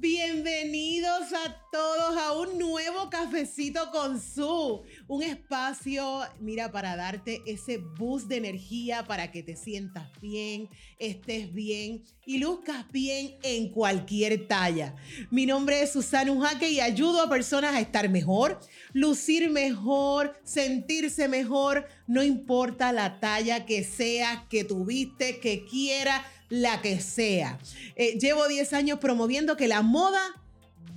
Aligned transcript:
Bienvenidos 0.00 1.30
a 1.34 1.54
todos 1.70 2.16
a 2.16 2.32
un 2.32 2.58
nuevo 2.58 3.10
cafecito 3.10 3.90
con 3.90 4.18
su, 4.18 4.80
un 5.06 5.22
espacio, 5.22 6.22
mira, 6.40 6.72
para 6.72 6.96
darte 6.96 7.42
ese 7.44 7.76
boost 7.76 8.26
de 8.26 8.38
energía 8.38 9.04
para 9.04 9.30
que 9.30 9.42
te 9.42 9.56
sientas 9.56 10.08
bien, 10.22 10.70
estés 10.98 11.52
bien 11.52 12.02
y 12.24 12.38
luzcas 12.38 12.90
bien 12.90 13.36
en 13.42 13.68
cualquier 13.68 14.48
talla. 14.48 14.94
Mi 15.30 15.44
nombre 15.44 15.82
es 15.82 15.92
Susana 15.92 16.32
Ujaque 16.32 16.70
y 16.70 16.80
ayudo 16.80 17.20
a 17.20 17.28
personas 17.28 17.74
a 17.74 17.80
estar 17.80 18.08
mejor, 18.08 18.58
lucir 18.94 19.50
mejor, 19.50 20.34
sentirse 20.44 21.28
mejor, 21.28 21.86
no 22.06 22.22
importa 22.22 22.90
la 22.94 23.20
talla 23.20 23.66
que 23.66 23.84
sea, 23.84 24.46
que 24.48 24.64
tuviste, 24.64 25.40
que 25.40 25.66
quiera 25.66 26.24
la 26.50 26.82
que 26.82 27.00
sea. 27.00 27.58
Eh, 27.96 28.18
llevo 28.18 28.46
10 28.46 28.72
años 28.74 28.98
promoviendo 28.98 29.56
que 29.56 29.68
la 29.68 29.80
moda 29.80 30.20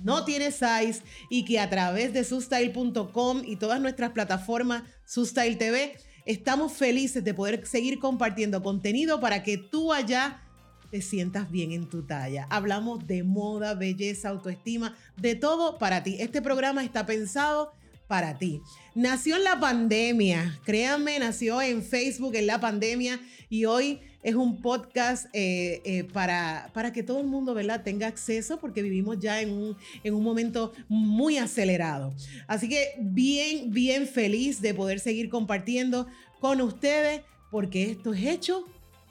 no 0.02 0.24
tiene 0.24 0.50
size 0.50 1.02
y 1.30 1.46
que 1.46 1.58
a 1.58 1.70
través 1.70 2.12
de 2.12 2.24
sustyle.com 2.24 3.42
y 3.46 3.56
todas 3.56 3.80
nuestras 3.80 4.10
plataformas 4.10 4.82
Sustyle 5.06 5.56
TV 5.56 5.96
estamos 6.26 6.72
felices 6.72 7.24
de 7.24 7.32
poder 7.32 7.66
seguir 7.66 7.98
compartiendo 7.98 8.62
contenido 8.62 9.20
para 9.20 9.42
que 9.42 9.56
tú 9.56 9.92
allá 9.92 10.42
te 10.90 11.00
sientas 11.00 11.50
bien 11.50 11.72
en 11.72 11.88
tu 11.88 12.06
talla. 12.06 12.46
Hablamos 12.50 13.06
de 13.06 13.24
moda, 13.24 13.74
belleza, 13.74 14.28
autoestima, 14.28 14.96
de 15.16 15.34
todo 15.34 15.78
para 15.78 16.02
ti. 16.02 16.16
Este 16.20 16.42
programa 16.42 16.84
está 16.84 17.06
pensado 17.06 17.72
para 18.06 18.38
ti. 18.38 18.60
Nació 18.94 19.36
en 19.36 19.44
la 19.44 19.58
pandemia, 19.58 20.60
créanme, 20.64 21.18
nació 21.18 21.60
en 21.62 21.82
Facebook 21.82 22.34
en 22.36 22.46
la 22.46 22.60
pandemia 22.60 23.20
y 23.48 23.64
hoy 23.64 24.00
es 24.22 24.34
un 24.34 24.60
podcast 24.62 25.26
eh, 25.34 25.82
eh, 25.84 26.04
para, 26.04 26.70
para 26.72 26.92
que 26.92 27.02
todo 27.02 27.20
el 27.20 27.26
mundo 27.26 27.54
¿verdad? 27.54 27.82
tenga 27.82 28.06
acceso 28.06 28.58
porque 28.58 28.82
vivimos 28.82 29.18
ya 29.18 29.40
en 29.40 29.50
un, 29.50 29.76
en 30.02 30.14
un 30.14 30.22
momento 30.22 30.72
muy 30.88 31.36
acelerado. 31.36 32.14
Así 32.46 32.68
que 32.68 32.94
bien, 32.98 33.70
bien 33.70 34.06
feliz 34.06 34.60
de 34.60 34.74
poder 34.74 34.98
seguir 34.98 35.28
compartiendo 35.28 36.06
con 36.40 36.60
ustedes 36.60 37.22
porque 37.50 37.90
esto 37.90 38.14
es 38.14 38.24
hecho 38.24 38.64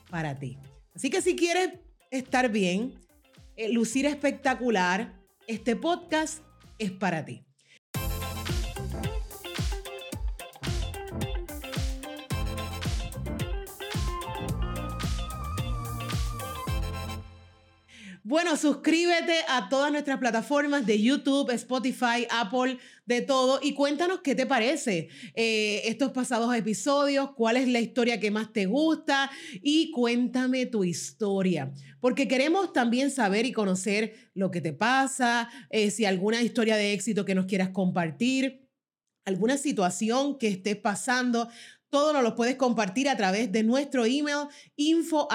para 0.10 0.38
ti. 0.38 0.58
Así 0.96 1.10
que 1.10 1.22
si 1.22 1.36
quieres 1.36 1.70
estar 2.12 2.50
bien, 2.52 2.94
eh, 3.56 3.70
lucir 3.72 4.06
espectacular, 4.06 5.14
este 5.48 5.76
podcast 5.76 6.44
es 6.80 6.92
para 6.92 7.24
ti. 7.24 7.44
Bueno, 18.26 18.56
suscríbete 18.56 19.36
a 19.50 19.68
todas 19.68 19.92
nuestras 19.92 20.18
plataformas 20.18 20.86
de 20.86 21.02
YouTube, 21.02 21.50
Spotify, 21.52 22.26
Apple, 22.30 22.78
de 23.06 23.20
todo 23.20 23.60
y 23.62 23.74
cuéntanos 23.74 24.22
qué 24.22 24.34
te 24.34 24.46
parece 24.46 25.10
eh, 25.36 25.82
estos 25.84 26.14
pasados 26.14 26.56
episodios, 26.56 27.32
cuál 27.36 27.58
es 27.58 27.68
la 27.68 27.82
historia 27.82 28.22
que 28.22 28.32
más 28.32 28.54
te 28.54 28.66
gusta 28.66 29.30
y 29.62 29.92
cuéntame 29.92 30.66
tu 30.68 30.86
historia, 30.86 31.74
porque 32.00 32.30
queremos 32.30 32.72
también 32.72 33.12
saber 33.12 33.46
y 33.46 33.52
conocer 33.52 34.14
lo 34.34 34.52
que 34.52 34.62
te 34.62 34.72
pasa, 34.72 35.50
eh, 35.70 35.92
si 35.92 36.06
alguna 36.06 36.42
historia 36.42 36.78
de 36.78 36.94
éxito 36.94 37.26
que 37.26 37.36
nos 37.36 37.46
quieras 37.46 37.72
compartir, 37.72 38.70
alguna 39.26 39.58
situación 39.58 40.38
que 40.38 40.48
estés 40.48 40.78
pasando. 40.78 41.50
Todo 41.90 42.22
lo 42.22 42.36
puedes 42.36 42.56
compartir 42.56 43.08
a 43.08 43.16
través 43.18 43.52
de 43.52 43.62
nuestro 43.62 44.06
email 44.06 44.48
info 44.78 45.28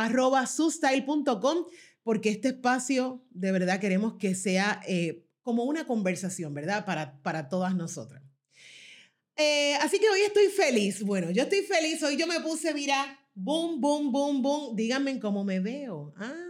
porque 2.08 2.30
este 2.30 2.48
espacio 2.48 3.22
de 3.32 3.52
verdad 3.52 3.80
queremos 3.80 4.14
que 4.14 4.34
sea 4.34 4.80
eh, 4.88 5.26
como 5.42 5.64
una 5.64 5.86
conversación, 5.86 6.54
¿verdad? 6.54 6.86
Para, 6.86 7.20
para 7.20 7.50
todas 7.50 7.74
nosotras. 7.74 8.22
Eh, 9.36 9.74
así 9.82 9.98
que 9.98 10.08
hoy 10.08 10.20
estoy 10.22 10.46
feliz. 10.46 11.02
Bueno, 11.02 11.30
yo 11.30 11.42
estoy 11.42 11.60
feliz. 11.60 12.02
Hoy 12.02 12.16
yo 12.16 12.26
me 12.26 12.40
puse, 12.40 12.72
mira, 12.72 13.20
boom, 13.34 13.78
boom, 13.78 14.10
boom, 14.10 14.40
boom. 14.40 14.74
Díganme 14.74 15.20
cómo 15.20 15.44
me 15.44 15.60
veo. 15.60 16.14
¿ah? 16.16 16.47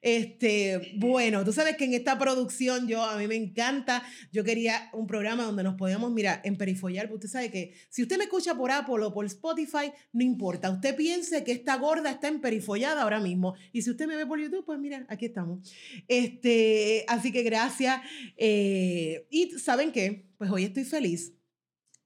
Este, 0.00 0.94
bueno, 0.96 1.44
tú 1.44 1.52
sabes 1.52 1.76
que 1.76 1.84
en 1.84 1.94
esta 1.94 2.18
producción 2.18 2.86
yo, 2.86 3.02
a 3.02 3.16
mí 3.16 3.26
me 3.26 3.36
encanta, 3.36 4.02
yo 4.32 4.44
quería 4.44 4.90
un 4.92 5.06
programa 5.06 5.44
donde 5.44 5.62
nos 5.62 5.74
podíamos, 5.74 6.12
mira, 6.12 6.40
emperifollar, 6.44 7.12
usted 7.12 7.28
sabe 7.28 7.50
que 7.50 7.74
si 7.88 8.02
usted 8.02 8.18
me 8.18 8.24
escucha 8.24 8.54
por 8.54 8.70
Apple 8.70 9.04
o 9.04 9.12
por 9.12 9.26
Spotify, 9.26 9.92
no 10.12 10.22
importa, 10.22 10.70
usted 10.70 10.94
piense 10.96 11.44
que 11.44 11.52
esta 11.52 11.76
gorda 11.76 12.10
está 12.10 12.28
emperifollada 12.28 13.02
ahora 13.02 13.20
mismo, 13.20 13.54
y 13.72 13.82
si 13.82 13.90
usted 13.90 14.06
me 14.06 14.16
ve 14.16 14.26
por 14.26 14.40
YouTube, 14.40 14.64
pues 14.64 14.78
mira, 14.78 15.06
aquí 15.08 15.26
estamos. 15.26 15.60
Este, 16.06 17.04
así 17.08 17.32
que 17.32 17.42
gracias. 17.42 18.00
Eh, 18.36 19.26
y 19.30 19.50
¿saben 19.58 19.92
qué? 19.92 20.26
Pues 20.38 20.50
hoy 20.50 20.64
estoy 20.64 20.84
feliz. 20.84 21.34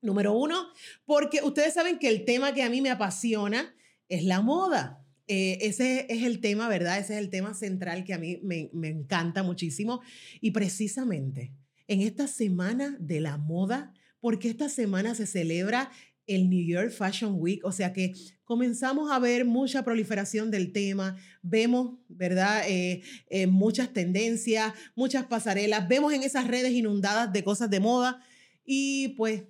Número 0.01 0.33
uno, 0.33 0.67
porque 1.05 1.41
ustedes 1.43 1.75
saben 1.75 1.99
que 1.99 2.09
el 2.09 2.25
tema 2.25 2.53
que 2.53 2.63
a 2.63 2.71
mí 2.71 2.81
me 2.81 2.91
apasiona 2.91 3.75
es 4.09 4.25
la 4.25 4.41
moda. 4.41 5.02
Eh, 5.35 5.67
ese 5.67 6.05
es 6.11 6.25
el 6.25 6.41
tema, 6.41 6.69
¿verdad? 6.69 6.99
Ese 6.99 7.15
es 7.15 7.19
el 7.19 7.31
tema 7.31 7.55
central 7.55 8.05
que 8.05 8.13
a 8.13 8.19
mí 8.19 8.39
me, 8.43 8.69
me 8.75 8.89
encanta 8.89 9.43
muchísimo. 9.43 10.03
Y 10.43 10.51
precisamente 10.51 11.55
en 11.89 12.03
esta 12.03 12.27
semana 12.27 12.99
de 13.01 13.23
la 13.23 13.39
moda, 13.39 13.95
porque 14.21 14.51
esta 14.51 14.69
semana 14.69 15.15
se 15.15 15.25
celebra 15.25 15.91
el 16.27 16.51
New 16.51 16.63
York 16.63 16.91
Fashion 16.91 17.37
Week, 17.39 17.65
o 17.65 17.73
sea 17.73 17.95
que 17.95 18.13
comenzamos 18.45 19.11
a 19.11 19.19
ver 19.19 19.47
mucha 19.47 19.83
proliferación 19.83 20.51
del 20.51 20.71
tema, 20.71 21.17
vemos, 21.41 21.99
¿verdad? 22.09 22.69
Eh, 22.69 23.01
eh, 23.31 23.47
muchas 23.47 23.91
tendencias, 23.91 24.75
muchas 24.95 25.25
pasarelas, 25.25 25.89
vemos 25.89 26.13
en 26.13 26.25
esas 26.25 26.47
redes 26.47 26.73
inundadas 26.73 27.33
de 27.33 27.43
cosas 27.43 27.71
de 27.71 27.81
moda 27.81 28.23
y 28.67 29.15
pues, 29.17 29.45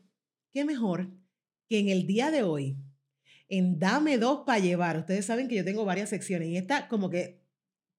¿qué 0.53 0.65
mejor 0.65 1.11
que 1.69 1.81
en 1.81 1.89
el 1.89 2.07
día 2.07 2.31
de 2.31 2.45
hoy 2.45 2.77
en 3.53 3.79
Dame 3.79 4.17
dos 4.17 4.45
para 4.47 4.61
llevar. 4.61 4.97
Ustedes 4.97 5.27
saben 5.27 5.47
que 5.47 5.57
yo 5.57 5.65
tengo 5.65 5.85
varias 5.85 6.09
secciones 6.09 6.49
y 6.49 6.57
esta 6.57 6.89
como 6.89 7.11
que 7.11 7.43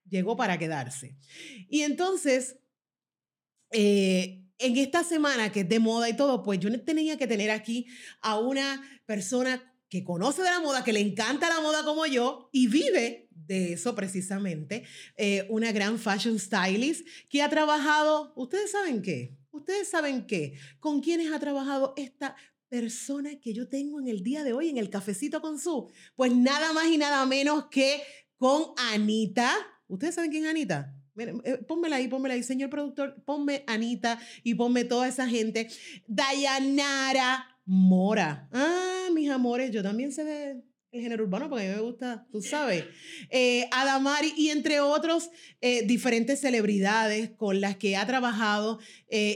llegó 0.09 0.35
para 0.35 0.57
quedarse. 0.57 1.15
Y 1.69 1.81
entonces, 1.81 2.57
eh, 3.69 4.47
en 4.57 4.77
esta 4.77 5.03
semana 5.03 5.51
que 5.51 5.59
es 5.59 5.69
de 5.69 5.77
moda 5.77 6.09
y 6.09 6.15
todo, 6.15 6.41
pues 6.41 6.59
yo 6.59 6.83
tenía 6.83 7.17
que 7.17 7.27
tener 7.27 7.51
aquí 7.51 7.85
a 8.21 8.39
una 8.39 8.81
persona 9.05 9.61
que 9.89 10.03
conoce 10.03 10.41
de 10.41 10.49
la 10.49 10.59
moda, 10.59 10.83
que 10.83 10.91
le 10.91 11.01
encanta 11.01 11.49
la 11.49 11.61
moda 11.61 11.83
como 11.83 12.07
yo 12.07 12.49
y 12.51 12.65
vive 12.65 13.27
de 13.29 13.73
eso 13.73 13.93
precisamente, 13.93 14.85
eh, 15.17 15.45
una 15.49 15.71
gran 15.71 15.99
fashion 15.99 16.39
stylist 16.39 17.05
que 17.29 17.43
ha 17.43 17.49
trabajado, 17.49 18.33
ustedes 18.35 18.71
saben 18.71 19.03
qué, 19.03 19.37
ustedes 19.51 19.87
saben 19.87 20.25
qué, 20.25 20.57
con 20.79 21.01
quienes 21.01 21.31
ha 21.31 21.39
trabajado 21.39 21.93
esta 21.95 22.35
persona 22.73 23.39
que 23.39 23.53
yo 23.53 23.67
tengo 23.67 23.99
en 23.99 24.07
el 24.07 24.23
día 24.23 24.43
de 24.43 24.51
hoy 24.51 24.67
en 24.67 24.79
el 24.79 24.89
cafecito 24.89 25.41
con 25.41 25.59
su? 25.59 25.91
Pues 26.15 26.35
nada 26.35 26.73
más 26.73 26.87
y 26.87 26.97
nada 26.97 27.23
menos 27.27 27.65
que 27.69 28.01
con 28.35 28.63
Anita. 28.91 29.53
¿Ustedes 29.85 30.15
saben 30.15 30.31
quién 30.31 30.45
es 30.45 30.49
Anita? 30.49 30.91
Eh, 31.15 31.59
pónmela 31.67 31.97
ahí, 31.97 32.07
pónmela 32.07 32.33
ahí, 32.33 32.41
señor 32.41 32.71
productor, 32.71 33.23
ponme 33.25 33.63
Anita 33.67 34.19
y 34.43 34.55
ponme 34.55 34.85
toda 34.85 35.07
esa 35.07 35.27
gente. 35.27 35.67
Dayanara 36.07 37.45
Mora. 37.63 38.49
Ah, 38.51 39.09
mis 39.13 39.29
amores, 39.29 39.69
yo 39.69 39.83
también 39.83 40.11
sé 40.11 40.23
de 40.23 40.63
el 40.91 41.01
género 41.01 41.25
urbano 41.25 41.49
porque 41.49 41.67
a 41.67 41.69
mí 41.69 41.75
me 41.75 41.81
gusta, 41.81 42.25
tú 42.31 42.41
sabes. 42.41 42.85
Eh, 43.29 43.67
Adamari 43.71 44.33
y 44.35 44.49
entre 44.49 44.79
otros 44.79 45.29
eh, 45.61 45.85
diferentes 45.85 46.39
celebridades 46.39 47.29
con 47.29 47.61
las 47.61 47.77
que 47.77 47.97
ha 47.97 48.07
trabajado, 48.07 48.79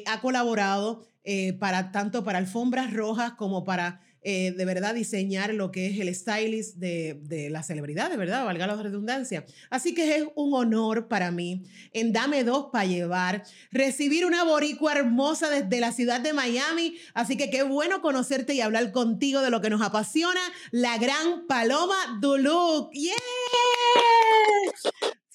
ha 0.07 0.21
colaborado 0.21 1.07
eh, 1.29 1.51
para, 1.51 1.91
tanto 1.91 2.23
para 2.23 2.37
alfombras 2.37 2.93
rojas 2.93 3.33
como 3.33 3.65
para 3.65 3.99
eh, 4.21 4.53
de 4.55 4.63
verdad 4.63 4.95
diseñar 4.95 5.53
lo 5.53 5.71
que 5.71 5.87
es 5.87 5.99
el 5.99 6.15
stylist 6.15 6.77
de, 6.77 7.19
de 7.21 7.49
la 7.49 7.63
celebridad, 7.63 8.09
de 8.09 8.15
verdad, 8.15 8.45
valga 8.45 8.65
la 8.65 8.81
redundancia. 8.81 9.43
Así 9.69 9.93
que 9.93 10.15
es 10.15 10.23
un 10.35 10.53
honor 10.53 11.09
para 11.09 11.31
mí 11.31 11.65
en 11.91 12.13
Dame 12.13 12.45
Dos 12.45 12.69
para 12.71 12.85
llevar, 12.85 13.43
recibir 13.71 14.25
una 14.25 14.45
boricua 14.45 14.93
hermosa 14.93 15.49
desde 15.49 15.81
la 15.81 15.91
ciudad 15.91 16.21
de 16.21 16.31
Miami. 16.31 16.95
Así 17.13 17.35
que 17.35 17.49
qué 17.49 17.63
bueno 17.63 18.01
conocerte 18.01 18.53
y 18.53 18.61
hablar 18.61 18.93
contigo 18.93 19.41
de 19.41 19.49
lo 19.49 19.59
que 19.59 19.69
nos 19.69 19.81
apasiona, 19.81 20.39
la 20.71 20.97
gran 20.97 21.45
Paloma 21.45 22.19
Duluc. 22.21 22.93
¡Yeah! 22.93 23.11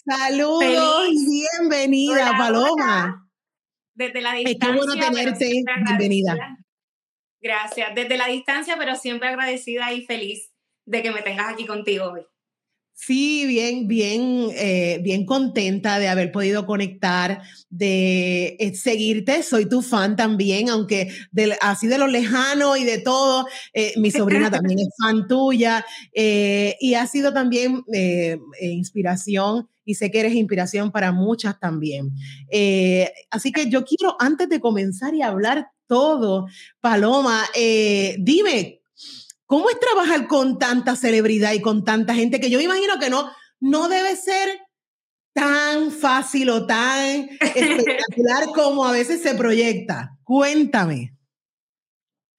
Saludos, 0.06 1.10
bienvenida, 1.28 2.32
Paloma 2.38 3.21
desde 3.94 4.20
la 4.20 4.34
distancia. 4.34 4.68
Qué 4.68 4.76
bueno 4.76 4.94
tenerte, 4.94 5.62
bienvenida. 5.84 6.58
Gracias, 7.40 7.94
desde 7.94 8.16
la 8.16 8.28
distancia, 8.28 8.76
pero 8.78 8.94
siempre 8.94 9.28
agradecida 9.28 9.92
y 9.92 10.04
feliz 10.06 10.52
de 10.86 11.02
que 11.02 11.10
me 11.10 11.22
tengas 11.22 11.52
aquí 11.52 11.66
contigo 11.66 12.12
hoy. 12.12 12.22
Sí, 12.94 13.46
bien, 13.46 13.88
bien, 13.88 14.50
eh, 14.54 15.00
bien 15.02 15.26
contenta 15.26 15.98
de 15.98 16.08
haber 16.08 16.30
podido 16.30 16.66
conectar, 16.66 17.42
de 17.68 18.56
eh, 18.60 18.74
seguirte. 18.76 19.42
Soy 19.42 19.68
tu 19.68 19.82
fan 19.82 20.14
también, 20.14 20.68
aunque 20.68 21.08
así 21.62 21.88
de 21.88 21.98
lo 21.98 22.06
lejano 22.06 22.76
y 22.76 22.84
de 22.84 22.98
todo, 22.98 23.46
eh, 23.72 23.92
mi 23.96 24.12
sobrina 24.12 24.50
también 24.52 24.78
es 24.78 24.88
fan 25.02 25.26
tuya 25.26 25.84
y 26.14 26.94
ha 26.94 27.06
sido 27.08 27.32
también 27.32 27.82
inspiración 28.60 29.68
y 29.84 29.94
sé 29.94 30.10
que 30.10 30.20
eres 30.20 30.34
inspiración 30.34 30.90
para 30.90 31.12
muchas 31.12 31.58
también. 31.58 32.10
Eh, 32.50 33.12
así 33.30 33.52
que 33.52 33.68
yo 33.68 33.84
quiero, 33.84 34.16
antes 34.18 34.48
de 34.48 34.60
comenzar 34.60 35.14
y 35.14 35.22
hablar 35.22 35.68
todo, 35.86 36.46
Paloma, 36.80 37.44
eh, 37.54 38.16
dime, 38.18 38.82
¿cómo 39.46 39.70
es 39.70 39.78
trabajar 39.78 40.26
con 40.26 40.58
tanta 40.58 40.96
celebridad 40.96 41.52
y 41.52 41.60
con 41.60 41.84
tanta 41.84 42.14
gente 42.14 42.40
que 42.40 42.50
yo 42.50 42.60
imagino 42.60 42.98
que 42.98 43.10
no, 43.10 43.30
no 43.60 43.88
debe 43.88 44.16
ser 44.16 44.60
tan 45.34 45.90
fácil 45.90 46.50
o 46.50 46.66
tan 46.66 47.28
espectacular 47.40 48.46
como 48.54 48.84
a 48.84 48.92
veces 48.92 49.22
se 49.22 49.34
proyecta? 49.34 50.16
Cuéntame. 50.24 51.16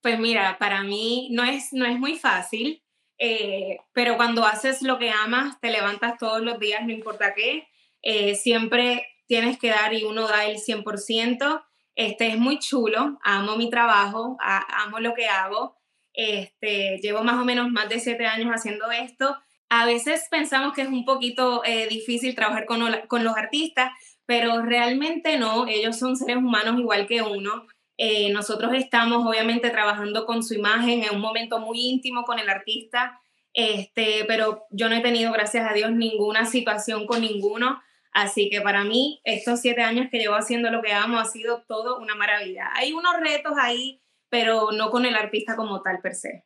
Pues 0.02 0.20
mira, 0.20 0.58
para 0.60 0.84
mí 0.84 1.30
no 1.32 1.44
es, 1.44 1.70
no 1.72 1.86
es 1.86 1.98
muy 1.98 2.18
fácil. 2.18 2.83
Eh, 3.26 3.80
pero 3.94 4.18
cuando 4.18 4.46
haces 4.46 4.82
lo 4.82 5.00
que 5.00 5.10
amas, 5.10 5.58
te 5.62 5.72
levantas 5.72 6.18
todos 6.18 6.42
los 6.42 6.60
días, 6.60 6.84
no 6.86 6.92
importa 6.92 7.34
qué, 7.34 7.70
eh, 8.02 8.36
siempre 8.36 9.08
tienes 9.28 9.58
que 9.58 9.70
dar 9.70 9.94
y 9.94 10.04
uno 10.04 10.28
da 10.28 10.46
el 10.46 10.58
100%. 10.58 11.64
Este 11.96 12.28
es 12.28 12.38
muy 12.38 12.60
chulo, 12.60 13.18
amo 13.24 13.56
mi 13.56 13.70
trabajo, 13.70 14.36
amo 14.42 15.00
lo 15.00 15.14
que 15.14 15.28
hago. 15.28 15.78
Este, 16.12 17.00
llevo 17.02 17.24
más 17.24 17.42
o 17.42 17.46
menos 17.46 17.72
más 17.72 17.88
de 17.88 18.02
siete 18.02 18.26
años 18.26 18.52
haciendo 18.52 18.92
esto. 18.92 19.38
A 19.70 19.86
veces 19.86 20.28
pensamos 20.30 20.74
que 20.74 20.82
es 20.82 20.90
un 20.90 21.06
poquito 21.06 21.64
eh, 21.64 21.88
difícil 21.88 22.36
trabajar 22.36 22.66
con, 22.66 22.82
con 23.08 23.24
los 23.24 23.38
artistas, 23.38 23.94
pero 24.26 24.64
realmente 24.64 25.38
no, 25.38 25.66
ellos 25.66 25.98
son 25.98 26.18
seres 26.18 26.36
humanos 26.36 26.78
igual 26.78 27.08
que 27.08 27.22
uno. 27.22 27.68
Eh, 27.98 28.32
nosotros 28.32 28.74
estamos 28.74 29.26
obviamente 29.26 29.70
trabajando 29.70 30.26
con 30.26 30.44
su 30.44 30.56
imagen 30.56 31.04
en 31.04 31.16
un 31.16 31.22
momento 31.22 31.60
muy 31.60 31.80
íntimo 31.80 32.24
con 32.24 32.40
el 32.40 32.50
artista, 32.50 33.20
este, 33.54 34.26
pero 34.28 34.66
yo 34.72 34.90
no 34.90 34.96
he 34.96 35.02
tenido, 35.02 35.32
gracias 35.32 35.70
a 35.70 35.74
Dios, 35.74 35.92
ninguna 35.92 36.46
situación 36.46 37.06
con 37.06 37.22
ninguno. 37.22 37.82
Así 38.12 38.50
que 38.50 38.62
para 38.62 38.84
mí, 38.84 39.22
estos 39.24 39.62
siete 39.62 39.82
años 39.82 40.08
que 40.12 40.20
llevo 40.20 40.36
haciendo 40.36 40.70
lo 40.70 40.82
que 40.82 40.94
amo 40.94 41.20
ha 41.20 41.26
sido 41.26 41.64
todo 41.68 42.00
una 42.00 42.16
maravilla. 42.16 42.72
Hay 42.76 42.94
unos 42.94 43.20
retos 43.20 43.54
ahí, 43.60 44.02
pero 44.30 44.72
no 44.72 44.90
con 44.92 45.06
el 45.06 45.16
artista 45.16 45.56
como 45.56 45.82
tal 45.82 46.00
per 46.02 46.16
se. 46.16 46.46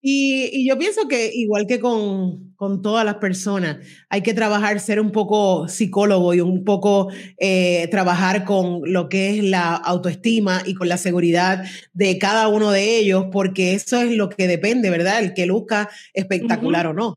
Y, 0.00 0.68
yo 0.68 0.78
pienso 0.78 1.08
que 1.08 1.30
igual 1.34 1.66
que 1.66 1.80
con, 1.80 2.54
con, 2.54 2.82
todas 2.82 3.04
las 3.04 3.16
personas, 3.16 3.78
hay 4.08 4.22
que 4.22 4.32
trabajar, 4.32 4.78
ser 4.78 5.00
un 5.00 5.10
poco 5.10 5.66
psicólogo 5.66 6.34
y 6.34 6.40
un 6.40 6.64
poco 6.64 7.10
eh, 7.36 7.88
trabajar 7.90 8.44
con 8.44 8.80
lo 8.84 9.08
que 9.08 9.30
es 9.38 9.44
la 9.44 9.74
autoestima 9.74 10.62
y 10.64 10.74
con 10.74 10.88
la 10.88 10.98
seguridad 10.98 11.64
de 11.92 12.16
cada 12.18 12.46
uno 12.48 12.70
de 12.70 12.98
ellos, 12.98 13.26
porque 13.32 13.74
eso 13.74 14.00
es 14.00 14.12
lo 14.12 14.28
que 14.28 14.46
depende, 14.46 14.90
¿verdad? 14.90 15.18
El 15.18 15.34
que 15.34 15.46
luzca 15.46 15.90
espectacular 16.14 16.86
o 16.86 16.94
no. 16.94 17.14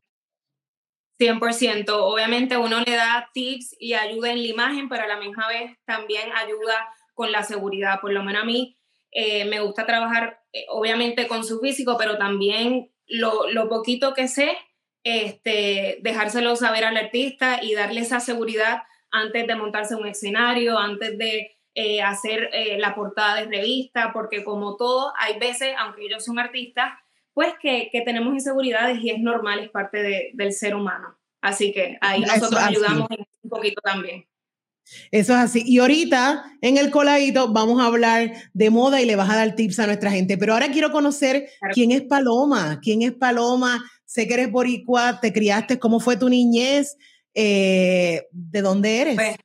100%. 1.20 1.84
Obviamente 1.88 2.56
uno 2.56 2.80
le 2.80 2.96
da 2.96 3.28
tips 3.32 3.76
y 3.78 3.94
ayuda 3.94 4.32
en 4.32 4.42
la 4.42 4.48
imagen, 4.48 4.88
pero 4.88 5.04
a 5.04 5.06
la 5.06 5.20
misma 5.20 5.46
vez 5.46 5.76
también 5.84 6.30
ayuda 6.32 6.88
con 7.14 7.30
la 7.30 7.44
seguridad. 7.44 8.00
Por 8.00 8.12
lo 8.12 8.24
menos 8.24 8.42
a 8.42 8.44
mí 8.44 8.76
eh, 9.12 9.44
me 9.44 9.60
gusta 9.60 9.86
trabajar 9.86 10.40
eh, 10.52 10.64
obviamente 10.68 11.28
con 11.28 11.44
su 11.44 11.60
físico, 11.60 11.96
pero 11.98 12.18
también 12.18 12.90
lo, 13.06 13.50
lo, 13.50 13.68
poquito 13.68 14.14
que 14.14 14.26
sé, 14.26 14.56
este, 15.04 15.98
dejárselo 16.02 16.56
saber 16.56 16.84
al 16.84 16.96
artista 16.96 17.62
y 17.62 17.74
darle 17.74 18.00
esa 18.00 18.20
seguridad 18.20 18.82
antes 19.10 19.46
de 19.46 19.54
montarse 19.54 19.94
un 19.94 20.06
escenario, 20.06 20.78
antes 20.78 21.18
de 21.18 21.58
eh, 21.74 22.02
hacer 22.02 22.50
la 22.78 22.94
portada 22.94 23.36
de 23.36 23.44
revista, 23.44 24.12
porque 24.12 24.44
como 24.44 24.76
todo, 24.76 25.12
hay 25.18 25.38
veces, 25.38 25.74
aunque 25.78 26.06
ellos 26.06 26.24
son 26.24 26.38
artistas, 26.38 26.92
pues 27.34 27.54
que, 27.60 27.90
que 27.92 28.00
tenemos 28.02 28.32
inseguridades 28.32 28.98
y 29.02 29.10
es 29.10 29.20
normal, 29.20 29.58
es 29.58 29.70
parte 29.70 30.32
del 30.32 30.52
ser 30.52 30.74
humano. 30.74 31.18
Así 31.42 31.72
que 31.72 31.98
ahí 32.00 32.20
nosotros 32.20 32.62
ayudamos 32.62 33.08
un 33.42 33.50
poquito 33.50 33.80
también. 33.82 34.26
Eso 35.10 35.32
es 35.32 35.38
así. 35.38 35.62
Y 35.66 35.78
ahorita 35.78 36.44
en 36.60 36.76
el 36.76 36.90
coladito 36.90 37.52
vamos 37.52 37.80
a 37.80 37.86
hablar 37.86 38.32
de 38.52 38.70
moda 38.70 39.00
y 39.00 39.06
le 39.06 39.16
vas 39.16 39.30
a 39.30 39.36
dar 39.36 39.54
tips 39.54 39.78
a 39.78 39.86
nuestra 39.86 40.10
gente. 40.10 40.36
Pero 40.38 40.52
ahora 40.52 40.70
quiero 40.70 40.92
conocer 40.92 41.48
quién 41.72 41.92
es 41.92 42.02
Paloma. 42.02 42.80
¿Quién 42.82 43.02
es 43.02 43.12
Paloma? 43.12 43.82
Sé 44.04 44.26
que 44.26 44.34
eres 44.34 44.50
boricua, 44.50 45.20
te 45.20 45.32
criaste, 45.32 45.78
¿cómo 45.78 45.98
fue 45.98 46.16
tu 46.18 46.28
niñez? 46.28 46.98
Eh, 47.34 48.26
¿De 48.30 48.60
dónde 48.60 49.00
eres? 49.00 49.14
Pues, 49.14 49.36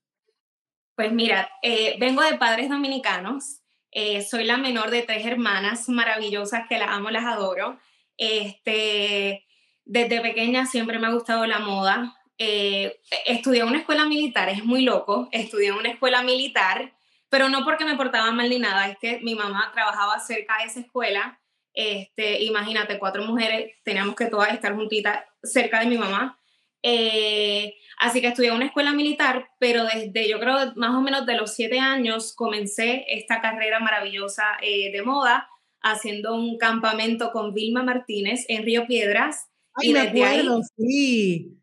pues 0.95 1.13
mira, 1.13 1.49
eh, 1.61 1.95
vengo 1.99 2.21
de 2.21 2.37
padres 2.37 2.69
dominicanos. 2.69 3.61
Eh, 3.91 4.21
soy 4.23 4.43
la 4.43 4.57
menor 4.57 4.91
de 4.91 5.03
tres 5.03 5.25
hermanas 5.25 5.87
maravillosas 5.87 6.63
que 6.67 6.77
las 6.77 6.89
amo, 6.89 7.09
las 7.09 7.25
adoro. 7.25 7.79
Este, 8.17 9.45
desde 9.85 10.19
pequeña 10.19 10.65
siempre 10.65 10.99
me 10.99 11.07
ha 11.07 11.11
gustado 11.13 11.45
la 11.45 11.59
moda 11.59 12.16
eh, 12.37 12.99
estudié 13.25 13.61
en 13.61 13.67
una 13.67 13.79
escuela 13.79 14.05
militar, 14.05 14.49
es 14.49 14.63
muy 14.63 14.83
loco, 14.83 15.27
estudié 15.31 15.69
en 15.69 15.75
una 15.75 15.89
escuela 15.89 16.21
militar, 16.21 16.93
pero 17.29 17.49
no 17.49 17.63
porque 17.63 17.85
me 17.85 17.95
portaba 17.95 18.31
mal 18.31 18.49
ni 18.49 18.59
nada, 18.59 18.87
es 18.89 18.97
que 18.99 19.19
mi 19.21 19.35
mamá 19.35 19.71
trabajaba 19.73 20.19
cerca 20.19 20.57
de 20.59 20.65
esa 20.65 20.79
escuela, 20.81 21.39
este, 21.73 22.43
imagínate, 22.43 22.99
cuatro 22.99 23.23
mujeres, 23.23 23.73
teníamos 23.83 24.15
que 24.15 24.27
todas 24.27 24.53
estar 24.53 24.75
juntitas 24.75 25.23
cerca 25.43 25.79
de 25.79 25.87
mi 25.87 25.97
mamá. 25.97 26.39
Eh, 26.83 27.75
así 27.99 28.21
que 28.21 28.27
estudié 28.27 28.49
en 28.49 28.55
una 28.55 28.65
escuela 28.67 28.93
militar, 28.93 29.49
pero 29.59 29.83
desde 29.83 30.29
yo 30.29 30.39
creo 30.39 30.73
más 30.75 30.95
o 30.95 31.01
menos 31.01 31.25
de 31.25 31.35
los 31.35 31.53
siete 31.53 31.79
años 31.79 32.33
comencé 32.35 33.05
esta 33.09 33.41
carrera 33.41 33.79
maravillosa 33.79 34.43
eh, 34.61 34.91
de 34.91 35.01
moda, 35.01 35.49
haciendo 35.81 36.35
un 36.35 36.57
campamento 36.57 37.31
con 37.31 37.53
Vilma 37.53 37.83
Martínez 37.83 38.45
en 38.47 38.63
Río 38.63 38.87
Piedras. 38.87 39.47
y 39.79 39.93
desde 39.93 40.23
ahí, 40.23 40.47
sí 40.77 41.56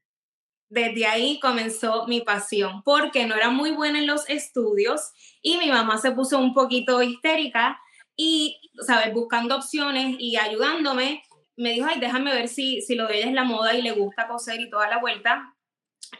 desde 0.74 1.06
ahí 1.06 1.38
comenzó 1.38 2.06
mi 2.08 2.20
pasión, 2.20 2.82
porque 2.82 3.26
no 3.26 3.36
era 3.36 3.48
muy 3.48 3.70
buena 3.70 4.00
en 4.00 4.08
los 4.08 4.28
estudios 4.28 5.12
y 5.40 5.56
mi 5.56 5.70
mamá 5.70 5.98
se 5.98 6.10
puso 6.10 6.38
un 6.38 6.52
poquito 6.52 7.00
histérica 7.00 7.80
y, 8.16 8.60
¿sabes? 8.84 9.14
Buscando 9.14 9.56
opciones 9.56 10.16
y 10.18 10.36
ayudándome, 10.36 11.22
me 11.56 11.72
dijo, 11.72 11.86
ay, 11.88 12.00
déjame 12.00 12.34
ver 12.34 12.48
si, 12.48 12.82
si 12.82 12.96
lo 12.96 13.06
de 13.06 13.18
ella 13.18 13.28
es 13.28 13.32
la 13.32 13.44
moda 13.44 13.74
y 13.74 13.82
le 13.82 13.92
gusta 13.92 14.26
coser 14.26 14.60
y 14.60 14.68
toda 14.68 14.88
la 14.88 14.98
vuelta. 14.98 15.54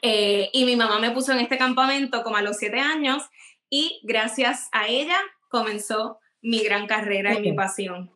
Eh, 0.03 0.51
y 0.53 0.65
mi 0.65 0.77
mamá 0.77 1.01
me 1.01 1.11
puso 1.11 1.33
en 1.33 1.41
este 1.41 1.59
campamento 1.59 2.23
como 2.23 2.37
a 2.37 2.43
los 2.43 2.57
siete 2.57 2.79
años 2.79 3.25
y 3.69 4.01
gracias 4.05 4.69
a 4.71 4.87
ella 4.87 5.19
comenzó 5.49 6.21
mi 6.43 6.61
gran 6.61 6.87
carrera 6.87 7.35
y 7.35 7.41
mi 7.41 7.53
pasión. 7.53 8.14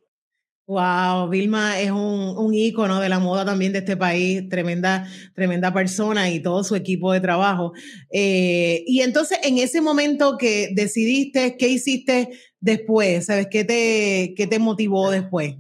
Wow, 0.69 1.31
Vilma 1.31 1.81
es 1.81 1.91
un, 1.91 2.35
un 2.37 2.53
ícono 2.53 3.01
de 3.01 3.09
la 3.09 3.19
moda 3.19 3.43
también 3.43 3.73
de 3.73 3.79
este 3.79 3.97
país, 3.97 4.47
tremenda, 4.51 5.09
tremenda 5.35 5.73
persona 5.73 6.29
y 6.29 6.43
todo 6.43 6.63
su 6.63 6.77
equipo 6.77 7.11
de 7.11 7.21
trabajo. 7.21 7.73
Eh, 8.13 8.85
y 8.87 9.01
entonces, 9.01 9.39
en 9.45 9.57
ese 9.57 9.81
momento 9.81 10.37
que 10.37 10.69
decidiste, 10.75 11.57
¿qué 11.57 11.69
hiciste 11.69 12.39
después? 12.61 13.25
¿Sabes 13.25 13.47
qué 13.51 13.65
te, 13.65 14.35
qué 14.37 14.47
te 14.47 14.59
motivó 14.59 15.11
después? 15.11 15.55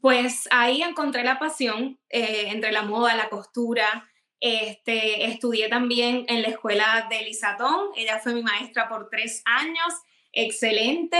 Pues 0.00 0.46
ahí 0.52 0.80
encontré 0.82 1.24
la 1.24 1.40
pasión 1.40 1.98
eh, 2.08 2.50
entre 2.50 2.70
la 2.70 2.82
moda, 2.82 3.16
la 3.16 3.30
costura. 3.30 4.08
Este, 4.38 5.24
estudié 5.24 5.68
también 5.68 6.24
en 6.28 6.42
la 6.42 6.48
escuela 6.50 7.08
de 7.10 7.22
Lisatón. 7.22 7.86
Ella 7.96 8.20
fue 8.20 8.32
mi 8.32 8.44
maestra 8.44 8.88
por 8.88 9.08
tres 9.10 9.42
años. 9.44 9.92
Excelente. 10.32 11.18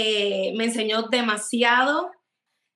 Eh, 0.00 0.52
me 0.54 0.66
enseñó 0.66 1.08
demasiado 1.08 2.12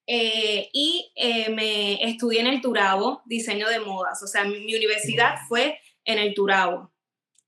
eh, 0.08 0.70
y 0.72 1.12
eh, 1.14 1.50
me 1.50 2.02
estudié 2.02 2.40
en 2.40 2.48
el 2.48 2.60
Turabo, 2.60 3.22
diseño 3.26 3.68
de 3.68 3.78
modas, 3.78 4.20
o 4.24 4.26
sea, 4.26 4.42
mi, 4.42 4.74
universidad 4.74 5.36
fue 5.46 5.78
en 6.04 6.18
el 6.18 6.34
Turabo. 6.34 6.90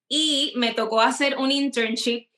Y 0.09 0.53
me 0.55 0.75
tocó 0.75 1.01
hacer 1.01 1.39
un 1.39 1.51
internship 1.51 2.29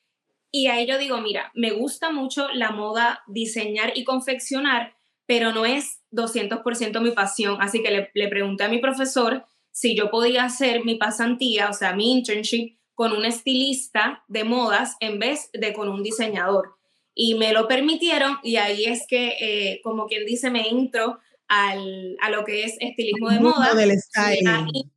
y 0.50 0.68
ahí 0.68 0.86
yo 0.86 0.96
digo, 0.96 1.20
mira, 1.20 1.52
me 1.54 1.72
gusta 1.72 2.10
mucho 2.10 2.48
la 2.54 2.70
moda, 2.70 3.22
diseñar 3.26 3.92
y 3.94 4.04
confeccionar, 4.04 4.94
pero 5.26 5.52
no 5.52 5.66
es 5.66 6.00
200% 6.12 7.02
mi 7.02 7.10
pasión, 7.10 7.58
así 7.60 7.82
que 7.82 7.90
le, 7.90 8.10
le 8.14 8.28
pregunté 8.28 8.64
a 8.64 8.70
mi 8.70 8.78
profesor 8.78 9.44
si 9.72 9.94
yo 9.94 10.10
podía 10.10 10.44
hacer 10.44 10.86
mi 10.86 10.94
pasantía, 10.94 11.68
o 11.68 11.74
sea, 11.74 11.92
mi 11.92 12.12
internship 12.12 12.78
con 12.94 13.12
un 13.12 13.26
estilista 13.26 14.24
de 14.26 14.44
modas 14.44 14.96
en 15.00 15.18
vez 15.18 15.50
de 15.52 15.74
con 15.74 15.90
un 15.90 16.02
diseñador 16.02 16.76
y 17.18 17.34
me 17.34 17.54
lo 17.54 17.66
permitieron 17.66 18.38
y 18.42 18.56
ahí 18.56 18.84
es 18.84 19.06
que, 19.08 19.36
eh, 19.40 19.80
como 19.82 20.06
quien 20.06 20.26
dice, 20.26 20.50
me 20.50 20.68
entro 20.68 21.18
al, 21.48 22.14
a 22.20 22.28
lo 22.28 22.44
que 22.44 22.64
es 22.64 22.76
estilismo 22.78 23.30
de 23.30 23.40
moda. 23.40 23.74
Del 23.74 23.98
styling. 23.98 24.92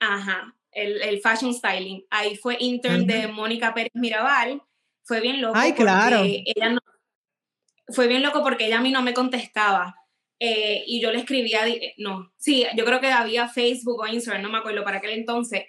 ajá, 0.00 0.56
el, 0.72 1.02
el, 1.02 1.20
fashion 1.20 1.52
styling. 1.52 2.06
Ahí 2.08 2.36
fue 2.36 2.56
intern 2.58 3.06
de 3.06 3.28
Mónica 3.28 3.74
Pérez 3.74 3.92
Mirabal. 3.92 4.62
Fue 5.04 5.20
bien 5.20 5.42
loco. 5.42 5.58
Ay, 5.58 5.74
claro. 5.74 6.22
Ella 6.24 6.70
no, 6.70 6.80
fue 7.88 8.08
bien 8.08 8.22
loco 8.22 8.42
porque 8.42 8.66
ella 8.66 8.78
a 8.78 8.82
mí 8.82 8.90
no 8.90 9.02
me 9.02 9.12
contestaba. 9.12 9.94
Eh, 10.38 10.84
y 10.86 11.02
yo 11.02 11.12
le 11.12 11.18
escribía, 11.18 11.66
no, 11.98 12.32
sí, 12.38 12.64
yo 12.74 12.86
creo 12.86 12.98
que 12.98 13.08
había 13.08 13.46
Facebook 13.46 14.00
o 14.00 14.06
Instagram, 14.06 14.40
no 14.40 14.48
me 14.48 14.56
acuerdo 14.56 14.82
para 14.84 14.96
aquel 14.96 15.10
entonces. 15.10 15.64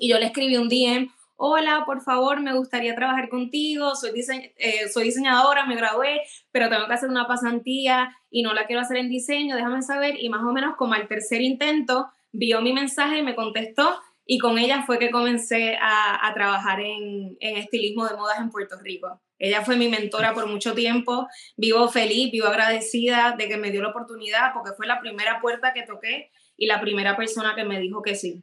Y 0.00 0.08
yo 0.08 0.18
le 0.18 0.26
escribí 0.26 0.56
un 0.56 0.68
DM 0.68 1.08
hola, 1.40 1.84
por 1.86 2.02
favor, 2.02 2.40
me 2.40 2.52
gustaría 2.52 2.96
trabajar 2.96 3.28
contigo, 3.28 3.94
soy, 3.94 4.10
eh, 4.56 4.86
diseñadora, 5.02 5.66
me 5.66 5.76
gradué, 5.76 6.20
pero 6.50 6.68
tengo 6.68 6.86
que 6.88 6.94
hacer 6.94 7.08
una 7.08 7.28
pasantía 7.28 8.16
y 8.28 8.42
no 8.42 8.52
la 8.54 8.66
quiero 8.66 8.82
hacer 8.82 8.96
en 8.96 9.08
diseño, 9.08 9.54
déjame 9.54 9.80
saber. 9.82 10.16
Y 10.18 10.28
más 10.28 10.42
o 10.42 10.52
menos 10.52 10.76
como 10.76 10.94
al 10.94 11.06
tercer 11.06 11.40
intento 11.40 12.08
vio 12.32 12.60
mi 12.60 12.72
mensaje 12.72 13.18
y 13.18 13.22
me 13.22 13.36
contestó 13.36 14.00
y 14.26 14.38
con 14.38 14.58
ella 14.58 14.82
fue 14.84 14.98
que 14.98 15.10
comencé 15.10 15.78
a, 15.80 16.30
trabajar 16.34 16.80
en, 16.80 17.36
estilismo 17.40 18.06
de 18.06 18.16
modas 18.16 18.40
en 18.40 18.50
Puerto 18.50 18.76
Rico. 18.80 19.20
Ella 19.38 19.64
fue 19.64 19.76
mi 19.76 19.88
mentora 19.88 20.34
por 20.34 20.48
mucho 20.48 20.74
tiempo, 20.74 21.28
vivo 21.56 21.88
feliz, 21.88 22.32
vivo 22.32 22.48
agradecida 22.48 23.36
de 23.38 23.48
que 23.48 23.56
me 23.56 23.70
dio 23.70 23.80
la 23.80 23.90
oportunidad 23.90 24.52
porque 24.52 24.72
fue 24.76 24.88
la 24.88 25.00
primera 25.00 25.40
puerta 25.40 25.72
que 25.72 25.84
toqué 25.84 26.30
y 26.56 26.66
la 26.66 26.80
primera 26.80 27.16
persona 27.16 27.54
que 27.54 27.64
me 27.64 27.78
dijo 27.78 28.02
que 28.02 28.16
sí. 28.16 28.42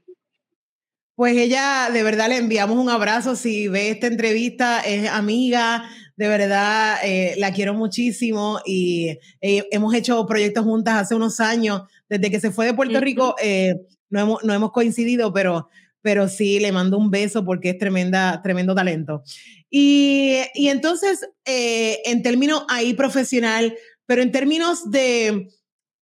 Pues 1.15 1.37
ella, 1.37 1.89
de 1.93 2.03
verdad, 2.03 2.27
le 2.27 2.37
enviamos 2.37 2.77
un 2.77 2.89
abrazo. 2.89 3.37
Si 3.37 3.69
ve 3.69 3.89
esta 3.89 4.07
entrevista, 4.07 4.81
es 4.81 5.09
amiga, 5.09 5.89
de 6.17 6.27
verdad, 6.27 6.97
eh, 7.03 7.35
la 7.37 7.53
quiero 7.53 7.73
muchísimo 7.73 8.59
y 8.65 9.17
eh, 9.39 9.65
hemos 9.71 9.93
hecho 9.93 10.25
proyectos 10.25 10.65
juntas 10.65 10.95
hace 10.95 11.15
unos 11.15 11.39
años. 11.39 11.83
Desde 12.09 12.29
que 12.29 12.41
se 12.41 12.51
fue 12.51 12.65
de 12.65 12.73
Puerto 12.73 12.99
Rico, 12.99 13.35
eh, 13.41 13.75
no, 14.09 14.19
hemos, 14.19 14.43
no 14.43 14.53
hemos 14.53 14.73
coincidido, 14.73 15.31
pero, 15.31 15.69
pero 16.01 16.27
sí, 16.27 16.59
le 16.59 16.73
mando 16.73 16.97
un 16.97 17.09
beso 17.09 17.45
porque 17.45 17.69
es 17.69 17.77
tremenda, 17.77 18.41
tremendo 18.41 18.75
talento. 18.75 19.23
Y, 19.69 20.39
y 20.53 20.67
entonces, 20.67 21.27
en 21.45 22.23
términos 22.23 22.65
ahí 22.67 22.93
profesional, 22.93 23.73
pero 24.05 24.21
en 24.21 24.33
términos 24.33 24.91
de, 24.91 25.47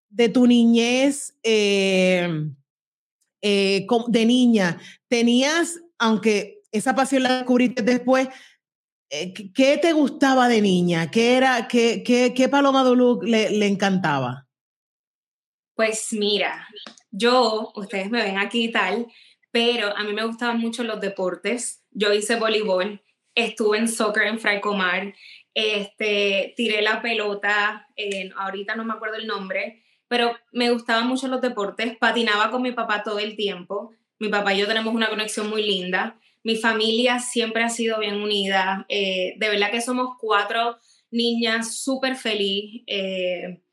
de 0.10 0.30
tu 0.30 0.48
niñez, 0.48 1.36
eh, 3.44 3.86
de 4.08 4.26
niña, 4.26 4.80
tenías, 5.10 5.82
aunque 6.00 6.62
esa 6.72 6.96
pasión 6.96 7.24
la 7.24 7.36
descubriste 7.38 7.84
después, 7.84 8.30
eh, 9.10 9.34
¿qué 9.34 9.78
te 9.78 9.92
gustaba 9.92 10.48
de 10.48 10.62
niña? 10.62 11.12
¿Qué 11.12 11.36
era, 11.36 11.68
qué, 11.68 12.02
qué, 12.04 12.34
qué 12.34 12.50
Paloma 12.50 12.84
Duluc 12.84 13.24
le, 13.24 13.52
le 13.52 13.68
encantaba? 13.68 14.48
Pues 15.76 16.08
mira, 16.14 16.68
yo, 17.12 17.74
ustedes 17.76 18.10
me 18.10 18.24
ven 18.24 18.38
aquí 18.38 18.64
y 18.64 18.72
tal, 18.72 19.08
pero 19.52 19.96
a 19.96 20.04
mí 20.04 20.14
me 20.14 20.26
gustaban 20.26 20.60
mucho 20.60 20.84
los 20.84 21.02
deportes. 21.02 21.84
Yo 21.92 22.14
hice 22.14 22.38
voleibol, 22.38 23.04
estuve 23.36 23.78
en 23.78 23.90
soccer 23.90 24.28
en 24.28 24.40
Fraicomar, 24.40 25.14
este, 25.54 26.54
tiré 26.56 26.82
la 26.82 27.02
pelota, 27.02 27.88
ahorita 28.38 28.76
no 28.76 28.86
me 28.86 28.94
acuerdo 28.94 29.18
el 29.18 29.28
nombre, 29.28 29.83
pero 30.14 30.38
me 30.52 30.70
gustaban 30.70 31.08
mucho 31.08 31.28
los 31.28 31.42
deportes, 31.42 31.98
patinaba 31.98 32.52
con 32.52 32.62
mi 32.62 32.72
papá 32.72 33.02
todo 33.02 33.18
el 33.18 33.36
tiempo, 33.36 33.96
mi 34.20 34.30
papá 34.30 34.54
y 34.54 34.60
yo 34.60 34.68
tenemos 34.68 34.94
una 34.94 35.10
conexión 35.10 35.50
muy 35.50 35.64
linda, 35.64 36.20
mi 36.44 36.56
familia 36.56 37.18
siempre 37.18 37.64
ha 37.64 37.70
sido 37.70 37.98
bien 37.98 38.22
unida, 38.22 38.86
eh, 38.90 39.34
de 39.40 39.50
verdad 39.50 39.72
que 39.72 39.82
somos 39.82 40.10
cuatro 40.20 40.78
niñas 41.10 41.82
súper 41.82 42.16
feliz 42.16 42.84
eh, 42.86 43.64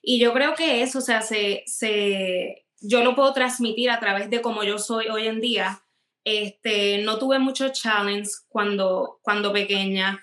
y 0.00 0.18
yo 0.18 0.32
creo 0.32 0.54
que 0.54 0.80
eso, 0.80 1.00
o 1.00 1.02
sea, 1.02 1.20
se, 1.20 1.64
se, 1.66 2.64
yo 2.80 3.04
lo 3.04 3.14
puedo 3.14 3.34
transmitir 3.34 3.90
a 3.90 4.00
través 4.00 4.30
de 4.30 4.40
cómo 4.40 4.64
yo 4.64 4.78
soy 4.78 5.08
hoy 5.08 5.26
en 5.26 5.42
día. 5.42 5.82
Este, 6.24 7.02
no 7.02 7.18
tuve 7.18 7.38
mucho 7.38 7.68
challenge 7.68 8.30
cuando, 8.48 9.20
cuando 9.20 9.52
pequeña, 9.52 10.22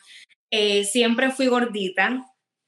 eh, 0.50 0.86
siempre 0.86 1.30
fui 1.30 1.46
gordita, 1.46 2.26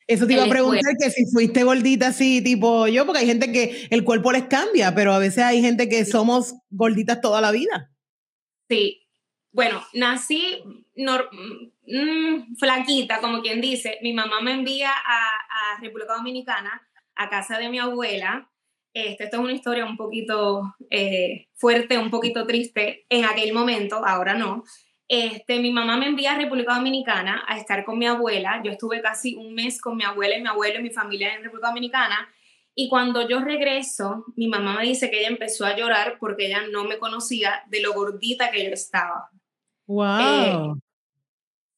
eso 0.10 0.26
te 0.26 0.34
iba 0.34 0.44
a 0.44 0.50
preguntar 0.50 0.96
que 1.00 1.12
si 1.12 1.28
fuiste 1.28 1.64
gordita 1.64 2.08
así, 2.08 2.44
tipo 2.44 2.88
yo, 2.88 3.06
porque 3.06 3.20
hay 3.20 3.28
gente 3.28 3.52
que 3.52 3.88
el 3.92 4.04
cuerpo 4.04 4.32
les 4.32 4.46
cambia, 4.46 4.96
pero 4.96 5.14
a 5.14 5.20
veces 5.20 5.44
hay 5.44 5.62
gente 5.62 5.88
que 5.88 6.04
somos 6.04 6.56
gorditas 6.72 7.22
toda 7.22 7.42
la 7.42 7.52
vida. 7.52 7.92
Sí. 8.68 9.08
Bueno, 9.52 9.86
nací 9.94 10.64
mm, 10.96 12.56
flaquita, 12.58 13.20
como 13.22 13.44
quien 13.44 13.62
dice. 13.62 14.00
Mi 14.02 14.12
mamá 14.12 14.42
me 14.42 14.54
envía 14.54 14.90
a, 14.90 15.80
República 15.80 16.16
Dominicana, 16.16 16.82
a 17.14 17.30
casa 17.30 17.60
de 17.60 17.70
mi 17.70 17.78
abuela. 17.78 18.50
Este, 18.92 19.26
esto 19.26 19.38
es 19.38 19.44
una 19.44 19.54
historia 19.54 19.86
un 19.86 19.96
poquito 19.96 20.76
eh, 20.90 21.50
fuerte, 21.54 22.00
un 22.00 22.10
poquito 22.10 22.48
triste 22.48 23.06
en 23.10 23.26
aquel 23.26 23.54
momento, 23.54 24.04
ahora 24.04 24.34
no. 24.34 24.64
Este, 25.10 25.60
mi 25.60 25.72
mamá 25.72 25.98
me 25.98 26.06
envía 26.06 26.34
a 26.34 26.38
República 26.38 26.76
Dominicana 26.76 27.44
a 27.48 27.58
estar 27.58 27.84
con 27.84 27.98
mi 27.98 28.06
abuela. 28.06 28.62
Yo 28.64 28.72
estuve 28.72 29.02
casi 29.02 29.34
un 29.34 29.56
mes 29.56 29.82
con 29.82 29.98
mi 29.98 30.04
abuela 30.04 30.38
y 30.38 30.42
mi 30.42 30.48
abuelo 30.48 30.80
y 30.80 30.84
mi 30.84 30.92
familia 30.92 31.34
en 31.34 31.44
República 31.44 31.70
Dominicana. 31.70 32.30
Y 32.76 32.90
cuando 32.90 33.28
yo 33.28 33.40
regreso, 33.40 34.24
mi 34.36 34.48
mamá 34.48 34.76
me 34.78 34.84
dice 34.84 35.10
que 35.10 35.20
ella 35.20 35.30
empezó 35.30 35.66
a 35.66 35.76
llorar 35.76 36.18
porque 36.20 36.46
ella 36.46 36.62
no 36.72 36.84
me 36.84 37.00
conocía 37.00 37.64
de 37.70 37.82
lo 37.82 37.94
gordita 37.94 38.52
que 38.52 38.64
yo 38.64 38.70
estaba. 38.70 39.32
¡Wow! 39.88 40.20
Eh, 40.20 40.80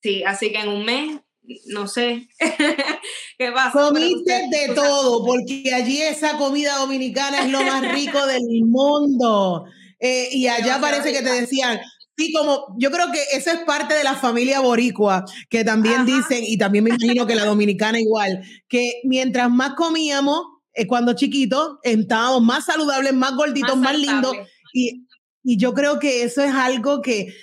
sí, 0.04 0.24
así 0.26 0.52
que 0.52 0.60
en 0.60 0.68
un 0.68 0.84
mes, 0.84 1.22
no 1.68 1.88
sé 1.88 2.28
qué 3.38 3.52
pasa. 3.54 3.80
Comiste 3.80 4.50
de 4.52 4.76
todo, 4.76 5.26
porque 5.26 5.74
allí 5.74 6.02
esa 6.02 6.38
comida 6.38 6.76
dominicana 6.80 7.46
es 7.46 7.50
lo 7.50 7.64
más 7.64 7.94
rico 7.94 8.26
del 8.28 8.66
mundo. 8.66 9.66
Eh, 10.02 10.28
y 10.34 10.48
allá 10.50 10.82
parece 10.82 11.14
que 11.14 11.22
te 11.22 11.32
decían, 11.32 11.80
Sí, 12.18 12.34
como 12.34 12.76
yo 12.78 12.92
creo 12.92 13.12
que 13.12 13.24
eso 13.34 13.52
es 13.52 13.60
parte 13.60 13.94
de 13.94 14.04
la 14.04 14.16
familia 14.16 14.60
boricua, 14.60 15.26
que 15.50 15.64
también 15.64 16.06
dicen, 16.06 16.44
y 16.46 16.58
también 16.58 16.84
me 16.84 16.90
imagino 16.92 17.26
que 17.26 17.36
la 17.36 17.46
dominicana 17.46 18.00
igual, 18.00 18.44
que 18.68 19.02
mientras 19.04 19.50
más 19.50 19.74
comíamos, 19.76 20.44
eh, 20.74 20.88
cuando 20.88 21.14
chiquitos, 21.14 21.78
estábamos 21.84 22.42
más 22.44 22.66
saludables, 22.66 23.14
más 23.14 23.36
gorditos, 23.36 23.78
más, 23.78 23.98
lindos. 23.98 24.36
Y, 24.74 25.06
y, 25.44 25.58
yo 25.58 25.74
creo 25.74 26.00
que 26.00 26.24
eso 26.24 26.44
es 26.44 26.54
algo 26.54 27.02
que 27.02 27.34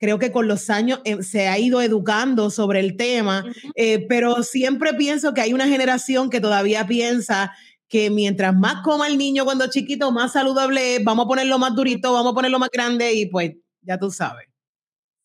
creo 0.00 0.18
que 0.18 0.32
con 0.32 0.48
los 0.48 0.70
años 0.70 1.00
eh, 1.04 1.22
se 1.22 1.46
ha 1.46 1.58
ido 1.58 1.82
educando 1.82 2.50
sobre 2.50 2.80
el 2.80 2.96
tema, 2.96 3.44
eh, 3.76 4.06
pero 4.08 4.42
siempre 4.42 4.94
pienso 4.94 5.34
que 5.34 5.42
hay 5.42 5.52
una 5.52 5.68
generación 5.68 6.30
que 6.30 6.40
todavía 6.40 6.86
piensa 6.86 7.52
que 7.86 8.08
mientras 8.08 8.56
más 8.56 8.82
coma 8.82 9.08
el 9.08 9.18
niño 9.18 9.44
cuando 9.44 9.68
chiquito, 9.68 10.10
más 10.10 10.32
saludable 10.32 10.96
es, 10.96 11.04
vamos 11.04 11.26
a 11.26 11.28
ponerlo 11.28 11.58
más 11.58 11.74
durito, 11.74 12.12
vamos 12.12 12.32
a 12.32 12.34
ponerlo 12.34 12.58
más 12.58 12.70
grande 12.72 13.12
y 13.12 13.26
pues 13.26 13.56
ya 13.82 13.98
tú 13.98 14.10
sabes. 14.10 14.46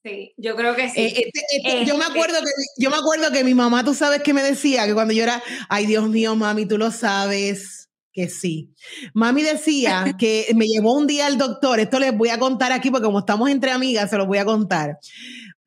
Sí, 0.05 0.35
yo 0.37 0.55
creo 0.55 0.75
que 0.75 0.87
sí. 0.89 1.01
Eh, 1.01 1.23
este, 1.25 1.41
este, 1.57 1.85
yo, 1.85 1.97
me 1.97 2.03
este 2.03 2.11
acuerdo 2.11 2.39
que, 2.39 2.51
yo 2.77 2.91
me 2.91 2.95
acuerdo 2.95 3.31
que 3.31 3.43
mi 3.43 3.55
mamá, 3.55 3.83
tú 3.83 3.95
sabes 3.95 4.21
que 4.21 4.33
me 4.33 4.43
decía 4.43 4.85
que 4.85 4.93
cuando 4.93 5.15
yo 5.15 5.23
era, 5.23 5.41
ay 5.67 5.87
Dios 5.87 6.07
mío, 6.07 6.35
mami, 6.35 6.67
tú 6.67 6.77
lo 6.77 6.91
sabes 6.91 7.89
que 8.13 8.29
sí. 8.29 8.71
Mami 9.15 9.41
decía 9.41 10.05
que 10.19 10.47
me 10.55 10.67
llevó 10.67 10.93
un 10.93 11.07
día 11.07 11.25
al 11.25 11.39
doctor, 11.39 11.79
esto 11.79 11.99
les 11.99 12.15
voy 12.15 12.29
a 12.29 12.37
contar 12.37 12.71
aquí 12.71 12.91
porque 12.91 13.05
como 13.05 13.19
estamos 13.19 13.49
entre 13.49 13.71
amigas, 13.71 14.11
se 14.11 14.17
los 14.17 14.27
voy 14.27 14.37
a 14.37 14.45
contar. 14.45 14.99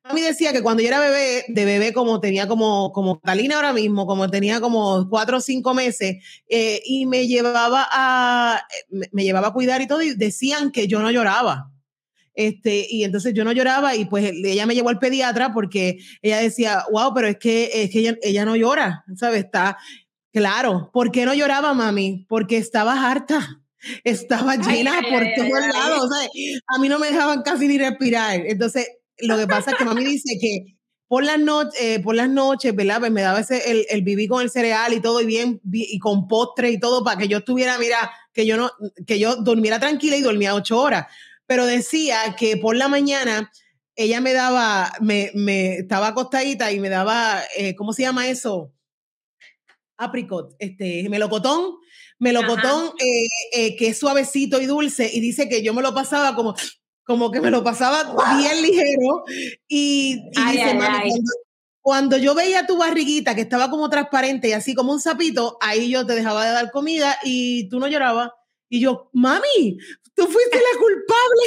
Mami 0.05 0.21
decía 0.21 0.53
que 0.53 0.63
cuando 0.63 0.81
yo 0.81 0.87
era 0.87 1.01
bebé, 1.01 1.43
de 1.49 1.65
bebé 1.65 1.91
como 1.91 2.21
tenía 2.21 2.47
como, 2.47 2.93
como 2.93 3.19
Catalina 3.19 3.57
ahora 3.57 3.73
mismo, 3.73 4.07
como 4.07 4.29
tenía 4.29 4.61
como 4.61 5.09
cuatro 5.09 5.37
o 5.37 5.41
cinco 5.41 5.73
meses, 5.73 6.15
eh, 6.47 6.81
y 6.85 7.07
me 7.07 7.27
llevaba 7.27 7.85
a, 7.91 8.63
me 9.11 9.23
llevaba 9.23 9.49
a 9.49 9.53
cuidar 9.53 9.81
y 9.81 9.87
todo, 9.87 10.01
y 10.01 10.15
decían 10.15 10.71
que 10.71 10.87
yo 10.87 10.99
no 10.99 11.11
lloraba 11.11 11.73
este, 12.35 12.87
y 12.89 13.03
entonces 13.03 13.33
yo 13.33 13.43
no 13.43 13.51
lloraba 13.51 13.95
y 13.95 14.05
pues 14.05 14.31
ella 14.31 14.65
me 14.65 14.75
llevó 14.75 14.89
al 14.89 14.99
pediatra 14.99 15.53
porque 15.53 15.97
ella 16.21 16.37
decía, 16.37 16.85
wow, 16.91 17.13
pero 17.13 17.27
es 17.27 17.37
que, 17.37 17.69
es 17.73 17.89
que 17.89 18.17
ella, 18.21 18.45
no 18.45 18.55
llora, 18.55 19.03
¿sabes? 19.15 19.43
Está 19.45 19.77
claro. 20.31 20.89
¿Por 20.93 21.11
qué 21.11 21.25
no 21.25 21.33
lloraba, 21.33 21.73
mami? 21.73 22.25
Porque 22.29 22.57
estaba 22.57 23.09
harta. 23.09 23.61
Estaba 24.03 24.57
llena 24.57 24.91
por 25.09 25.23
todos 25.37 25.67
lados. 25.73 26.09
A 26.67 26.79
mí 26.79 26.89
no 26.89 26.99
me 26.99 27.07
dejaban 27.07 27.43
casi 27.43 27.65
ni 27.65 27.77
respirar. 27.77 28.41
Entonces, 28.45 28.89
lo 29.19 29.37
que 29.37 29.47
pasa 29.47 29.71
es 29.71 29.77
que 29.77 29.85
mami 29.85 30.03
dice 30.03 30.37
que 30.39 30.75
por 31.07 31.23
las, 31.23 31.39
noches 31.39 31.81
eh, 31.81 31.99
por 32.01 32.13
las 32.13 32.29
noches, 32.29 32.75
¿verdad? 32.75 32.99
Pues 32.99 33.11
me 33.11 33.21
daba 33.21 33.39
ese, 33.39 33.71
el, 33.71 33.85
el 33.89 34.01
vivir 34.01 34.27
con 34.27 34.41
el 34.41 34.51
cereal 34.51 34.93
y 34.93 34.99
todo, 34.99 35.21
y 35.21 35.25
bien, 35.25 35.61
y 35.71 35.97
con 35.97 36.27
postre 36.27 36.71
y 36.71 36.79
todo, 36.79 37.05
para 37.05 37.17
que 37.17 37.29
yo 37.29 37.37
estuviera, 37.37 37.77
mira, 37.77 38.11
que 38.33 38.45
yo 38.45 38.57
no, 38.57 38.69
que 39.07 39.17
yo 39.17 39.37
durmiera 39.37 39.79
tranquila 39.79 40.17
y 40.17 40.21
dormía 40.21 40.53
ocho 40.53 40.79
horas 40.79 41.07
pero 41.49 41.65
decía 41.65 42.35
que 42.37 42.57
por 42.57 42.75
la 42.75 42.87
mañana 42.87 43.51
ella 43.95 44.21
me 44.21 44.33
daba, 44.33 44.93
me, 45.01 45.31
me 45.33 45.77
estaba 45.77 46.09
acostadita 46.09 46.71
y 46.71 46.79
me 46.79 46.89
daba, 46.89 47.41
eh, 47.57 47.73
¿cómo 47.75 47.91
se 47.91 48.03
llama 48.03 48.27
eso? 48.27 48.71
Apricot, 49.97 50.55
este, 50.59 51.09
melocotón, 51.09 51.77
melocotón 52.19 52.91
eh, 52.99 53.27
eh, 53.51 53.75
que 53.75 53.87
es 53.87 53.97
suavecito 53.97 54.61
y 54.61 54.67
dulce 54.67 55.09
y 55.11 55.21
dice 55.21 55.49
que 55.49 55.63
yo 55.63 55.73
me 55.73 55.81
lo 55.81 55.91
pasaba 55.91 56.35
como, 56.35 56.53
como 57.03 57.31
que 57.31 57.41
me 57.41 57.49
lo 57.49 57.63
pasaba 57.63 58.15
bien 58.37 58.61
ligero 58.61 59.23
y, 59.67 60.21
dice, 60.29 60.77
Cuando, 61.81 62.17
yo 62.17 62.35
veía 62.35 62.67
tu 62.67 62.77
barriguita 62.77 63.33
que 63.33 63.41
estaba 63.41 63.71
como 63.71 63.89
transparente 63.89 64.49
y 64.49 64.51
así 64.51 64.75
como 64.75 64.93
un 64.93 65.01
sapito, 65.01 65.57
ahí 65.61 65.89
yo 65.89 66.05
te 66.05 66.13
dejaba 66.13 66.45
de 66.45 66.51
dar 66.51 66.69
comida 66.69 67.17
y 67.23 67.67
tú 67.69 67.79
no 67.79 67.87
llorabas. 67.87 68.29
Y 68.69 68.79
yo, 68.81 69.09
mami, 69.13 69.79
tú 70.19 70.27
fuiste 70.27 70.57
la 70.57 70.79
culpable. 70.79 71.45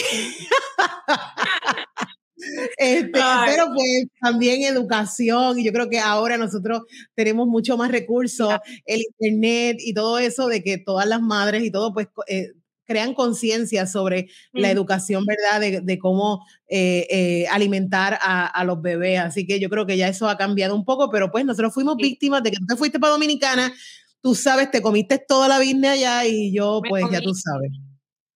Este, 2.76 3.20
pero 3.46 3.66
pues 3.72 4.06
también 4.20 4.64
educación 4.64 5.60
y 5.60 5.64
yo 5.64 5.72
creo 5.72 5.88
que 5.88 6.00
ahora 6.00 6.36
nosotros 6.36 6.82
tenemos 7.14 7.46
mucho 7.46 7.76
más 7.76 7.92
recursos, 7.92 8.52
el 8.84 9.02
internet 9.02 9.76
y 9.78 9.94
todo 9.94 10.18
eso 10.18 10.48
de 10.48 10.60
que 10.60 10.78
todas 10.78 11.06
las 11.06 11.22
madres 11.22 11.62
y 11.62 11.70
todo 11.70 11.92
pues 11.92 12.08
eh, 12.26 12.48
crean 12.84 13.14
conciencia 13.14 13.86
sobre 13.86 14.28
la 14.52 14.72
educación, 14.72 15.24
¿verdad? 15.24 15.82
De, 15.82 15.98
cómo 15.98 16.44
eh, 16.68 17.06
eh, 17.10 17.46
alimentar 17.46 18.18
a, 18.20 18.64
los 18.64 18.82
bebés. 18.82 19.20
Así 19.20 19.46
que 19.46 19.60
yo 19.60 19.70
creo 19.70 19.86
que 19.86 19.96
ya 19.96 20.08
eso 20.08 20.28
ha 20.28 20.36
cambiado 20.36 20.74
un 20.74 20.84
poco, 20.84 21.10
pero 21.10 21.30
pues 21.30 21.44
nosotros 21.44 21.72
fuimos 21.72 21.96
víctimas 21.96 22.42
de 22.42 22.50
que 22.50 22.56
tú 22.56 22.66
te 22.66 22.76
fuiste 22.76 22.98
para 22.98 23.12
Dominicana, 23.12 23.72
tú 24.20 24.34
sabes, 24.34 24.68
te 24.70 24.82
comiste 24.82 25.18
toda 25.18 25.46
la 25.46 25.60
vida 25.60 25.92
allá 25.92 26.26
y 26.26 26.52
yo 26.52 26.82
pues 26.88 27.04
ya 27.10 27.20
tú 27.20 27.34
sabes. 27.34 27.70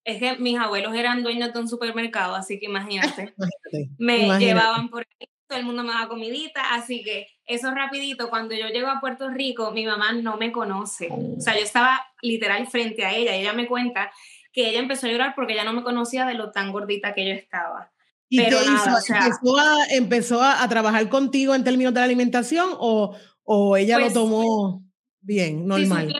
Es 0.06 0.20
que 0.20 0.36
mis 0.38 0.56
abuelos 0.56 0.94
eran 0.94 1.24
dueños 1.24 1.52
de 1.52 1.58
un 1.58 1.68
supermercado, 1.68 2.36
así 2.36 2.60
que 2.60 2.66
imagínate, 2.66 3.34
me 3.98 4.38
llevaban 4.38 4.88
por 4.88 5.00
ahí, 5.00 5.28
todo 5.48 5.58
el 5.58 5.66
mundo 5.66 5.82
me 5.82 5.92
daba 5.92 6.08
comidita, 6.08 6.74
así 6.74 7.02
que 7.02 7.26
eso 7.44 7.72
rapidito, 7.72 8.30
cuando 8.30 8.54
yo 8.54 8.68
llego 8.68 8.86
a 8.86 9.00
Puerto 9.00 9.28
Rico, 9.30 9.72
mi 9.72 9.84
mamá 9.84 10.12
no 10.12 10.36
me 10.36 10.52
conoce, 10.52 11.08
o 11.10 11.40
sea, 11.40 11.54
yo 11.56 11.64
estaba 11.64 12.06
literal 12.22 12.68
frente 12.68 13.04
a 13.04 13.14
ella, 13.14 13.36
y 13.36 13.40
ella 13.40 13.52
me 13.52 13.66
cuenta 13.66 14.12
que 14.52 14.70
ella 14.70 14.78
empezó 14.78 15.06
a 15.06 15.10
llorar 15.10 15.34
porque 15.34 15.56
ya 15.56 15.64
no 15.64 15.72
me 15.72 15.82
conocía 15.82 16.24
de 16.24 16.34
lo 16.34 16.52
tan 16.52 16.70
gordita 16.70 17.12
que 17.12 17.26
yo 17.26 17.32
estaba. 17.32 17.92
¿Y 18.28 18.38
Pero 18.38 18.58
nada, 18.64 19.00
¿Empezó, 19.08 19.58
a, 19.58 19.76
empezó 19.90 20.42
a, 20.42 20.68
trabajar 20.68 21.08
contigo 21.08 21.54
en 21.54 21.62
términos 21.62 21.92
de 21.92 22.00
la 22.00 22.06
alimentación 22.06 22.70
o, 22.78 23.16
o 23.42 23.76
ella 23.76 23.98
lo 23.98 24.04
pues, 24.04 24.14
tomó 24.14 24.82
bien, 25.20 25.66
normal? 25.66 26.12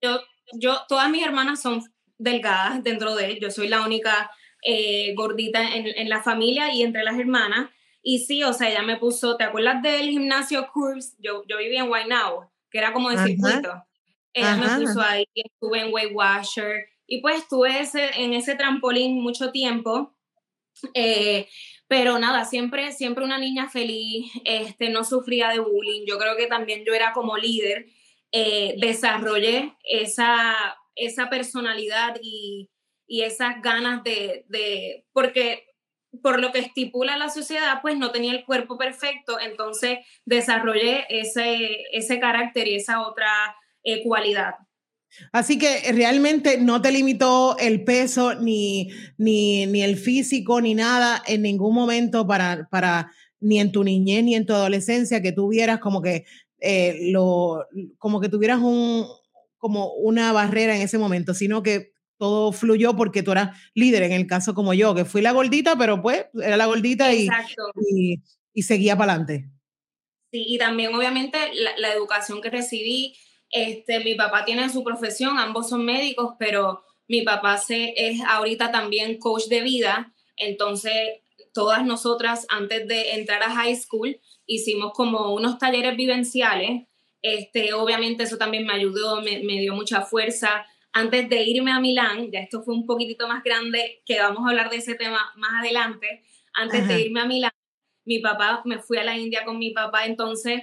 yo, 0.00 0.18
yo, 0.54 0.80
todas 0.88 1.08
mis 1.10 1.24
hermanas 1.24 1.60
son 1.60 1.82
delgadas 2.18 2.82
dentro 2.82 3.14
de 3.14 3.26
él, 3.26 3.38
yo 3.40 3.50
soy 3.50 3.68
la 3.68 3.84
única 3.84 4.30
eh, 4.62 5.14
gordita 5.14 5.76
en, 5.76 5.86
en, 5.86 6.08
la 6.08 6.22
familia 6.22 6.72
y 6.72 6.82
entre 6.82 7.04
las 7.04 7.18
hermanas. 7.18 7.70
Y 8.02 8.20
sí, 8.20 8.42
o 8.42 8.52
sea, 8.52 8.70
ella 8.70 8.82
me 8.82 8.96
puso, 8.96 9.36
¿te 9.36 9.44
acuerdas 9.44 9.82
del 9.82 10.08
gimnasio 10.08 10.68
Curves? 10.72 11.16
Yo, 11.18 11.44
yo 11.48 11.58
vivía 11.58 11.80
en 11.80 11.88
Guaynabo, 11.88 12.50
que 12.70 12.78
era 12.78 12.92
como 12.92 13.10
de 13.10 13.18
circuito. 13.18 13.84
Ella 14.32 14.56
me 14.56 14.86
puso 14.86 15.00
ahí, 15.00 15.26
estuve 15.34 15.80
en 15.80 15.92
Weight 15.92 16.12
Washer, 16.14 16.88
y 17.06 17.20
pues 17.20 17.38
estuve 17.38 17.80
ese, 17.80 18.10
en 18.22 18.34
ese 18.34 18.54
trampolín 18.54 19.20
mucho 19.20 19.50
tiempo. 19.50 20.14
Eh, 20.94 21.48
pero 21.88 22.18
nada, 22.18 22.44
siempre, 22.44 22.92
siempre 22.92 23.24
una 23.24 23.38
niña 23.38 23.68
feliz, 23.68 24.30
este, 24.44 24.90
no 24.90 25.04
sufría 25.04 25.48
de 25.48 25.58
bullying. 25.58 26.04
Yo 26.06 26.18
creo 26.18 26.36
que 26.36 26.46
también 26.46 26.84
yo 26.84 26.92
era 26.92 27.12
como 27.12 27.36
líder, 27.38 27.86
eh, 28.30 28.74
desarrollé 28.78 29.74
esa, 29.84 30.54
esa 30.98 31.30
personalidad 31.30 32.16
y, 32.22 32.70
y 33.06 33.22
esas 33.22 33.62
ganas 33.62 34.04
de, 34.04 34.44
de, 34.48 35.06
porque 35.12 35.64
por 36.22 36.40
lo 36.40 36.52
que 36.52 36.60
estipula 36.60 37.16
la 37.16 37.28
sociedad, 37.28 37.80
pues 37.82 37.96
no 37.98 38.10
tenía 38.10 38.32
el 38.32 38.44
cuerpo 38.44 38.78
perfecto, 38.78 39.38
entonces 39.40 39.98
desarrollé 40.24 41.04
ese, 41.08 41.84
ese 41.92 42.18
carácter 42.18 42.66
y 42.68 42.76
esa 42.76 43.06
otra 43.06 43.28
eh, 43.82 44.02
cualidad. 44.02 44.54
Así 45.32 45.58
que 45.58 45.90
realmente 45.92 46.58
no 46.58 46.82
te 46.82 46.92
limitó 46.92 47.56
el 47.58 47.84
peso, 47.84 48.34
ni, 48.34 48.90
ni, 49.16 49.66
ni 49.66 49.82
el 49.82 49.96
físico, 49.96 50.60
ni 50.60 50.74
nada 50.74 51.22
en 51.26 51.42
ningún 51.42 51.74
momento 51.74 52.26
para, 52.26 52.68
para, 52.70 53.10
ni 53.40 53.58
en 53.58 53.72
tu 53.72 53.84
niñez, 53.84 54.24
ni 54.24 54.34
en 54.34 54.46
tu 54.46 54.52
adolescencia, 54.52 55.22
que 55.22 55.32
tuvieras 55.32 55.78
como 55.78 56.02
que, 56.02 56.24
eh, 56.60 57.10
lo, 57.10 57.66
como 57.96 58.20
que 58.20 58.28
tuvieras 58.28 58.58
un, 58.60 59.06
como 59.58 59.92
una 59.92 60.32
barrera 60.32 60.74
en 60.74 60.82
ese 60.82 60.98
momento, 60.98 61.34
sino 61.34 61.62
que 61.62 61.92
todo 62.16 62.52
fluyó 62.52 62.96
porque 62.96 63.22
tú 63.22 63.32
eras 63.32 63.56
líder, 63.74 64.02
en 64.02 64.12
el 64.12 64.26
caso 64.26 64.54
como 64.54 64.74
yo, 64.74 64.94
que 64.94 65.04
fui 65.04 65.22
la 65.22 65.32
gordita, 65.32 65.76
pero 65.76 66.02
pues 66.02 66.26
era 66.34 66.56
la 66.56 66.66
gordita 66.66 67.12
y, 67.14 67.28
y, 67.90 68.22
y, 68.52 68.62
seguía 68.62 68.96
para 68.96 69.12
adelante. 69.12 69.48
Sí, 70.32 70.44
y 70.46 70.58
también 70.58 70.94
obviamente 70.94 71.38
la, 71.54 71.78
la 71.78 71.92
educación 71.92 72.40
que 72.42 72.50
recibí, 72.50 73.14
este, 73.50 74.00
mi 74.00 74.14
papá 74.14 74.44
tiene 74.44 74.68
su 74.68 74.82
profesión, 74.82 75.38
ambos 75.38 75.68
son 75.68 75.84
médicos, 75.84 76.34
pero 76.38 76.82
mi 77.06 77.22
papá 77.22 77.56
se, 77.56 77.94
es 77.96 78.20
ahorita 78.20 78.70
también 78.70 79.18
coach 79.18 79.46
de 79.46 79.62
vida, 79.62 80.12
entonces 80.36 80.92
todas 81.54 81.84
nosotras 81.84 82.46
antes 82.50 82.86
de 82.86 83.14
entrar 83.14 83.42
a 83.42 83.54
high 83.54 83.74
school 83.74 84.20
hicimos 84.46 84.92
como 84.92 85.34
unos 85.34 85.58
talleres 85.58 85.96
vivenciales, 85.96 86.86
este, 87.22 87.72
obviamente 87.74 88.24
eso 88.24 88.38
también 88.38 88.66
me 88.66 88.74
ayudó, 88.74 89.20
me, 89.22 89.40
me 89.40 89.60
dio 89.60 89.74
mucha 89.74 90.02
fuerza. 90.02 90.66
Antes 90.92 91.28
de 91.28 91.42
irme 91.42 91.70
a 91.70 91.80
Milán, 91.80 92.30
ya 92.30 92.40
esto 92.40 92.62
fue 92.62 92.74
un 92.74 92.86
poquitito 92.86 93.28
más 93.28 93.42
grande, 93.44 94.02
que 94.06 94.18
vamos 94.18 94.44
a 94.44 94.50
hablar 94.50 94.70
de 94.70 94.76
ese 94.76 94.94
tema 94.94 95.32
más 95.36 95.60
adelante, 95.60 96.22
antes 96.54 96.88
de 96.88 97.00
irme 97.02 97.20
a 97.20 97.26
Milán, 97.26 97.52
mi 98.04 98.20
papá, 98.20 98.62
me 98.64 98.78
fui 98.78 98.96
a 98.98 99.04
la 99.04 99.16
India 99.16 99.44
con 99.44 99.58
mi 99.58 99.70
papá, 99.70 100.06
entonces 100.06 100.62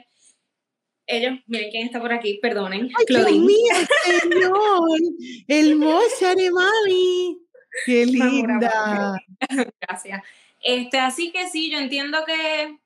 ellos, 1.08 1.40
miren 1.46 1.70
quién 1.70 1.86
está 1.86 2.02
por 2.02 2.12
aquí, 2.12 2.40
perdonen. 2.42 2.90
Ay, 2.98 3.06
Dios 3.08 3.32
mío, 3.32 3.74
señor, 4.22 5.00
hermosa 5.48 6.34
de 6.36 6.52
mami. 6.52 7.38
Qué 7.86 8.06
linda. 8.06 9.16
Gracias. 9.82 10.24
Este, 10.64 10.98
así 10.98 11.32
que 11.32 11.48
sí, 11.48 11.70
yo 11.70 11.78
entiendo 11.78 12.26
que 12.26 12.80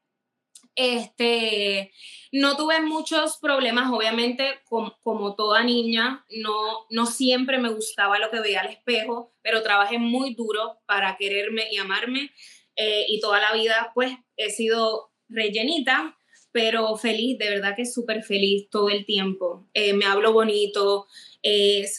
este, 0.79 1.91
no 2.31 2.55
tuve 2.55 2.79
muchos 2.79 3.37
problemas, 3.41 3.91
obviamente, 3.91 4.61
como, 4.63 5.35
toda 5.35 5.61
niña, 5.61 6.25
no, 6.29 6.85
no 6.89 7.05
siempre 7.05 7.57
me 7.57 7.69
gustaba 7.69 8.17
lo 8.17 8.31
que 8.31 8.39
veía 8.39 8.61
al 8.61 8.69
espejo, 8.69 9.33
pero 9.41 9.61
trabajé 9.61 9.97
muy 9.97 10.35
duro 10.35 10.79
para 10.85 11.17
quererme 11.17 11.63
y 11.69 11.77
amarme 11.77 12.31
eh, 12.77 13.05
y 13.09 13.19
toda 13.19 13.41
la 13.41 13.53
vida 13.53 13.91
pues 13.93 14.13
he 14.37 14.51
sido 14.51 15.11
rellenita, 15.27 16.17
pero 16.53 16.95
feliz, 16.95 17.37
de 17.37 17.49
verdad 17.49 17.75
que 17.75 17.85
súper 17.85 18.23
feliz 18.23 18.69
todo 18.69 18.89
el 18.89 19.05
tiempo. 19.05 19.67
Eh, 19.73 19.91
me 19.91 20.05
hablo 20.05 20.31
bonito, 20.31 21.07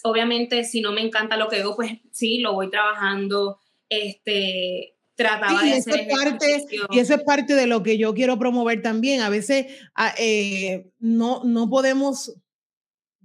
obviamente 0.05 0.65
si 0.65 0.81
no 0.81 0.93
me 0.93 1.03
encanta 1.03 1.37
lo 1.37 1.49
que 1.49 1.57
veo, 1.57 1.77
pues 1.77 1.99
sí, 2.13 2.39
lo 2.39 2.55
voy 2.55 2.71
trabajando, 2.71 3.59
este, 3.91 4.97
trataba 5.21 5.63
de 5.63 5.75
hacer 5.75 6.09
parte, 6.09 6.65
Y 6.91 6.99
eso 6.99 7.15
es 7.15 7.23
parte 7.23 7.55
de 7.55 7.67
lo 7.67 7.83
que 7.83 7.99
yo 7.99 8.15
quiero 8.15 8.39
promover 8.39 8.81
también. 8.81 9.21
A 9.21 9.29
veces 9.29 9.67
ah, 9.95 10.15
eh, 10.17 10.87
no, 10.99 11.43
no 11.45 11.69
podemos 11.69 12.35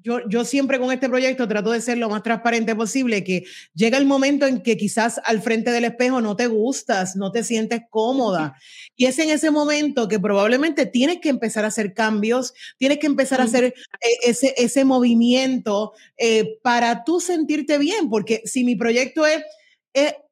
yo, 0.05 0.19
yo, 0.29 0.45
siempre 0.45 0.79
con 0.79 0.91
este 0.91 1.10
proyecto 1.10 1.47
trato 1.47 1.71
de 1.71 1.81
ser 1.81 1.97
lo 1.97 2.10
más 2.10 2.21
transparente 2.21 2.75
posible, 2.75 3.23
que 3.23 3.43
llega 3.73 3.97
el 3.97 4.05
momento 4.05 4.45
en 4.45 4.62
que 4.62 4.77
quizás 4.77 5.19
al 5.25 5.41
frente 5.41 5.71
del 5.71 5.84
espejo 5.84 6.21
no 6.21 6.36
te 6.36 6.45
gustas, 6.45 7.15
no 7.15 7.31
te 7.31 7.43
sientes 7.43 7.81
cómoda. 7.89 8.55
Y 8.95 9.05
es 9.05 9.17
en 9.17 9.31
ese 9.31 9.49
momento 9.49 10.08
que 10.08 10.19
probablemente 10.19 10.86
tienes 10.86 11.21
que 11.21 11.29
empezar 11.29 11.65
a 11.65 11.69
hacer 11.69 11.95
cambios, 11.95 12.53
tienes 12.77 12.99
que 12.99 13.08
empezar 13.08 13.41
a 13.41 13.45
hacer 13.45 13.63
eh, 13.63 13.73
ese, 14.25 14.53
ese 14.58 14.86
movimiento 14.86 15.93
eh, 16.17 16.60
para 16.62 17.03
tú 17.03 17.19
sentirte 17.19 17.79
bien, 17.79 18.08
porque 18.08 18.43
si 18.45 18.63
mi 18.63 18.75
proyecto 18.75 19.25
es 19.25 19.43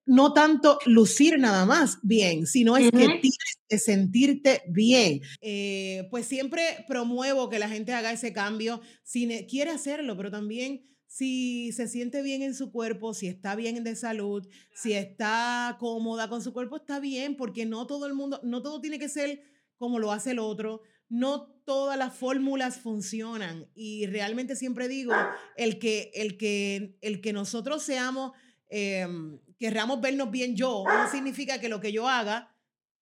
no 0.05 0.33
tanto 0.33 0.79
lucir 0.85 1.39
nada 1.39 1.65
más 1.65 1.99
bien, 2.01 2.45
sino 2.45 2.75
es 2.77 2.91
que 2.91 2.97
tienes 2.97 3.57
que 3.69 3.77
sentirte 3.77 4.63
bien. 4.67 5.21
Eh, 5.41 6.07
pues 6.11 6.25
siempre 6.25 6.85
promuevo 6.87 7.49
que 7.49 7.59
la 7.59 7.69
gente 7.69 7.93
haga 7.93 8.11
ese 8.11 8.33
cambio 8.33 8.81
si 9.03 9.45
quiere 9.47 9.71
hacerlo, 9.71 10.17
pero 10.17 10.29
también 10.31 10.85
si 11.07 11.71
se 11.73 11.87
siente 11.87 12.21
bien 12.21 12.41
en 12.41 12.55
su 12.55 12.71
cuerpo, 12.71 13.13
si 13.13 13.27
está 13.27 13.55
bien 13.55 13.83
de 13.83 13.95
salud, 13.95 14.47
si 14.73 14.93
está 14.93 15.77
cómoda 15.79 16.27
con 16.27 16.41
su 16.41 16.53
cuerpo, 16.53 16.77
está 16.77 16.99
bien, 16.99 17.37
porque 17.37 17.65
no 17.65 17.85
todo 17.87 18.07
el 18.07 18.13
mundo, 18.13 18.41
no 18.43 18.61
todo 18.61 18.81
tiene 18.81 18.99
que 18.99 19.09
ser 19.09 19.41
como 19.77 19.99
lo 19.99 20.11
hace 20.11 20.31
el 20.31 20.39
otro, 20.39 20.81
no 21.09 21.53
todas 21.65 21.97
las 21.97 22.15
fórmulas 22.15 22.77
funcionan. 22.77 23.69
Y 23.75 24.07
realmente 24.07 24.55
siempre 24.55 24.87
digo, 24.87 25.13
el 25.55 25.77
que, 25.77 26.11
el 26.15 26.37
que, 26.37 26.97
el 27.01 27.21
que 27.21 27.31
nosotros 27.31 27.83
seamos 27.83 28.31
Em, 28.75 29.37
querramos 29.59 30.01
vernos 30.01 30.31
bien 30.31 30.55
yo, 30.55 30.83
no 30.87 31.09
significa 31.09 31.59
que 31.59 31.69
lo 31.69 31.79
que 31.79 31.91
yo 31.91 32.07
haga 32.07 32.55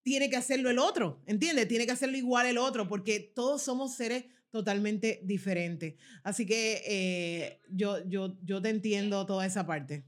tiene 0.04 0.30
que 0.30 0.38
hacerlo 0.38 0.70
el 0.70 0.80
otro, 0.80 1.22
¿entiendes? 1.28 1.68
Tiene 1.68 1.86
que 1.86 1.92
hacerlo 1.92 2.18
igual 2.18 2.48
el 2.48 2.58
otro, 2.58 2.88
porque 2.88 3.20
todos 3.20 3.62
somos 3.62 3.96
seres 3.96 4.26
totalmente 4.50 5.22
diferentes. 5.24 5.96
Así 6.24 6.46
que 6.46 6.82
eh, 6.86 7.62
yo, 7.70 7.98
yo, 8.08 8.38
yo 8.44 8.62
te 8.62 8.70
entiendo 8.70 9.26
toda 9.26 9.46
esa 9.46 9.66
parte. 9.66 10.06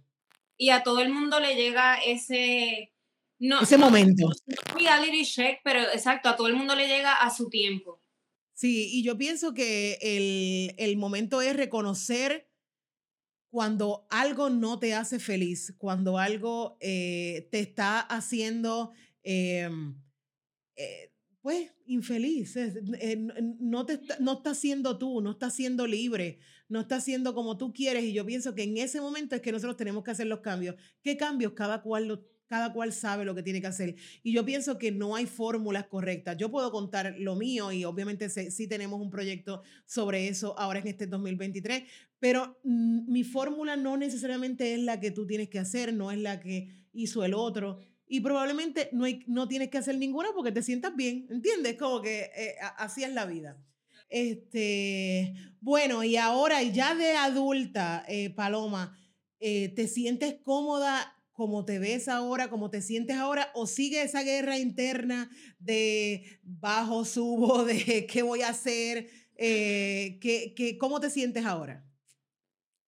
Y 0.57 0.69
a 0.69 0.83
todo 0.83 0.99
el 0.99 1.11
mundo 1.11 1.39
le 1.39 1.55
llega 1.55 1.97
ese... 2.05 2.93
No, 3.39 3.61
ese 3.61 3.77
momento. 3.77 4.27
No, 4.27 4.77
reality 4.77 5.25
check, 5.25 5.59
pero 5.63 5.81
exacto, 5.81 6.29
a 6.29 6.35
todo 6.35 6.47
el 6.47 6.55
mundo 6.55 6.75
le 6.75 6.87
llega 6.87 7.13
a 7.13 7.29
su 7.29 7.49
tiempo. 7.49 8.01
Sí, 8.53 8.89
y 8.91 9.03
yo 9.03 9.17
pienso 9.17 9.53
que 9.53 9.97
el, 10.01 10.75
el 10.77 10.97
momento 10.97 11.41
es 11.41 11.55
reconocer 11.55 12.47
cuando 13.53 14.07
algo 14.09 14.49
no 14.49 14.79
te 14.79 14.95
hace 14.95 15.19
feliz, 15.19 15.75
cuando 15.77 16.17
algo 16.17 16.75
eh, 16.79 17.49
te 17.51 17.59
está 17.59 17.99
haciendo, 17.99 18.93
em, 19.21 19.95
eh, 20.75 21.13
pues, 21.39 21.69
infeliz, 21.85 22.55
eh, 22.57 23.15
no, 23.59 23.85
te 23.85 23.93
está, 23.93 24.17
no 24.17 24.33
estás 24.37 24.57
siendo 24.57 24.97
tú, 24.97 25.21
no 25.21 25.33
estás 25.33 25.53
siendo 25.53 25.85
libre, 25.85 26.39
no 26.67 26.79
estás 26.79 27.03
siendo 27.03 27.35
como 27.35 27.55
tú 27.55 27.71
quieres. 27.73 28.05
Y 28.05 28.13
yo 28.13 28.25
pienso 28.25 28.55
que 28.55 28.63
en 28.63 28.77
ese 28.77 28.99
momento 28.99 29.35
es 29.35 29.41
que 29.43 29.51
nosotros 29.51 29.77
tenemos 29.77 30.03
que 30.03 30.09
hacer 30.09 30.25
los 30.25 30.39
cambios. 30.39 30.75
¿Qué 31.03 31.15
cambios? 31.15 31.53
Cada 31.53 31.83
cual 31.83 32.07
los 32.07 32.21
cada 32.53 32.71
cual 32.71 32.93
sabe 32.93 33.25
lo 33.25 33.33
que 33.33 33.41
tiene 33.41 33.61
que 33.61 33.65
hacer. 33.65 33.95
Y 34.21 34.31
yo 34.31 34.45
pienso 34.45 34.77
que 34.77 34.91
no 34.91 35.15
hay 35.15 35.25
fórmulas 35.25 35.87
correctas. 35.87 36.37
Yo 36.37 36.51
puedo 36.51 36.71
contar 36.71 37.15
lo 37.17 37.35
mío 37.35 37.71
y 37.71 37.83
obviamente 37.83 38.29
sí, 38.29 38.67
tenemos 38.67 39.01
un 39.01 39.09
proyecto 39.09 39.63
sobre 39.87 40.27
eso 40.27 40.53
ahora 40.59 40.77
en 40.77 40.87
este 40.87 41.07
2023, 41.07 41.81
pero 42.19 42.59
mm, 42.63 43.11
mi 43.11 43.23
fórmula 43.23 43.75
no 43.75 43.97
necesariamente 43.97 44.75
es 44.75 44.81
la 44.81 44.99
que 44.99 45.09
tú 45.09 45.25
tienes 45.25 45.49
que 45.49 45.57
hacer, 45.57 45.95
no 45.95 46.11
es 46.11 46.19
la 46.19 46.39
que 46.39 46.69
hizo 46.93 47.25
el 47.25 47.33
otro. 47.33 47.79
Y 48.05 48.19
probablemente 48.19 48.89
no, 48.91 49.05
hay, 49.05 49.23
no 49.25 49.47
tienes 49.47 49.69
que 49.69 49.79
hacer 49.79 49.97
ninguna 49.97 50.29
porque 50.35 50.51
te 50.51 50.61
sientas 50.61 50.95
bien, 50.95 51.25
¿entiendes? 51.31 51.75
Como 51.75 52.03
que 52.03 52.29
eh, 52.35 52.53
así 52.77 53.03
es 53.03 53.11
la 53.13 53.25
vida. 53.25 53.57
Este, 54.09 55.33
bueno, 55.59 56.03
y 56.03 56.17
ahora 56.17 56.61
ya 56.61 56.93
de 56.93 57.13
adulta, 57.13 58.05
eh, 58.07 58.29
Paloma, 58.29 58.95
eh, 59.39 59.69
¿te 59.69 59.87
sientes 59.87 60.35
cómoda 60.43 61.17
como 61.43 61.65
te 61.65 61.77
ves 61.77 62.07
ahora, 62.07 62.49
como 62.49 62.69
te 62.69 62.81
sientes 62.81 63.17
ahora, 63.17 63.51
o 63.53 63.67
sigue 63.67 64.01
esa 64.01 64.23
guerra 64.23 64.57
interna 64.57 65.29
de 65.59 66.39
bajo, 66.41 67.03
subo, 67.03 67.63
de 67.65 68.07
qué 68.07 68.21
voy 68.23 68.43
a 68.43 68.47
hacer? 68.47 69.09
Eh, 69.35 70.19
¿qué, 70.21 70.77
cómo 70.79 71.01
te 71.01 71.09
sientes 71.09 71.45
ahora? 71.45 71.83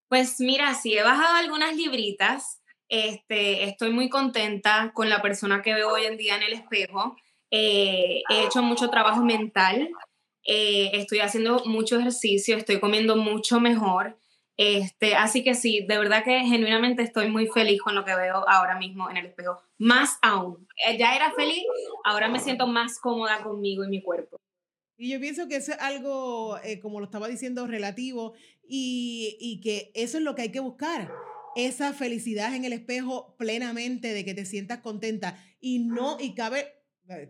Pues 0.08 0.40
mira, 0.40 0.72
sí, 0.72 0.96
he 0.96 1.02
bajado 1.02 1.36
algunas 1.36 1.76
libritas. 1.76 2.62
Este, 2.88 3.64
estoy 3.64 3.90
muy 3.90 4.08
contenta 4.08 4.90
con 4.94 5.10
la 5.10 5.20
persona 5.20 5.60
que 5.60 5.74
veo 5.74 5.92
hoy 5.92 6.06
en 6.06 6.16
día 6.16 6.36
en 6.36 6.44
el 6.44 6.54
espejo. 6.54 7.14
Eh, 7.50 8.22
he 8.30 8.44
hecho 8.46 8.62
mucho 8.62 8.88
trabajo 8.88 9.22
mental, 9.22 9.90
eh, 10.44 10.92
estoy 10.94 11.18
haciendo 11.18 11.62
mucho 11.66 11.98
ejercicio, 11.98 12.56
estoy 12.56 12.80
comiendo 12.80 13.16
mucho 13.16 13.60
mejor. 13.60 14.18
Este, 14.56 15.14
así 15.14 15.44
que 15.44 15.54
sí, 15.54 15.84
de 15.86 15.98
verdad 15.98 16.24
que 16.24 16.40
genuinamente 16.40 17.02
estoy 17.02 17.28
muy 17.28 17.46
feliz 17.46 17.80
con 17.82 17.94
lo 17.94 18.04
que 18.04 18.14
veo 18.14 18.48
ahora 18.48 18.78
mismo 18.78 19.10
en 19.10 19.18
el 19.18 19.26
espejo. 19.26 19.60
Más 19.78 20.18
aún, 20.22 20.66
eh, 20.86 20.96
ya 20.98 21.14
era 21.14 21.32
feliz, 21.32 21.64
ahora 22.04 22.28
me 22.28 22.40
siento 22.40 22.66
más 22.66 22.98
cómoda 22.98 23.42
conmigo 23.42 23.84
y 23.84 23.88
mi 23.88 24.02
cuerpo. 24.02 24.36
Y 24.96 25.10
yo 25.10 25.20
pienso 25.20 25.46
que 25.46 25.56
eso 25.56 25.72
es 25.72 25.78
algo, 25.78 26.58
como 26.80 27.00
lo 27.00 27.04
estaba 27.04 27.28
diciendo, 27.28 27.66
relativo 27.66 28.32
y, 28.66 29.36
y 29.38 29.60
que 29.60 29.90
eso 29.94 30.16
es 30.16 30.24
lo 30.24 30.34
que 30.34 30.42
hay 30.42 30.52
que 30.52 30.60
buscar 30.60 31.12
esa 31.56 31.94
felicidad 31.94 32.54
en 32.54 32.64
el 32.64 32.74
espejo 32.74 33.34
plenamente 33.38 34.12
de 34.12 34.24
que 34.24 34.34
te 34.34 34.44
sientas 34.44 34.78
contenta 34.80 35.42
y 35.58 35.80
no, 35.80 36.18
y 36.20 36.34
cabe, 36.34 36.82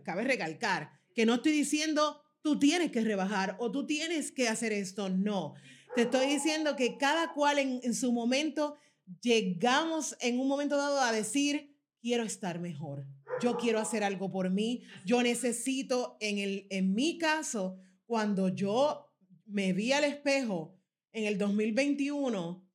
cabe 0.03 0.23
recalcar 0.25 0.91
que 1.15 1.25
no 1.25 1.35
estoy 1.35 1.53
diciendo 1.53 2.21
tú 2.41 2.59
tienes 2.59 2.91
que 2.91 3.01
rebajar 3.01 3.55
o 3.59 3.71
tú 3.71 3.85
tienes 3.85 4.31
que 4.31 4.49
hacer 4.49 4.71
esto, 4.73 5.09
no. 5.09 5.55
Te 5.95 6.03
estoy 6.03 6.27
diciendo 6.27 6.75
que 6.75 6.97
cada 6.97 7.33
cual 7.33 7.59
en, 7.59 7.79
en 7.83 7.95
su 7.95 8.11
momento 8.11 8.75
llegamos 9.21 10.15
en 10.19 10.39
un 10.39 10.47
momento 10.47 10.77
dado 10.77 10.99
a 10.99 11.11
decir, 11.11 11.75
quiero 12.01 12.23
estar 12.23 12.59
mejor, 12.59 13.05
yo 13.41 13.57
quiero 13.57 13.79
hacer 13.79 14.03
algo 14.03 14.31
por 14.31 14.49
mí, 14.49 14.83
yo 15.05 15.21
necesito, 15.23 16.17
en, 16.19 16.37
el, 16.39 16.67
en 16.69 16.93
mi 16.93 17.17
caso, 17.17 17.77
cuando 18.05 18.49
yo 18.49 19.07
me 19.45 19.73
vi 19.73 19.91
al 19.91 20.03
espejo 20.03 20.77
en 21.11 21.25
el 21.25 21.37
2021, 21.37 22.65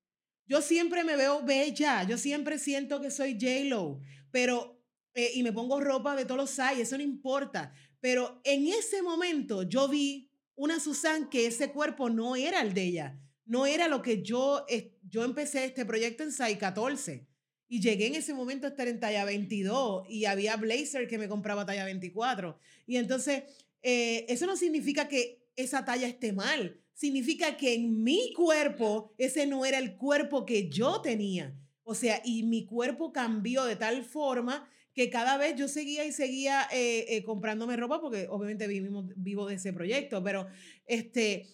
yo 0.47 0.63
siempre 0.63 1.05
me 1.05 1.17
veo 1.17 1.43
bella, 1.43 2.03
yo 2.05 2.19
siempre 2.19 2.59
siento 2.59 3.01
que 3.01 3.11
soy 3.11 3.39
J-Lo, 3.41 4.01
pero, 4.31 4.83
eh, 5.15 5.31
y 5.35 5.43
me 5.43 5.53
pongo 5.53 5.81
ropa 5.81 6.17
de 6.17 6.25
todos 6.25 6.41
los 6.41 6.51
sizes, 6.51 6.89
eso 6.89 6.97
no 6.97 7.03
importa. 7.03 7.73
Pero 8.01 8.41
en 8.45 8.67
ese 8.67 9.01
momento 9.03 9.63
yo 9.63 9.89
vi 9.89 10.32
una 10.55 10.81
Susan 10.81 11.29
que 11.29 11.47
ese 11.47 11.71
cuerpo 11.71 12.11
no 12.11 12.37
era 12.37 12.61
el 12.61 12.75
de 12.75 12.83
ella, 12.85 13.21
no 13.45 13.67
era 13.67 13.89
lo 13.89 14.03
que 14.03 14.23
yo, 14.23 14.65
yo 15.09 15.25
empecé 15.25 15.65
este 15.65 15.85
proyecto 15.85 16.23
en 16.23 16.33
size 16.33 16.59
14 16.59 17.27
y 17.69 17.81
llegué 17.81 18.07
en 18.07 18.15
ese 18.17 18.35
momento 18.35 18.67
a 18.67 18.71
estar 18.71 18.87
en 18.87 19.01
talla 19.01 19.25
22 19.25 20.05
y 20.09 20.27
había 20.27 20.57
blazer 20.57 21.09
que 21.09 21.19
me 21.19 21.29
compraba 21.29 21.65
talla 21.65 21.85
24. 21.85 22.59
Y 22.87 22.97
entonces, 22.97 23.45
eh, 23.83 24.27
eso 24.29 24.47
no 24.47 24.57
significa 24.57 25.09
que 25.09 25.43
esa 25.57 25.85
talla 25.85 26.07
esté 26.07 26.33
mal 26.33 26.83
significa 26.95 27.57
que 27.57 27.75
en 27.75 28.03
mi 28.03 28.33
cuerpo 28.35 29.15
ese 29.19 29.47
no 29.47 29.65
era 29.65 29.79
el 29.79 29.97
cuerpo 29.97 30.45
que 30.45 30.69
yo 30.69 31.01
tenía. 31.01 31.57
O 31.83 31.95
sea, 31.95 32.21
y 32.25 32.45
mi 32.45 32.65
cuerpo 32.65 33.13
cambió 33.13 33.65
de 33.65 33.77
tal 33.77 34.05
forma 34.05 34.69
que 34.95 35.11
cada 35.11 35.39
vez 35.39 35.57
yo 35.57 35.69
seguía 35.69 36.05
y 36.05 36.13
seguía 36.13 36.69
eh, 36.73 37.07
eh, 37.09 37.23
comprándome 37.25 37.77
ropa 37.77 38.01
porque 38.01 38.27
obviamente 38.29 38.67
vivimos, 38.67 39.07
vivo 39.17 39.47
de 39.47 39.55
ese 39.55 39.73
proyecto, 39.73 40.23
pero 40.23 40.47
este, 40.87 41.49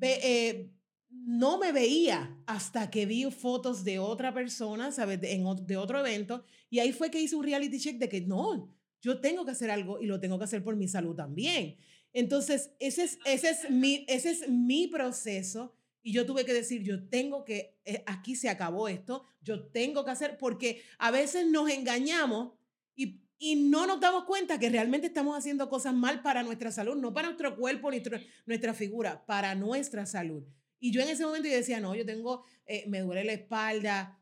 eh, 0.00 0.70
no 1.10 1.58
me 1.58 1.72
veía 1.72 2.38
hasta 2.46 2.90
que 2.90 3.06
vi 3.06 3.30
fotos 3.30 3.84
de 3.84 3.98
otra 3.98 4.32
persona, 4.32 4.92
¿sabes? 4.92 5.20
De, 5.20 5.32
en, 5.32 5.44
de 5.66 5.76
otro 5.76 6.00
evento 6.00 6.44
y 6.70 6.78
ahí 6.78 6.92
fue 6.92 7.10
que 7.10 7.20
hice 7.20 7.36
un 7.36 7.44
reality 7.44 7.78
check 7.78 7.98
de 7.98 8.08
que 8.08 8.20
no, 8.22 8.74
yo 9.02 9.20
tengo 9.20 9.44
que 9.44 9.50
hacer 9.50 9.70
algo 9.70 10.00
y 10.00 10.06
lo 10.06 10.20
tengo 10.20 10.38
que 10.38 10.44
hacer 10.44 10.62
por 10.62 10.76
mi 10.76 10.88
salud 10.88 11.14
también. 11.14 11.76
Entonces, 12.12 12.70
ese 12.78 13.04
es, 13.04 13.18
ese 13.24 13.50
es, 13.50 13.70
mi, 13.70 14.04
ese 14.08 14.30
es 14.30 14.48
mi 14.48 14.86
proceso. 14.86 15.74
Y 16.02 16.12
yo 16.12 16.26
tuve 16.26 16.44
que 16.44 16.52
decir, 16.52 16.82
yo 16.82 17.08
tengo 17.08 17.44
que, 17.44 17.78
eh, 17.84 18.02
aquí 18.06 18.36
se 18.36 18.48
acabó 18.48 18.88
esto, 18.88 19.24
yo 19.40 19.66
tengo 19.66 20.04
que 20.04 20.10
hacer, 20.10 20.36
porque 20.36 20.82
a 20.98 21.10
veces 21.10 21.46
nos 21.46 21.70
engañamos 21.70 22.52
y, 22.94 23.20
y 23.38 23.56
no 23.56 23.86
nos 23.86 24.00
damos 24.00 24.24
cuenta 24.24 24.58
que 24.58 24.70
realmente 24.70 25.06
estamos 25.06 25.36
haciendo 25.36 25.68
cosas 25.68 25.94
mal 25.94 26.22
para 26.22 26.42
nuestra 26.42 26.70
salud, 26.70 26.96
no 26.96 27.12
para 27.12 27.28
nuestro 27.28 27.56
cuerpo 27.56 27.90
ni 27.90 28.02
nuestra 28.46 28.74
figura, 28.74 29.24
para 29.26 29.54
nuestra 29.54 30.06
salud. 30.06 30.44
Y 30.78 30.90
yo 30.90 31.00
en 31.00 31.08
ese 31.08 31.24
momento 31.24 31.48
yo 31.48 31.54
decía, 31.54 31.78
no, 31.78 31.94
yo 31.94 32.04
tengo, 32.04 32.44
eh, 32.66 32.84
me 32.88 33.00
duele 33.00 33.22
la 33.24 33.34
espalda, 33.34 34.18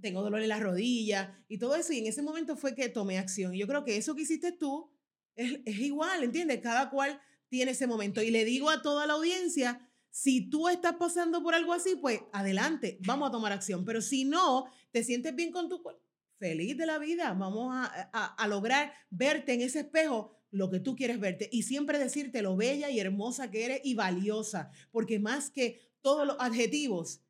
tengo 0.00 0.22
dolor 0.22 0.42
en 0.42 0.48
la 0.48 0.60
rodilla 0.60 1.34
y 1.48 1.58
todo 1.58 1.74
eso. 1.74 1.92
Y 1.92 1.98
en 1.98 2.06
ese 2.06 2.22
momento 2.22 2.56
fue 2.56 2.74
que 2.74 2.88
tomé 2.88 3.18
acción. 3.18 3.54
Y 3.54 3.58
yo 3.58 3.66
creo 3.66 3.84
que 3.84 3.96
eso 3.96 4.14
que 4.14 4.22
hiciste 4.22 4.52
tú 4.52 4.90
es, 5.34 5.60
igual, 5.66 6.22
¿entiendes? 6.22 6.60
Cada 6.60 6.90
cual 6.90 7.20
tiene 7.48 7.72
ese 7.72 7.86
momento. 7.86 8.22
Y 8.22 8.30
le 8.30 8.44
digo 8.44 8.70
a 8.70 8.82
toda 8.82 9.06
la 9.06 9.14
audiencia, 9.14 9.88
si 10.10 10.48
tú 10.50 10.68
estás 10.68 10.96
pasando 10.96 11.42
por 11.42 11.54
algo 11.54 11.72
así, 11.72 11.96
pues 11.96 12.20
adelante, 12.32 12.98
vamos 13.06 13.28
a 13.28 13.32
tomar 13.32 13.52
acción. 13.52 13.84
Pero 13.84 14.00
si 14.00 14.24
no, 14.24 14.66
te 14.90 15.04
sientes 15.04 15.34
bien 15.34 15.50
con 15.50 15.68
tu 15.68 15.82
cuerpo, 15.82 16.02
feliz 16.38 16.76
de 16.76 16.86
la 16.86 16.98
vida, 16.98 17.32
vamos 17.32 17.68
a, 17.72 17.84
a, 18.12 18.48
lograr 18.48 18.92
verte 19.10 19.54
en 19.54 19.62
ese 19.62 19.80
espejo 19.80 20.36
lo 20.50 20.70
que 20.70 20.80
tú 20.80 20.96
quieres 20.96 21.20
verte 21.20 21.48
y 21.52 21.62
siempre 21.62 21.98
decirte 21.98 22.42
lo 22.42 22.56
bella 22.56 22.90
y 22.90 23.00
hermosa 23.00 23.50
que 23.50 23.64
eres 23.64 23.80
y 23.84 23.94
valiosa, 23.94 24.70
porque 24.90 25.18
más 25.18 25.50
que 25.50 25.80
todos 26.00 26.26
los 26.26 26.36
adjetivos, 26.38 27.20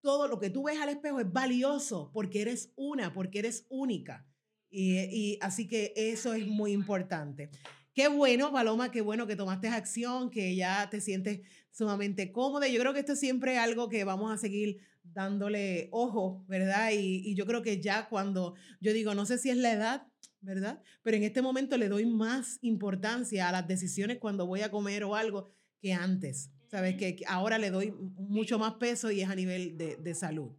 todo 0.00 0.28
lo 0.28 0.38
que 0.38 0.50
tú 0.50 0.64
ves 0.64 0.78
al 0.80 0.90
espejo 0.90 1.20
es 1.20 1.32
valioso 1.32 2.10
porque 2.12 2.42
eres 2.42 2.72
una, 2.76 3.12
porque 3.12 3.38
eres 3.38 3.66
única. 3.68 4.26
Y, 4.70 5.38
así 5.40 5.68
que 5.68 5.92
eso 5.96 6.34
es 6.34 6.46
muy 6.46 6.72
importante. 6.72 7.48
Qué 7.94 8.08
bueno, 8.08 8.52
Paloma, 8.52 8.90
qué 8.90 9.02
bueno 9.02 9.26
que 9.26 9.36
tomaste 9.36 9.68
acción, 9.68 10.30
que 10.30 10.56
ya 10.56 10.90
te 10.90 11.00
sientes 11.00 11.42
sumamente 11.74 12.32
cómoda. 12.32 12.68
Yo 12.68 12.80
creo 12.80 12.94
que 12.94 13.00
esto 13.00 13.12
es 13.12 13.20
siempre 13.20 13.58
algo 13.58 13.88
que 13.88 14.04
vamos 14.04 14.32
a 14.32 14.38
seguir 14.38 14.78
dándole 15.02 15.88
ojo, 15.90 16.44
¿verdad? 16.48 16.92
Y, 16.92 17.22
y, 17.28 17.34
yo 17.34 17.44
creo 17.46 17.62
que 17.62 17.80
ya 17.80 18.08
cuando 18.08 18.54
yo 18.80 18.92
digo, 18.92 19.14
no 19.14 19.26
sé 19.26 19.38
si 19.38 19.50
es 19.50 19.56
la 19.56 19.72
edad, 19.72 20.06
¿verdad? 20.40 20.80
Pero 21.02 21.16
en 21.16 21.24
este 21.24 21.42
momento 21.42 21.76
le 21.76 21.88
doy 21.88 22.06
más 22.06 22.58
importancia 22.62 23.48
a 23.48 23.52
las 23.52 23.66
decisiones 23.66 24.18
cuando 24.18 24.46
voy 24.46 24.62
a 24.62 24.70
comer 24.70 25.04
o 25.04 25.14
algo 25.14 25.50
que 25.80 25.92
antes. 25.92 26.50
¿Sabes? 26.70 26.96
Que 26.96 27.16
ahora 27.26 27.58
le 27.58 27.70
doy 27.70 27.92
mucho 28.16 28.58
más 28.58 28.74
peso 28.74 29.10
y 29.10 29.20
es 29.20 29.28
a 29.28 29.34
nivel 29.34 29.76
de, 29.76 29.96
de 29.96 30.14
salud. 30.14 30.52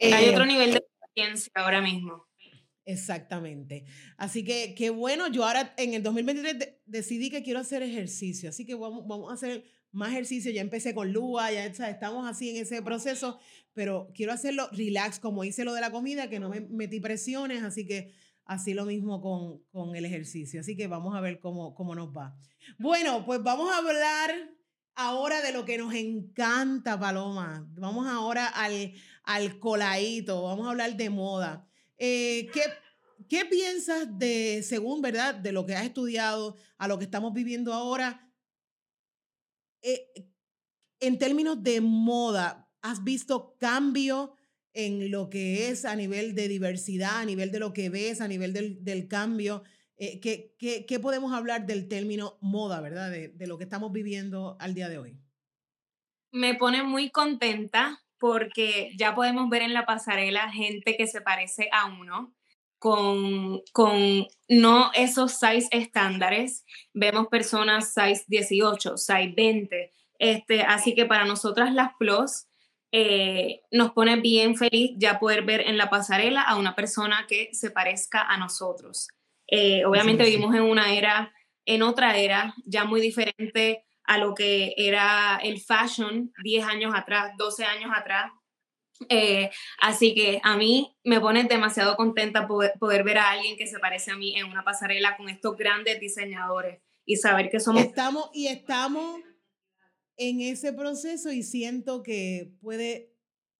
Hay 0.00 0.28
otro 0.28 0.44
eh, 0.44 0.48
nivel 0.48 0.72
de 0.72 0.84
conciencia 0.98 1.52
ahora 1.54 1.80
mismo. 1.80 2.26
Exactamente. 2.86 3.84
Así 4.16 4.44
que 4.44 4.74
qué 4.74 4.90
bueno, 4.90 5.28
yo 5.28 5.44
ahora 5.44 5.74
en 5.76 5.94
el 5.94 6.02
2023 6.02 6.76
decidí 6.84 7.30
que 7.30 7.42
quiero 7.42 7.60
hacer 7.60 7.82
ejercicio, 7.82 8.50
así 8.50 8.66
que 8.66 8.74
vamos, 8.74 9.06
vamos 9.06 9.30
a 9.30 9.34
hacer 9.34 9.64
más 9.94 10.10
ejercicio, 10.10 10.50
ya 10.50 10.60
empecé 10.60 10.94
con 10.94 11.12
Lua, 11.12 11.52
ya 11.52 11.64
estamos 11.66 12.28
así 12.28 12.50
en 12.50 12.56
ese 12.56 12.82
proceso, 12.82 13.38
pero 13.72 14.10
quiero 14.14 14.32
hacerlo 14.32 14.68
relax, 14.72 15.18
como 15.20 15.44
hice 15.44 15.64
lo 15.64 15.72
de 15.72 15.80
la 15.80 15.90
comida, 15.90 16.28
que 16.28 16.40
no 16.40 16.48
me 16.48 16.60
metí 16.60 17.00
presiones, 17.00 17.62
así 17.62 17.86
que 17.86 18.12
así 18.44 18.74
lo 18.74 18.84
mismo 18.84 19.20
con, 19.22 19.62
con 19.70 19.96
el 19.96 20.04
ejercicio, 20.04 20.60
así 20.60 20.76
que 20.76 20.86
vamos 20.86 21.14
a 21.14 21.20
ver 21.20 21.38
cómo, 21.40 21.74
cómo 21.74 21.94
nos 21.94 22.14
va. 22.14 22.36
Bueno, 22.78 23.24
pues 23.24 23.42
vamos 23.42 23.72
a 23.72 23.78
hablar 23.78 24.50
ahora 24.94 25.40
de 25.42 25.52
lo 25.52 25.64
que 25.64 25.78
nos 25.78 25.94
encanta, 25.94 26.98
Paloma. 26.98 27.66
Vamos 27.74 28.06
ahora 28.06 28.46
al, 28.48 28.94
al 29.22 29.58
coladito, 29.58 30.42
vamos 30.42 30.66
a 30.66 30.70
hablar 30.70 30.96
de 30.96 31.10
moda. 31.10 31.66
Eh, 31.98 32.48
¿qué, 32.52 32.62
¿Qué 33.28 33.44
piensas 33.44 34.18
de, 34.18 34.62
según, 34.62 35.00
verdad, 35.02 35.34
de 35.34 35.52
lo 35.52 35.66
que 35.66 35.74
has 35.74 35.84
estudiado, 35.84 36.56
a 36.78 36.88
lo 36.88 36.98
que 36.98 37.04
estamos 37.04 37.32
viviendo 37.32 37.72
ahora? 37.72 38.23
Eh, 39.86 40.10
en 40.98 41.18
términos 41.18 41.62
de 41.62 41.82
moda, 41.82 42.70
¿has 42.80 43.04
visto 43.04 43.54
cambio 43.60 44.34
en 44.72 45.10
lo 45.10 45.28
que 45.28 45.68
es 45.68 45.84
a 45.84 45.94
nivel 45.94 46.34
de 46.34 46.48
diversidad, 46.48 47.18
a 47.18 47.24
nivel 47.26 47.52
de 47.52 47.58
lo 47.58 47.74
que 47.74 47.90
ves, 47.90 48.22
a 48.22 48.28
nivel 48.28 48.54
del, 48.54 48.82
del 48.82 49.08
cambio? 49.08 49.62
Eh, 49.98 50.20
¿qué, 50.20 50.54
qué, 50.58 50.86
qué, 50.86 50.98
podemos 50.98 51.34
hablar 51.34 51.66
del 51.66 51.86
término 51.86 52.38
moda, 52.40 52.80
verdad? 52.80 53.10
De, 53.10 53.28
de 53.28 53.46
lo 53.46 53.58
que 53.58 53.64
estamos 53.64 53.92
viviendo 53.92 54.56
al 54.58 54.72
día 54.72 54.88
de 54.88 54.96
hoy. 54.96 55.18
Me 56.32 56.54
pone 56.54 56.82
muy 56.82 57.10
contenta 57.10 58.02
porque 58.18 58.90
ya 58.96 59.14
podemos 59.14 59.50
ver 59.50 59.60
en 59.60 59.74
la 59.74 59.84
pasarela 59.84 60.50
gente 60.50 60.96
que 60.96 61.06
se 61.06 61.20
parece 61.20 61.68
a 61.72 61.86
uno, 61.86 62.34
con, 62.84 63.62
con 63.72 64.26
no 64.46 64.90
esos 64.92 65.32
size 65.32 65.68
estándares. 65.70 66.66
Vemos 66.92 67.28
personas 67.28 67.94
size 67.94 68.24
18, 68.28 68.98
size 68.98 69.32
20. 69.34 69.90
Este, 70.18 70.60
así 70.60 70.94
que 70.94 71.06
para 71.06 71.24
nosotras 71.24 71.72
las 71.72 71.92
plus 71.98 72.44
eh, 72.92 73.62
nos 73.70 73.92
pone 73.92 74.16
bien 74.16 74.54
feliz 74.54 74.90
ya 74.98 75.18
poder 75.18 75.46
ver 75.46 75.62
en 75.62 75.78
la 75.78 75.88
pasarela 75.88 76.42
a 76.42 76.56
una 76.56 76.74
persona 76.74 77.24
que 77.26 77.48
se 77.54 77.70
parezca 77.70 78.20
a 78.20 78.36
nosotros. 78.36 79.08
Eh, 79.46 79.86
obviamente 79.86 80.24
vivimos 80.24 80.54
en 80.54 80.64
una 80.64 80.92
era, 80.92 81.32
en 81.64 81.82
otra 81.82 82.18
era, 82.18 82.54
ya 82.66 82.84
muy 82.84 83.00
diferente 83.00 83.82
a 84.04 84.18
lo 84.18 84.34
que 84.34 84.74
era 84.76 85.40
el 85.42 85.58
fashion 85.58 86.34
10 86.42 86.66
años 86.66 86.92
atrás, 86.94 87.32
12 87.38 87.64
años 87.64 87.90
atrás. 87.96 88.30
Eh, 89.08 89.50
así 89.78 90.14
que 90.14 90.40
a 90.42 90.56
mí 90.56 90.96
me 91.04 91.20
pone 91.20 91.44
demasiado 91.44 91.96
contenta 91.96 92.46
poder, 92.46 92.74
poder, 92.78 93.02
ver 93.02 93.18
a 93.18 93.30
alguien 93.30 93.56
que 93.56 93.66
se 93.66 93.78
parece 93.78 94.12
a 94.12 94.16
mí 94.16 94.36
en 94.36 94.46
una 94.46 94.64
pasarela 94.64 95.16
con 95.16 95.28
estos 95.28 95.56
grandes 95.56 95.98
diseñadores 96.00 96.80
y 97.04 97.16
saber 97.16 97.50
que 97.50 97.60
somos... 97.60 97.82
Estamos, 97.82 98.30
y 98.32 98.46
estamos 98.46 99.20
en 100.16 100.40
ese 100.40 100.72
proceso 100.72 101.32
y 101.32 101.42
siento 101.42 102.02
que 102.02 102.52
puede 102.60 103.12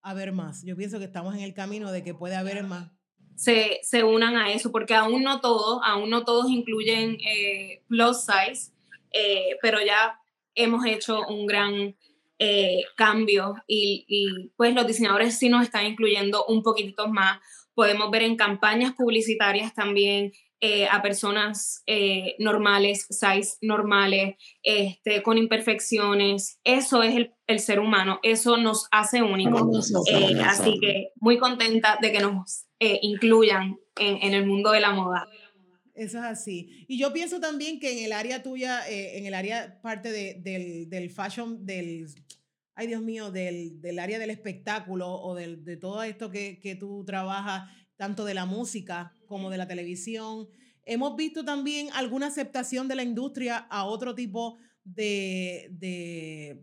haber 0.03 0.33
más. 0.33 0.65
Yo 0.65 0.77
pienso 0.77 0.99
que 0.99 1.07
estamos 1.07 1.35
en 1.35 1.41
el 1.41 1.55
camino 1.55 1.91
de 1.91 2.03
que 2.03 2.15
puede 2.15 2.37
haber 2.37 2.63
más. 2.65 2.91
Se, 3.37 3.81
se 3.83 4.05
unan 4.05 4.37
a 4.37 4.53
eso, 4.53 4.71
porque 4.71 4.95
aún 4.95 5.23
no 5.23 5.41
todos, 5.41 5.81
aún 5.85 6.11
no 6.11 6.25
todos 6.25 6.49
incluyen 6.49 7.19
eh, 7.21 7.83
plus 7.89 8.21
size, 8.21 8.73
eh, 9.11 9.57
pero 9.61 9.79
ya 9.85 10.21
hemos 10.55 10.87
hecho 10.87 11.27
un 11.27 11.47
gran 11.47 11.97
eh, 12.39 12.83
cambio 12.97 13.55
y, 13.67 14.05
y, 14.09 14.51
pues 14.57 14.75
los 14.75 14.87
diseñadores 14.87 15.39
sí 15.39 15.49
nos 15.49 15.63
están 15.63 15.87
incluyendo 15.87 16.45
un 16.47 16.63
poquitito 16.63 17.09
más. 17.09 17.39
Podemos 17.75 18.11
ver 18.11 18.23
en 18.23 18.37
campañas 18.37 18.95
publicitarias 18.95 19.73
también 19.75 20.33
eh, 20.61 20.87
a 20.87 21.01
personas 21.01 21.83
eh, 21.87 22.35
normales, 22.39 23.07
size 23.09 23.57
normales, 23.61 24.37
este, 24.63 25.23
con 25.23 25.39
imperfecciones. 25.39 26.61
Eso 26.65 27.03
es 27.03 27.15
el, 27.15 27.35
el, 27.47 27.61
ser 27.61 27.79
humano, 27.79 28.19
eso 28.23 28.57
nos 28.57 28.89
hace 28.91 29.23
únicos. 29.23 29.93
Así 30.45 30.79
que 30.81 31.11
muy 31.17 31.39
contenta 31.39 31.99
de 32.01 32.13
que 32.13 32.21
nos 32.21 32.67
incluyan 32.81 33.79
en, 33.97 34.19
en, 34.23 34.35
el 34.35 34.47
mundo 34.47 34.73
de 34.73 34.81
la 34.81 34.91
moda. 34.91 35.29
Eso 35.95 36.19
es 36.19 36.25
así. 36.25 36.85
Y 36.89 36.99
yo 36.99 37.13
pienso 37.13 37.41
también 37.41 37.79
que 37.79 37.93
en 37.93 38.05
el 38.05 38.13
área 38.13 38.43
tuya, 38.43 38.83
en 38.89 39.27
el 39.27 39.35
área 39.35 39.81
parte 39.81 40.11
de, 40.11 40.41
del, 40.43 40.91
del 40.91 41.09
fashion, 41.09 41.65
del, 41.65 42.09
ay 42.75 42.89
Dios 42.89 43.01
mío, 43.01 43.31
del, 43.31 43.81
del 43.81 43.99
área 44.01 44.19
del 44.19 44.31
espectáculo 44.31 45.09
o 45.09 45.35
del, 45.35 45.65
de 45.65 45.77
todo 45.77 46.03
esto 46.03 46.31
que, 46.31 46.59
que 46.61 46.75
tú 46.75 47.05
trabajas, 47.05 47.71
tanto 47.97 48.25
de 48.25 48.35
la 48.35 48.45
música 48.45 49.13
como 49.27 49.51
de 49.51 49.59
la 49.59 49.69
televisión. 49.69 50.49
Hemos 50.85 51.17
visto 51.17 51.45
también 51.45 51.89
alguna 51.95 52.27
aceptación 52.27 52.89
de 52.89 52.97
la 52.97 53.05
industria 53.05 53.57
a 53.57 53.85
otro 53.85 54.15
tipo 54.15 54.59
de, 54.85 55.69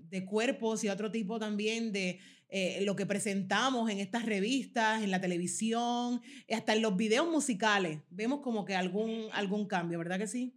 de, 0.09 0.25
cuerpos 0.25 0.83
y 0.83 0.87
a 0.87 0.93
otro 0.93 1.11
tipo 1.11 1.39
también 1.39 1.91
de 1.91 2.19
eh, 2.53 2.81
lo 2.83 2.97
que 2.97 3.05
presentamos 3.05 3.89
en 3.89 3.99
estas 3.99 4.25
revistas, 4.25 5.01
en 5.01 5.09
la 5.09 5.21
televisión, 5.21 6.21
hasta 6.53 6.73
en 6.73 6.81
los 6.81 6.97
videos 6.97 7.29
musicales. 7.29 8.01
Vemos 8.09 8.41
como 8.41 8.65
que 8.65 8.75
algún, 8.75 9.29
algún 9.31 9.67
cambio, 9.67 9.97
¿verdad 9.97 10.19
que 10.19 10.27
sí? 10.27 10.53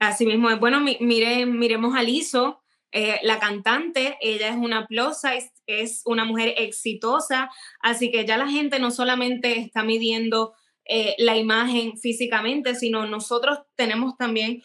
Así 0.00 0.26
mismo 0.26 0.50
es. 0.50 0.58
Bueno, 0.58 0.80
mire, 0.80 1.46
miremos 1.46 1.94
a 1.94 2.02
Lizo, 2.02 2.60
eh, 2.90 3.20
la 3.22 3.38
cantante, 3.38 4.18
ella 4.20 4.48
es 4.48 4.56
una 4.56 4.86
plus 4.86 5.18
es 5.66 6.02
una 6.06 6.24
mujer 6.24 6.54
exitosa, 6.56 7.50
así 7.80 8.10
que 8.10 8.26
ya 8.26 8.36
la 8.36 8.48
gente 8.48 8.80
no 8.80 8.90
solamente 8.90 9.60
está 9.60 9.84
midiendo 9.84 10.54
eh, 10.86 11.14
la 11.18 11.36
imagen 11.36 11.98
físicamente, 11.98 12.74
sino 12.74 13.06
nosotros 13.06 13.60
tenemos 13.76 14.16
también... 14.16 14.60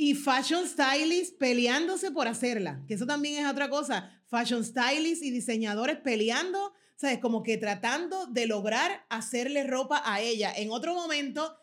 Y 0.00 0.14
fashion 0.14 0.66
stylists 0.66 1.36
peleándose 1.38 2.10
por 2.10 2.28
hacerla, 2.28 2.82
que 2.86 2.94
eso 2.94 3.06
también 3.06 3.44
es 3.44 3.50
otra 3.50 3.68
cosa. 3.68 4.17
Fashion 4.28 4.64
stylists 4.64 5.24
y 5.24 5.30
diseñadores 5.30 5.98
peleando, 5.98 6.72
¿sabes? 6.96 7.18
Como 7.18 7.42
que 7.42 7.56
tratando 7.56 8.26
de 8.26 8.46
lograr 8.46 9.06
hacerle 9.08 9.64
ropa 9.64 10.02
a 10.04 10.20
ella. 10.20 10.52
En 10.54 10.70
otro 10.70 10.94
momento, 10.94 11.56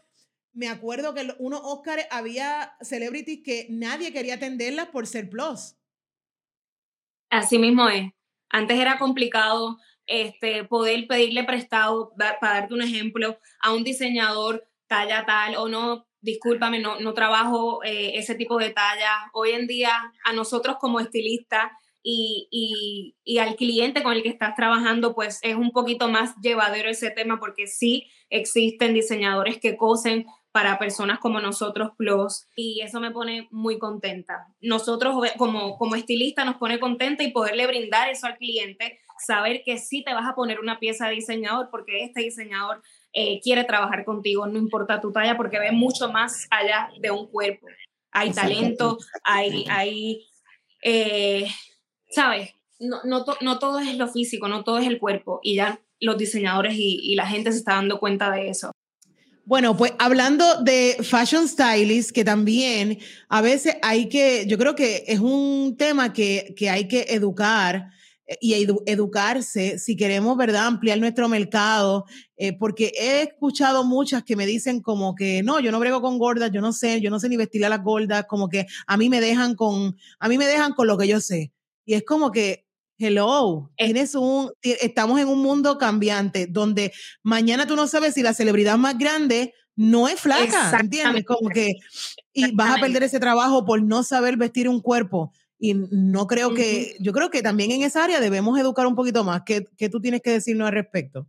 me 0.53 0.67
acuerdo 0.67 1.13
que 1.13 1.35
unos 1.39 1.61
Oscars 1.63 2.07
había 2.09 2.75
celebrities 2.81 3.41
que 3.43 3.67
nadie 3.69 4.13
quería 4.13 4.35
atenderlas 4.35 4.87
por 4.87 5.05
ser 5.05 5.29
plus. 5.29 5.75
Así 7.29 7.59
mismo 7.59 7.89
es. 7.89 8.11
Antes 8.49 8.79
era 8.79 8.97
complicado 8.97 9.77
este, 10.05 10.63
poder 10.63 11.07
pedirle 11.07 11.43
prestado, 11.43 12.13
para 12.17 12.37
darte 12.41 12.73
un 12.73 12.81
ejemplo, 12.81 13.39
a 13.59 13.73
un 13.73 13.83
diseñador 13.83 14.67
talla 14.87 15.25
tal 15.25 15.55
o 15.57 15.67
no, 15.67 16.07
discúlpame, 16.21 16.79
no, 16.79 16.99
no 16.99 17.13
trabajo 17.13 17.83
eh, 17.83 18.11
ese 18.15 18.35
tipo 18.35 18.57
de 18.57 18.69
talla. 18.69 19.29
Hoy 19.33 19.51
en 19.51 19.67
día, 19.67 20.13
a 20.23 20.33
nosotros 20.33 20.77
como 20.79 20.99
estilistas 20.99 21.71
y, 22.07 22.47
y, 22.51 23.15
y, 23.23 23.39
al 23.39 23.55
cliente 23.55 24.03
con 24.03 24.13
el 24.13 24.21
que 24.21 24.29
estás 24.29 24.53
trabajando, 24.55 25.15
pues 25.15 25.39
es 25.41 25.55
un 25.55 25.71
poquito 25.71 26.07
más 26.07 26.35
llevadero 26.39 26.87
ese 26.87 27.09
tema 27.09 27.39
porque 27.39 27.65
sí 27.65 28.07
existen 28.29 28.93
diseñadores 28.93 29.59
que 29.59 29.75
cosen 29.75 30.27
para 30.51 30.77
personas 30.77 31.17
como 31.17 31.41
nosotros 31.41 31.93
plus 31.97 32.47
y 32.55 32.81
eso 32.81 32.99
me 32.99 33.09
pone 33.09 33.47
muy 33.49 33.79
contenta. 33.79 34.45
Nosotros 34.61 35.15
como, 35.35 35.79
como 35.79 35.95
estilista 35.95 36.45
nos 36.45 36.57
pone 36.57 36.79
contenta 36.79 37.23
y 37.23 37.31
poderle 37.31 37.65
brindar 37.65 38.07
eso 38.09 38.27
al 38.27 38.37
cliente, 38.37 38.99
saber 39.17 39.63
que 39.65 39.79
sí 39.79 40.03
te 40.03 40.13
vas 40.13 40.29
a 40.29 40.35
poner 40.35 40.59
una 40.59 40.77
pieza 40.77 41.07
de 41.07 41.15
diseñador 41.15 41.69
porque 41.71 42.03
este 42.03 42.21
diseñador 42.21 42.83
eh, 43.13 43.39
quiere 43.41 43.63
trabajar 43.63 44.05
contigo, 44.05 44.45
no 44.45 44.59
importa 44.59 45.01
tu 45.01 45.11
talla, 45.11 45.35
porque 45.37 45.57
ve 45.57 45.71
mucho 45.71 46.11
más 46.11 46.45
allá 46.51 46.91
de 46.99 47.09
un 47.09 47.25
cuerpo. 47.31 47.65
Hay 48.11 48.31
talento, 48.31 48.99
hay, 49.23 49.65
hay 49.67 50.27
eh, 50.83 51.47
¿sabes? 52.15 52.55
No, 52.79 52.97
no, 53.03 53.25
no, 53.41 53.59
todo 53.59 53.79
es 53.79 53.97
lo 53.97 54.07
físico, 54.07 54.47
no 54.47 54.63
todo 54.63 54.79
es 54.79 54.87
el 54.87 54.99
cuerpo 54.99 55.39
y 55.43 55.55
ya 55.55 55.79
los 55.99 56.17
diseñadores 56.17 56.75
y, 56.75 56.99
y 57.03 57.15
la 57.15 57.27
gente 57.27 57.51
se 57.51 57.59
está 57.59 57.73
dando 57.73 57.99
cuenta 57.99 58.31
de 58.31 58.49
eso. 58.49 58.71
Bueno, 59.45 59.77
pues 59.77 59.93
hablando 59.99 60.63
de 60.63 60.97
fashion 61.03 61.47
stylist, 61.47 62.11
que 62.11 62.25
también 62.25 62.97
a 63.29 63.41
veces 63.41 63.75
hay 63.83 64.09
que, 64.09 64.45
yo 64.47 64.57
creo 64.57 64.75
que 64.75 65.03
es 65.07 65.19
un 65.19 65.75
tema 65.77 66.13
que, 66.13 66.55
que 66.57 66.69
hay 66.69 66.87
que 66.87 67.05
educar 67.09 67.89
eh, 68.25 68.37
y 68.41 68.67
educarse 68.87 69.77
si 69.77 69.95
queremos, 69.95 70.35
¿verdad?, 70.35 70.65
ampliar 70.65 70.97
nuestro 70.97 71.29
mercado, 71.29 72.05
eh, 72.37 72.57
porque 72.57 72.91
he 72.99 73.21
escuchado 73.21 73.83
muchas 73.83 74.23
que 74.23 74.35
me 74.35 74.47
dicen 74.47 74.81
como 74.81 75.13
que, 75.13 75.43
no, 75.43 75.59
yo 75.59 75.71
no 75.71 75.79
brego 75.79 76.01
con 76.01 76.17
gordas, 76.17 76.49
yo 76.51 76.61
no 76.61 76.73
sé, 76.73 76.99
yo 76.99 77.11
no 77.11 77.19
sé 77.19 77.29
ni 77.29 77.37
vestir 77.37 77.63
a 77.65 77.69
las 77.69 77.83
gordas, 77.83 78.25
como 78.27 78.49
que 78.49 78.65
a 78.87 78.97
mí 78.97 79.09
me 79.09 79.21
dejan 79.21 79.53
con, 79.53 79.95
a 80.19 80.27
mí 80.27 80.39
me 80.39 80.47
dejan 80.47 80.73
con 80.73 80.87
lo 80.87 80.97
que 80.97 81.07
yo 81.07 81.21
sé. 81.21 81.51
Y 81.85 81.93
es 81.93 82.03
como 82.03 82.31
que, 82.31 82.65
Hello, 82.97 83.71
tienes 83.75 84.15
un, 84.15 84.51
estamos 84.61 85.19
en 85.19 85.27
un 85.27 85.39
mundo 85.39 85.77
cambiante 85.77 86.47
donde 86.47 86.93
mañana 87.23 87.67
tú 87.67 87.75
no 87.75 87.87
sabes 87.87 88.13
si 88.13 88.23
la 88.23 88.33
celebridad 88.33 88.77
más 88.77 88.97
grande 88.97 89.53
no 89.75 90.07
es 90.07 90.21
flaca, 90.21 90.71
¿entiendes? 90.79 91.25
Como 91.25 91.49
que 91.49 91.73
y 92.31 92.53
vas 92.53 92.77
a 92.77 92.79
perder 92.79 93.03
ese 93.03 93.19
trabajo 93.19 93.65
por 93.65 93.83
no 93.83 94.03
saber 94.03 94.37
vestir 94.37 94.69
un 94.69 94.79
cuerpo 94.81 95.33
y 95.57 95.73
no 95.73 96.27
creo 96.27 96.53
que, 96.53 96.95
yo 96.99 97.11
creo 97.13 97.29
que 97.29 97.41
también 97.41 97.71
en 97.71 97.81
esa 97.81 98.03
área 98.03 98.19
debemos 98.19 98.59
educar 98.59 98.85
un 98.87 98.95
poquito 98.95 99.23
más. 99.23 99.41
¿Qué, 99.45 99.65
qué 99.77 99.89
tú 99.89 99.99
tienes 99.99 100.21
que 100.21 100.31
decirnos 100.31 100.67
al 100.67 100.73
respecto? 100.73 101.27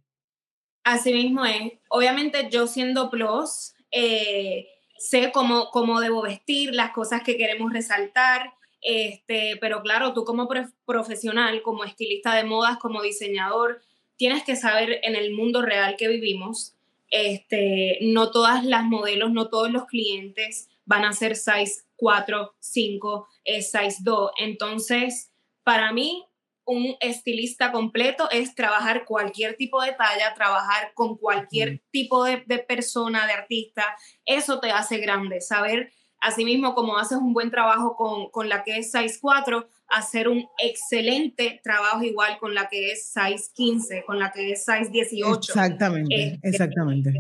Así 0.85 1.13
mismo 1.13 1.45
es. 1.45 1.73
Obviamente 1.89 2.49
yo 2.51 2.67
siendo 2.67 3.11
plus, 3.11 3.75
eh, 3.91 4.67
sé 4.99 5.31
cómo, 5.33 5.71
cómo 5.71 6.01
debo 6.01 6.23
vestir, 6.23 6.75
las 6.75 6.93
cosas 6.93 7.23
que 7.23 7.37
queremos 7.37 7.73
resaltar, 7.73 8.53
este, 8.89 9.57
pero 9.61 9.83
claro, 9.83 10.15
tú 10.15 10.25
como 10.25 10.49
profesional, 10.85 11.61
como 11.63 11.83
estilista 11.83 12.37
de 12.37 12.45
modas, 12.45 12.79
como 12.79 13.03
diseñador, 13.03 13.83
tienes 14.17 14.45
que 14.45 14.55
saber 14.55 15.01
en 15.03 15.17
el 15.17 15.35
mundo 15.35 15.61
real 15.61 15.97
que 15.99 16.07
vivimos, 16.07 16.77
este, 17.11 17.99
no 18.01 18.31
todas 18.31 18.65
las 18.65 18.85
modelos, 18.85 19.33
no 19.33 19.49
todos 19.49 19.73
los 19.73 19.87
clientes 19.87 20.69
van 20.85 21.05
a 21.05 21.13
ser 21.13 21.35
size 21.35 21.83
4, 21.97 22.55
5, 22.61 23.29
size 23.45 23.97
2. 24.03 24.31
Entonces, 24.39 25.33
para 25.65 25.93
mí, 25.93 26.25
un 26.65 26.95
estilista 27.01 27.73
completo 27.73 28.31
es 28.31 28.55
trabajar 28.55 29.05
cualquier 29.05 29.57
tipo 29.57 29.83
de 29.83 29.95
talla, 29.95 30.33
trabajar 30.35 30.93
con 30.95 31.17
cualquier 31.17 31.83
tipo 31.91 32.23
de, 32.23 32.45
de 32.47 32.61
persona, 32.61 33.27
de 33.27 33.33
artista. 33.33 33.97
Eso 34.25 34.61
te 34.61 34.71
hace 34.71 34.99
grande, 34.99 35.41
saber 35.41 35.93
Asimismo, 36.21 36.75
como 36.75 36.99
haces 36.99 37.19
un 37.19 37.33
buen 37.33 37.51
trabajo 37.51 37.97
con, 37.97 38.31
con 38.31 38.49
la 38.49 38.65
que 38.65 38.79
es 38.79 38.91
size 38.91 39.19
4, 39.21 39.69
hacer 39.89 40.29
un 40.29 40.47
excelente 40.59 41.61
trabajo 41.63 42.03
igual 42.03 42.39
con 42.39 42.55
la 42.55 42.69
que 42.69 42.93
es 42.93 43.13
size 43.13 43.51
15, 43.55 44.05
con 44.07 44.19
la 44.19 44.33
que 44.33 44.53
es 44.53 44.65
size 44.65 44.91
18. 44.91 45.53
Exactamente, 45.53 46.27
este, 46.35 46.49
exactamente. 46.49 47.13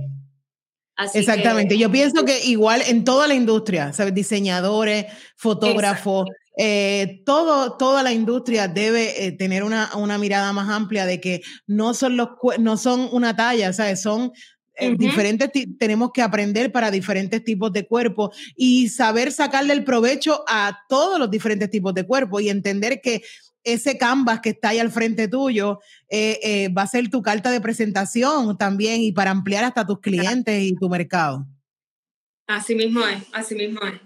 Exactamente. 1.14 1.76
Yo 1.76 1.90
pienso 1.90 2.24
que 2.24 2.44
igual 2.46 2.80
en 2.86 3.04
toda 3.04 3.28
la 3.28 3.34
industria, 3.34 3.92
¿sabes? 3.92 4.14
Diseñadores, 4.14 5.06
fotógrafos, 5.36 6.26
eh, 6.56 7.22
todo, 7.26 7.76
toda 7.76 8.02
la 8.02 8.12
industria 8.12 8.66
debe 8.66 9.26
eh, 9.26 9.32
tener 9.32 9.62
una, 9.62 9.90
una, 9.94 10.16
mirada 10.16 10.54
más 10.54 10.70
amplia 10.70 11.04
de 11.04 11.20
que 11.20 11.42
no 11.66 11.92
son, 11.92 12.16
los, 12.16 12.30
no 12.58 12.78
son 12.78 13.10
una 13.12 13.36
talla, 13.36 13.74
¿sabes? 13.74 14.00
Son 14.00 14.32
eh, 14.78 14.94
diferentes 14.96 15.50
tenemos 15.78 16.10
que 16.12 16.20
aprender 16.20 16.70
para 16.70 16.90
diferentes 16.90 17.42
tipos 17.42 17.72
de 17.72 17.86
cuerpos 17.86 18.36
y 18.54 18.88
saber 18.88 19.32
sacarle 19.32 19.72
el 19.72 19.84
provecho 19.84 20.44
a 20.46 20.80
todos 20.88 21.18
los 21.18 21.30
diferentes 21.30 21.70
tipos 21.70 21.94
de 21.94 22.06
cuerpos 22.06 22.42
y 22.42 22.50
entender 22.50 23.00
que 23.02 23.22
ese 23.64 23.96
canvas 23.96 24.40
que 24.40 24.50
está 24.50 24.68
ahí 24.68 24.78
al 24.78 24.92
frente 24.92 25.28
tuyo 25.28 25.80
eh, 26.08 26.38
eh, 26.42 26.68
va 26.68 26.82
a 26.82 26.86
ser 26.86 27.08
tu 27.08 27.22
carta 27.22 27.50
de 27.50 27.60
presentación 27.60 28.56
también 28.58 29.00
y 29.00 29.12
para 29.12 29.30
ampliar 29.30 29.64
hasta 29.64 29.86
tus 29.86 30.00
clientes 30.00 30.62
y 30.62 30.74
tu 30.76 30.88
mercado. 30.88 31.46
Así 32.46 32.74
mismo 32.74 33.04
es, 33.06 33.22
así 33.32 33.54
mismo 33.54 33.80
es. 33.82 34.00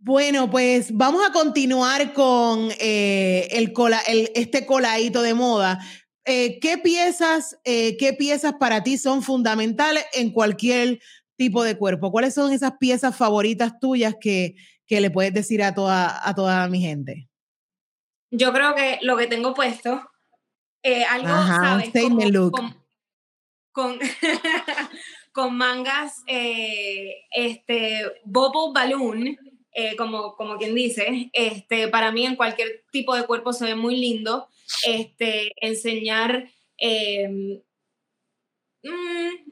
Bueno, 0.00 0.50
pues 0.50 0.88
vamos 0.92 1.22
a 1.26 1.32
continuar 1.32 2.12
con 2.12 2.70
el 2.78 3.72
cola, 3.72 4.00
el, 4.06 4.30
este 4.34 4.66
coladito 4.66 5.22
de 5.22 5.32
moda. 5.32 5.80
Eh, 6.24 6.58
¿qué 6.60 6.78
piezas, 6.78 7.58
eh, 7.64 7.96
qué 7.98 8.12
piezas 8.14 8.54
para 8.54 8.82
ti 8.82 8.96
son 8.96 9.22
fundamentales 9.22 10.04
en 10.14 10.30
cualquier 10.30 11.00
tipo 11.36 11.62
de 11.62 11.76
cuerpo? 11.76 12.10
¿Cuáles 12.10 12.34
son 12.34 12.52
esas 12.52 12.72
piezas 12.78 13.16
favoritas 13.16 13.78
tuyas 13.78 14.14
que, 14.20 14.54
que 14.86 15.00
le 15.00 15.10
puedes 15.10 15.34
decir 15.34 15.62
a 15.62 15.74
toda, 15.74 16.26
a 16.26 16.34
toda 16.34 16.66
mi 16.68 16.80
gente? 16.80 17.28
Yo 18.30 18.52
creo 18.52 18.74
que 18.74 18.98
lo 19.02 19.16
que 19.16 19.26
tengo 19.26 19.54
puesto, 19.54 20.10
eh, 20.82 21.04
algo, 21.04 21.28
¿sabes? 21.28 21.90
Con, 23.72 23.98
con, 25.32 25.56
mangas, 25.56 26.22
este, 26.26 28.02
bubble 28.24 28.72
balloon, 28.72 29.36
como, 29.96 30.36
como 30.36 30.56
quien 30.56 30.74
dice, 30.74 31.30
este, 31.32 31.88
para 31.88 32.12
mí 32.12 32.24
en 32.24 32.36
cualquier 32.36 32.84
tipo 32.92 33.14
de 33.16 33.26
cuerpo 33.26 33.52
se 33.52 33.64
ve 33.64 33.74
muy 33.74 33.96
lindo 33.96 34.48
este, 34.86 35.52
enseñar, 35.66 36.48
eh, 36.78 37.28
mm, 38.82 39.44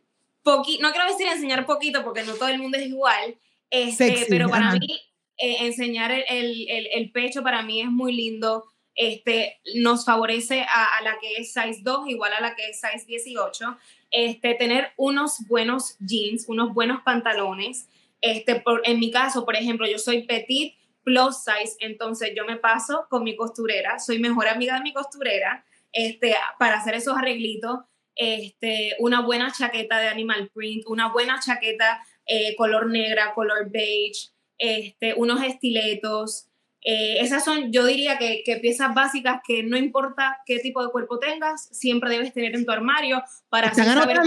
no 0.45 0.63
quiero 0.93 1.07
decir 1.09 1.27
enseñar 1.27 1.67
poquito 1.67 2.03
porque 2.05 2.23
no 2.23 2.35
todo 2.35 2.49
el 2.49 2.59
mundo 2.59 2.79
es 2.79 2.87
igual, 2.87 3.37
este, 3.71 4.27
pero 4.29 4.49
para 4.49 4.75
mí 4.75 5.01
eh, 5.39 5.57
enseñar 5.61 6.13
el, 6.13 6.25
el, 6.69 6.89
el, 6.93 7.11
pecho 7.11 7.43
para 7.43 7.63
mí 7.63 7.81
es 7.81 7.89
muy 7.89 8.13
lindo. 8.13 8.65
Este, 8.95 9.59
nos 9.77 10.05
favorece 10.05 10.61
a, 10.63 10.99
a, 10.99 11.03
la 11.03 11.19
que 11.19 11.37
es 11.37 11.55
size 11.55 11.81
2 11.83 12.09
igual 12.09 12.35
a 12.35 12.43
la 12.43 12.55
que 12.55 12.69
es 12.69 12.81
size 12.81 13.07
18. 13.07 13.77
Este, 14.11 14.55
tener 14.55 14.93
unos 14.99 15.39
buenos 15.49 15.97
jeans, 16.01 16.45
unos 16.49 16.75
buenos 16.75 17.01
pantalones. 17.03 17.89
Este, 18.23 18.61
por, 18.61 18.81
en 18.85 18.99
mi 19.01 19.11
caso, 19.11 19.45
por 19.45 19.57
ejemplo, 19.57 19.87
yo 19.87 19.99
soy 19.99 20.23
petit, 20.23 20.75
plus 21.03 21.45
size, 21.45 21.77
entonces 21.81 22.33
yo 22.37 22.47
me 22.47 22.57
paso 22.57 23.07
con 23.11 23.25
mi 23.25 23.37
costurera, 23.37 23.99
soy 23.99 24.21
mejor 24.21 24.49
amiga 24.49 24.77
de 24.77 24.83
mi 24.83 24.93
costurera, 24.93 25.65
este, 25.93 26.35
para 26.59 26.79
hacer 26.79 26.95
esos 26.95 27.17
arreglitos, 27.17 27.81
este, 28.15 28.95
una 29.01 29.21
buena 29.23 29.53
chaqueta 29.53 29.99
de 29.99 30.09
animal 30.09 30.51
print, 30.55 30.85
una 30.87 31.13
buena 31.13 31.41
chaqueta 31.41 32.01
eh, 32.27 32.55
color 32.57 32.89
negra, 32.91 33.35
color 33.35 33.71
beige, 33.71 34.31
este, 34.59 35.15
unos 35.15 35.43
estiletos. 35.43 36.49
Eh, 36.85 37.21
esas 37.21 37.45
son, 37.45 37.73
yo 37.73 37.85
diría 37.85 38.19
que, 38.19 38.43
que, 38.45 38.57
piezas 38.57 38.95
básicas 38.95 39.41
que 39.47 39.63
no 39.63 39.77
importa 39.77 40.39
qué 40.47 40.59
tipo 40.59 40.85
de 40.85 40.91
cuerpo 40.91 41.19
tengas, 41.19 41.69
siempre 41.73 42.11
debes 42.11 42.33
tener 42.33 42.55
en 42.55 42.65
tu 42.65 42.73
armario 42.73 43.23
para 43.49 43.69
¿Están 43.69 43.87
saber? 43.87 44.19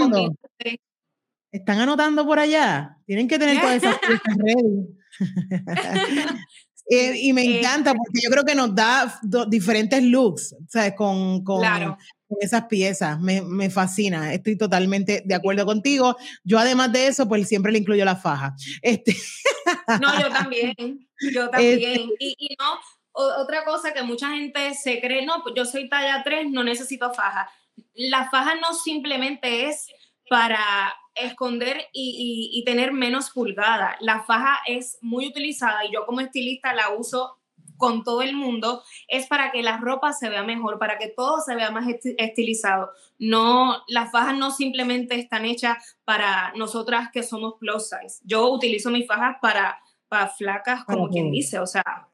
¿Están 1.56 1.80
anotando 1.80 2.26
por 2.26 2.38
allá? 2.38 2.98
Tienen 3.06 3.28
que 3.28 3.38
tener 3.38 3.60
todas 3.60 3.76
esas 3.76 3.98
piezas 4.06 4.36
ready. 4.36 4.86
Eh, 6.88 7.18
y 7.20 7.32
me 7.32 7.42
eh, 7.42 7.58
encanta 7.58 7.94
porque 7.94 8.20
yo 8.22 8.30
creo 8.30 8.44
que 8.44 8.54
nos 8.54 8.72
da 8.72 9.20
diferentes 9.48 10.00
looks, 10.04 10.54
¿sabes? 10.68 10.94
Con, 10.94 11.42
con, 11.42 11.60
con 11.60 12.38
esas 12.40 12.66
piezas. 12.66 13.18
Me, 13.18 13.42
me, 13.42 13.70
fascina. 13.70 14.32
Estoy 14.32 14.56
totalmente 14.56 15.24
de 15.24 15.34
acuerdo 15.34 15.66
contigo. 15.66 16.16
Yo, 16.44 16.60
además 16.60 16.92
de 16.92 17.08
eso, 17.08 17.26
pues 17.26 17.48
siempre 17.48 17.72
le 17.72 17.78
incluyo 17.78 18.04
la 18.04 18.14
faja. 18.14 18.54
Este. 18.82 19.16
No, 20.00 20.20
yo 20.20 20.28
también. 20.28 21.08
Yo 21.34 21.50
también. 21.50 21.80
Este 21.80 22.08
y, 22.20 22.36
y, 22.38 22.56
no, 22.56 22.78
otra 23.12 23.64
cosa 23.64 23.92
que 23.92 24.04
mucha 24.04 24.30
gente 24.30 24.72
se 24.74 25.00
cree, 25.00 25.26
no, 25.26 25.42
pues 25.42 25.56
yo 25.56 25.64
soy 25.64 25.88
talla 25.88 26.22
3, 26.22 26.52
no 26.52 26.62
necesito 26.62 27.12
faja. 27.12 27.50
La 27.94 28.30
faja 28.30 28.54
no 28.54 28.74
simplemente 28.74 29.68
es 29.68 29.86
para 30.28 30.94
esconder 31.16 31.88
y, 31.92 32.50
y, 32.52 32.64
tener 32.64 32.92
menos 32.92 33.30
pulgada. 33.30 33.96
La 34.00 34.22
faja 34.22 34.58
es 34.66 34.98
muy 35.00 35.26
utilizada 35.26 35.84
y 35.84 35.92
yo 35.92 36.06
como 36.06 36.20
estilista 36.20 36.74
la 36.74 36.90
uso 36.90 37.38
con 37.76 38.04
todo 38.04 38.22
el 38.22 38.34
mundo, 38.34 38.82
es 39.08 39.26
para 39.26 39.50
que 39.50 39.62
la 39.62 39.76
ropa 39.78 40.12
se 40.12 40.28
vea 40.28 40.42
mejor, 40.42 40.78
para 40.78 40.98
que 40.98 41.08
todo 41.08 41.40
se 41.40 41.54
vea 41.54 41.70
más 41.70 41.86
estilizado. 42.18 42.90
No, 43.18 43.82
las 43.88 44.10
fajas 44.10 44.36
no 44.36 44.50
simplemente 44.50 45.18
están 45.18 45.44
hechas 45.44 45.96
para 46.04 46.52
nosotras 46.56 47.10
que 47.12 47.22
somos 47.22 47.54
plus 47.58 47.88
size. 47.88 48.22
Yo 48.24 48.48
utilizo 48.48 48.90
mis 48.90 49.06
fajas 49.06 49.36
para, 49.40 49.78
para 50.08 50.28
flacas, 50.28 50.84
como 50.84 51.08
quien 51.08 51.30
dice, 51.30 51.58
o 51.58 51.66
sea, 51.66 52.08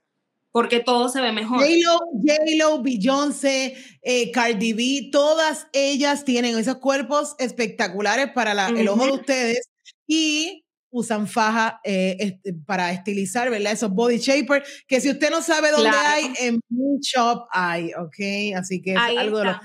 porque 0.53 0.81
todo 0.81 1.09
se 1.09 1.21
ve 1.21 1.33
mejor. 1.33 1.61
J-Lo, 1.61 2.83
Beyoncé, 2.83 3.75
eh, 4.03 4.31
Cardi 4.31 4.75
B, 4.75 5.09
todas 5.11 5.67
ellas 5.73 6.25
tienen 6.25 6.57
esos 6.59 6.77
cuerpos 6.77 7.35
espectaculares 7.38 8.31
para 8.33 8.69
el 8.69 8.88
ojo 8.88 9.07
de 9.07 9.12
ustedes 9.12 9.69
y 10.07 10.65
usan 10.91 11.27
faja 11.27 11.81
eh, 11.85 12.17
este, 12.21 12.53
para 12.67 12.93
estilizar, 12.93 13.49
¿verdad? 13.49 13.73
Esos 13.73 13.91
body 13.91 14.19
shaper, 14.19 14.62
que 14.87 15.01
si 15.01 15.11
usted 15.11 15.31
no 15.31 15.41
sabe 15.41 15.71
dónde 15.71 15.88
hay, 15.88 16.33
en 16.38 16.61
mi 16.69 17.01
shop 17.01 17.47
hay, 17.51 17.93
¿ok? 17.95 18.55
Así 18.59 18.83
que 18.83 18.93
es 18.93 18.99
algo 18.99 19.38
de 19.38 19.47
lo 19.47 19.61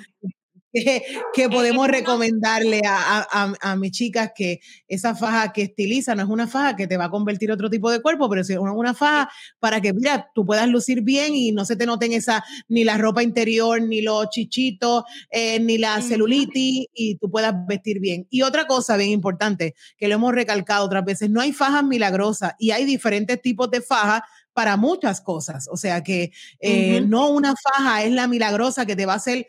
que, 1.34 1.44
eh, 1.44 1.50
podemos 1.50 1.88
recomendarle 1.88 2.82
a, 2.86 3.56
a, 3.62 3.76
mis 3.76 3.92
chicas 3.92 4.32
que 4.36 4.60
esa 4.88 5.16
faja 5.16 5.54
que 5.54 5.64
estiliza 5.64 6.16
no 6.16 6.24
es 6.24 6.30
una 6.30 6.48
faja 6.48 6.76
que 6.76 6.88
te 6.88 6.98
va 6.98 7.06
a 7.06 7.10
convertir 7.10 7.52
otro 7.52 7.70
tipo 7.70 7.92
de 7.92 8.02
cuerpo, 8.02 8.30
pero 8.30 8.42
es 8.42 8.50
una, 8.50 8.94
faja 8.94 9.30
para 9.60 9.82
que, 9.82 9.94
mira, 9.94 10.30
tú 10.34 10.46
puedas 10.46 10.68
lucir 10.68 11.02
bien 11.02 11.36
y 11.36 11.52
no 11.52 11.66
se 11.66 11.76
te 11.76 11.86
noten 11.86 12.14
esa, 12.14 12.44
ni 12.68 12.84
la 12.84 12.98
ropa 12.98 13.24
interior, 13.24 13.82
ni 13.82 14.02
los 14.02 14.30
chichitos, 14.30 15.04
eh, 15.30 15.60
ni 15.60 15.78
la 15.78 16.02
celulitis 16.02 16.88
y 16.94 17.16
tú 17.16 17.30
puedas 17.30 17.54
vestir 17.68 18.00
bien. 18.00 18.28
Y 18.30 18.42
otra 18.42 18.68
cosa 18.68 18.98
bien 18.98 19.12
importante, 19.12 19.76
que 19.98 20.08
lo 20.08 20.16
hemos 20.16 20.34
recalcado 20.34 20.86
otras 20.86 21.06
veces, 21.06 21.30
no 21.30 21.42
hay 21.42 21.54
fajas 21.54 21.84
milagrosas 21.84 22.54
y 22.60 22.72
hay 22.72 22.86
diferentes 22.86 23.42
tipos 23.42 23.70
de 23.72 23.82
fajas 23.82 24.22
para 24.58 24.76
muchas 24.76 25.22
cosas. 25.22 25.68
O 25.72 25.78
sea 25.78 26.02
que 26.02 26.32
eh, 26.60 27.02
no 27.02 27.30
una 27.30 27.54
faja 27.56 28.04
es 28.04 28.12
la 28.12 28.28
milagrosa 28.28 28.88
que 28.88 28.96
te 28.96 29.06
va 29.06 29.14
a 29.14 29.18
hacer 29.18 29.48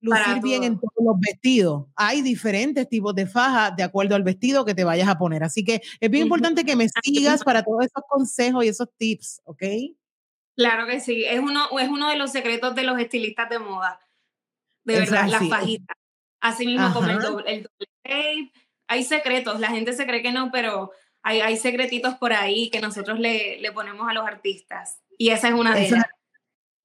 lucir 0.00 0.40
bien 0.42 0.64
en 0.64 0.78
todos 0.78 0.92
los 1.04 1.18
vestidos. 1.20 1.86
Hay 1.96 2.22
diferentes 2.22 2.88
tipos 2.88 3.14
de 3.14 3.26
faja 3.26 3.70
de 3.70 3.82
acuerdo 3.82 4.14
al 4.14 4.22
vestido 4.22 4.64
que 4.64 4.74
te 4.74 4.84
vayas 4.84 5.08
a 5.08 5.18
poner. 5.18 5.42
Así 5.42 5.64
que 5.64 5.80
es 6.00 6.10
bien 6.10 6.24
importante 6.24 6.64
que 6.64 6.76
me 6.76 6.88
sigas 7.02 7.44
para 7.44 7.62
todos 7.62 7.84
esos 7.84 8.02
consejos 8.08 8.64
y 8.64 8.68
esos 8.68 8.88
tips, 8.96 9.40
¿ok? 9.44 9.62
Claro 10.56 10.86
que 10.86 11.00
sí. 11.00 11.24
Es 11.24 11.40
uno, 11.40 11.78
es 11.78 11.88
uno 11.88 12.10
de 12.10 12.16
los 12.16 12.32
secretos 12.32 12.74
de 12.74 12.82
los 12.82 12.98
estilistas 12.98 13.48
de 13.48 13.58
moda. 13.58 14.00
De 14.84 15.00
verdad, 15.00 15.28
las 15.28 15.48
fajitas. 15.48 15.96
Así 16.40 16.66
mismo 16.66 16.92
como 16.92 17.08
el 17.08 17.18
doble, 17.18 17.52
el 17.52 17.68
tape. 18.02 18.52
Hay 18.86 19.04
secretos. 19.04 19.60
La 19.60 19.68
gente 19.68 19.92
se 19.92 20.06
cree 20.06 20.22
que 20.22 20.32
no, 20.32 20.50
pero 20.50 20.92
hay, 21.22 21.40
hay 21.40 21.56
secretitos 21.56 22.14
por 22.14 22.32
ahí 22.32 22.70
que 22.70 22.80
nosotros 22.80 23.18
le, 23.18 23.60
le 23.60 23.72
ponemos 23.72 24.08
a 24.08 24.14
los 24.14 24.26
artistas. 24.26 25.00
Y 25.18 25.30
esa 25.30 25.48
es 25.48 25.54
una 25.54 25.74
de 25.74 25.86
ellas. 25.86 26.04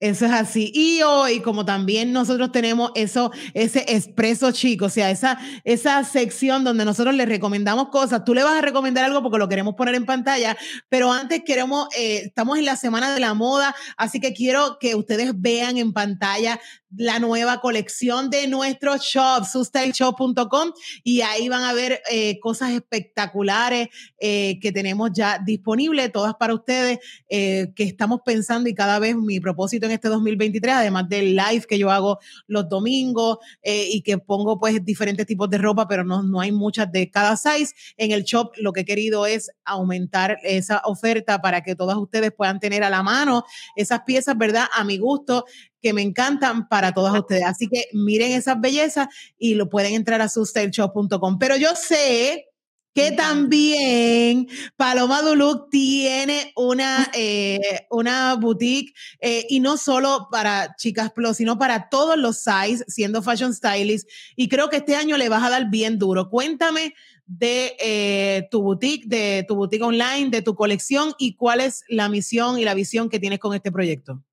Eso 0.03 0.25
es 0.25 0.33
así. 0.33 0.69
Y 0.75 1.01
hoy, 1.01 1.39
como 1.39 1.63
también 1.63 2.11
nosotros 2.11 2.51
tenemos 2.51 2.91
eso, 2.93 3.31
ese 3.53 3.85
expreso 3.87 4.51
chico, 4.51 4.87
o 4.87 4.89
sea, 4.89 5.09
esa, 5.09 5.39
esa 5.63 6.03
sección 6.03 6.65
donde 6.65 6.83
nosotros 6.83 7.15
le 7.15 7.25
recomendamos 7.25 7.87
cosas, 7.87 8.25
tú 8.25 8.33
le 8.33 8.43
vas 8.43 8.57
a 8.57 8.61
recomendar 8.61 9.05
algo 9.05 9.23
porque 9.23 9.37
lo 9.37 9.47
queremos 9.47 9.75
poner 9.75 9.95
en 9.95 10.05
pantalla, 10.05 10.57
pero 10.89 11.13
antes 11.13 11.43
queremos, 11.45 11.87
eh, 11.97 12.23
estamos 12.25 12.57
en 12.57 12.65
la 12.65 12.75
semana 12.75 13.13
de 13.13 13.21
la 13.21 13.33
moda, 13.33 13.73
así 13.95 14.19
que 14.19 14.33
quiero 14.33 14.77
que 14.77 14.93
ustedes 14.95 15.39
vean 15.39 15.77
en 15.77 15.93
pantalla 15.93 16.59
la 16.97 17.19
nueva 17.19 17.60
colección 17.60 18.29
de 18.29 18.47
nuestro 18.47 18.97
shop, 18.97 19.45
sustyleshop.com, 19.45 20.71
y 21.03 21.21
ahí 21.21 21.49
van 21.49 21.63
a 21.63 21.73
ver 21.73 22.01
eh, 22.12 22.39
cosas 22.39 22.71
espectaculares 22.71 23.89
eh, 24.19 24.60
que 24.60 24.71
tenemos 24.71 25.12
ya 25.13 25.39
disponibles, 25.39 26.12
todas 26.12 26.36
para 26.36 26.53
ustedes, 26.53 26.99
eh, 27.29 27.71
que 27.75 27.84
estamos 27.84 28.21
pensando 28.25 28.69
y 28.69 28.73
cada 28.73 28.99
vez 28.99 29.15
mi 29.15 29.39
propósito 29.39 29.86
en 29.86 29.93
este 29.93 30.08
2023, 30.08 30.75
además 30.75 31.10
del 31.10 31.36
live 31.36 31.65
que 31.67 31.77
yo 31.77 31.89
hago 31.89 32.19
los 32.47 32.69
domingos 32.69 33.38
y 33.63 34.01
que 34.01 34.17
pongo 34.17 34.60
pues 34.60 34.84
diferentes 34.84 35.25
tipos 35.25 35.49
de 35.49 35.58
ropa, 35.58 35.88
pero 35.88 36.03
no, 36.03 36.23
no 36.23 36.39
hay 36.39 36.51
muchas 36.51 36.91
de 36.91 37.10
cada 37.10 37.36
size. 37.36 37.73
En 37.97 38.12
el 38.12 38.23
shop 38.23 38.51
lo 38.58 38.73
que 38.73 38.82
he 38.82 38.86
querido 38.86 39.25
es 39.25 39.51
aumentar 39.65 40.38
esa 40.43 40.82
oferta 40.86 41.41
para 41.41 41.62
que 41.62 41.75
todas 41.75 41.97
ustedes 41.97 42.32
puedan 42.32 42.60
tener 42.60 42.84
a 42.84 42.89
la 42.89 43.03
mano 43.03 43.45
esas 43.75 44.01
piezas, 44.01 44.38
¿verdad? 44.38 44.65
A 44.73 44.84
mi 44.84 44.97
gusto, 44.97 45.45
que 45.84 45.93
me 45.93 46.02
encantan 46.02 46.67
para 46.69 46.93
todas 46.93 47.13
ustedes. 47.13 47.43
Así 47.43 47.67
que 47.67 47.89
miren 47.91 48.32
esas 48.32 48.60
bellezas 48.60 49.08
y 49.38 49.56
lo 49.56 49.69
pueden 49.69 49.93
entrar 49.93 50.22
a 50.22 50.30
sustelshop.com. 50.30 51.38
Pero 51.38 51.58
yo 51.58 51.75
sé 51.75 52.48
que 52.96 53.12
también 53.12 54.48
Paloma 54.77 55.21
Duluc 55.21 55.69
tiene 55.69 56.54
una, 56.56 57.10
eh, 57.13 57.60
una 57.90 58.36
boutique 58.36 58.94
eh, 59.19 59.46
y 59.50 59.60
no 59.60 59.77
solo 59.77 60.27
para 60.31 60.75
chicas 60.77 61.12
plus, 61.12 61.38
sino 61.38 61.58
para 61.58 61.90
todos 61.90 62.17
los 62.17 62.38
size, 62.38 62.86
siendo 62.88 63.21
fashion 63.21 63.54
stylist. 63.54 64.08
Y 64.36 64.48
creo 64.48 64.69
que 64.69 64.77
este 64.77 64.96
año 64.96 65.17
le 65.17 65.27
vas 65.27 65.44
a 65.44 65.50
dar 65.50 65.69
bien 65.69 66.00
duro. 66.00 66.29
Cuéntame 66.29 66.94
de 67.25 67.75
eh, 67.79 68.48
tu 68.52 68.62
boutique, 68.62 69.06
de 69.08 69.44
tu 69.48 69.56
boutique 69.56 69.84
online, 69.84 70.29
de 70.29 70.42
tu 70.42 70.56
colección 70.56 71.13
y 71.17 71.36
cuál 71.36 71.62
es 71.62 71.84
la 71.90 72.08
misión 72.08 72.58
y 72.58 72.63
la 72.63 72.73
visión 72.73 73.10
que 73.10 73.19
tienes 73.19 73.40
con 73.40 73.54
este 73.54 73.71
proyecto. 73.71 74.23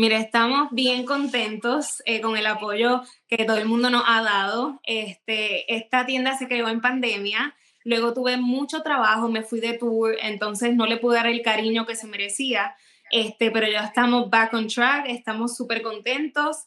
Mira, 0.00 0.16
estamos 0.18 0.68
bien 0.70 1.04
contentos 1.04 2.04
eh, 2.06 2.20
con 2.20 2.36
el 2.36 2.46
apoyo 2.46 3.02
que 3.26 3.44
todo 3.44 3.56
el 3.56 3.66
mundo 3.66 3.90
nos 3.90 4.04
ha 4.06 4.22
dado. 4.22 4.78
Este, 4.84 5.74
esta 5.74 6.06
tienda 6.06 6.38
se 6.38 6.46
creó 6.46 6.68
en 6.68 6.80
pandemia, 6.80 7.56
luego 7.82 8.14
tuve 8.14 8.36
mucho 8.36 8.82
trabajo, 8.82 9.28
me 9.28 9.42
fui 9.42 9.58
de 9.58 9.72
tour, 9.72 10.14
entonces 10.22 10.76
no 10.76 10.86
le 10.86 10.98
pude 10.98 11.16
dar 11.16 11.26
el 11.26 11.42
cariño 11.42 11.84
que 11.84 11.96
se 11.96 12.06
merecía. 12.06 12.76
este, 13.10 13.50
pero 13.50 13.66
ya 13.66 13.80
estamos 13.80 14.30
back 14.30 14.54
on 14.54 14.68
track, 14.68 15.06
estamos 15.08 15.56
súper 15.56 15.82
contentos. 15.82 16.58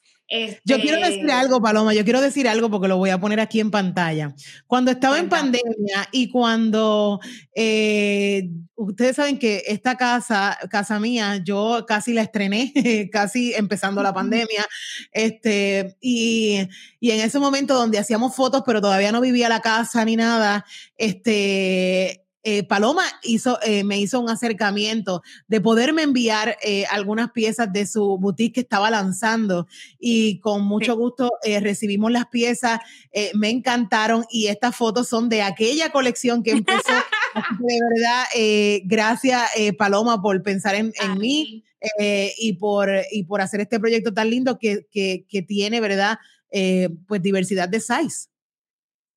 Yo 0.64 0.80
quiero 0.80 0.98
decir 0.98 1.20
Este 1.20 1.32
algo, 1.34 1.62
Paloma, 1.62 1.94
yo 1.94 2.04
quiero 2.06 2.22
decir 2.22 2.48
algo 2.48 2.70
porque 2.70 2.88
lo 2.88 2.98
voy 2.98 3.10
a 3.10 3.20
poner 3.20 3.42
aquí 3.42 3.60
en 3.60 3.70
pantalla. 3.70 4.34
Cuando 4.66 4.92
estaba 4.92 5.20
en 5.20 5.28
pandemia 5.28 6.08
y 6.12 6.30
cuando 6.30 7.20
eh, 7.54 8.50
ustedes 8.76 9.18
saben 9.18 9.38
que 9.38 9.64
esta 9.68 9.98
casa, 9.98 10.58
casa 10.70 11.00
mía, 11.00 11.42
yo 11.44 11.86
casi 11.86 12.14
la 12.14 12.22
estrené, 12.22 12.72
casi 13.12 13.54
empezando 13.54 14.02
la 14.02 14.14
pandemia, 14.14 14.66
este, 15.12 15.98
y, 16.00 16.68
y 17.02 17.12
en 17.12 17.20
ese 17.20 17.40
momento 17.40 17.74
donde 17.74 18.00
hacíamos 18.00 18.34
fotos, 18.34 18.64
pero 18.66 18.80
todavía 18.80 19.12
no 19.12 19.20
vivía 19.20 19.50
la 19.50 19.60
casa 19.60 20.06
ni 20.06 20.16
nada, 20.16 20.66
este, 20.96 22.26
eh, 22.44 22.64
Paloma 22.64 23.04
hizo, 23.24 23.60
eh, 23.62 23.84
me 23.84 24.00
hizo 24.00 24.20
un 24.20 24.30
acercamiento 24.30 25.22
de 25.48 25.62
poderme 25.62 26.02
enviar 26.02 26.58
eh, 26.64 26.86
algunas 26.90 27.32
piezas 27.32 27.72
de 27.72 27.86
su 27.86 28.18
boutique 28.18 28.54
que 28.54 28.60
estaba 28.62 28.90
lanzando 28.90 29.68
y 30.00 30.40
con 30.40 30.64
mucho 30.64 30.96
gusto 30.96 31.34
eh, 31.44 31.60
recibimos 31.60 32.12
las 32.12 32.28
piezas, 32.28 32.80
eh, 33.12 33.32
me 33.36 33.50
encantaron 33.50 34.26
y 34.30 34.48
estas 34.48 34.76
fotos 34.76 35.08
son 35.08 35.30
de 35.30 35.44
aquella 35.44 35.92
colección 35.92 36.42
que 36.42 36.52
empezó. 36.52 36.94
De 37.60 37.80
verdad, 37.94 38.24
eh, 38.36 38.82
gracias 38.86 39.50
Paloma 39.78 40.22
por 40.22 40.42
pensar 40.42 40.76
en, 40.76 40.92
en 41.02 41.18
mí 41.18 41.64
y, 41.98 42.54
por, 42.54 42.90
y 43.12 43.24
por 43.24 43.42
hacer 43.42 43.62
este 43.62 43.80
proyecto 43.80 44.14
tan 44.14 44.30
lindo 44.30 44.58
que, 44.60 44.88
que, 44.92 45.26
que 45.30 45.42
tiene, 45.42 45.80
¿verdad? 45.80 46.20
Pues 47.08 47.22
diversidad 47.22 47.70
de 47.70 47.80
size. 47.80 48.30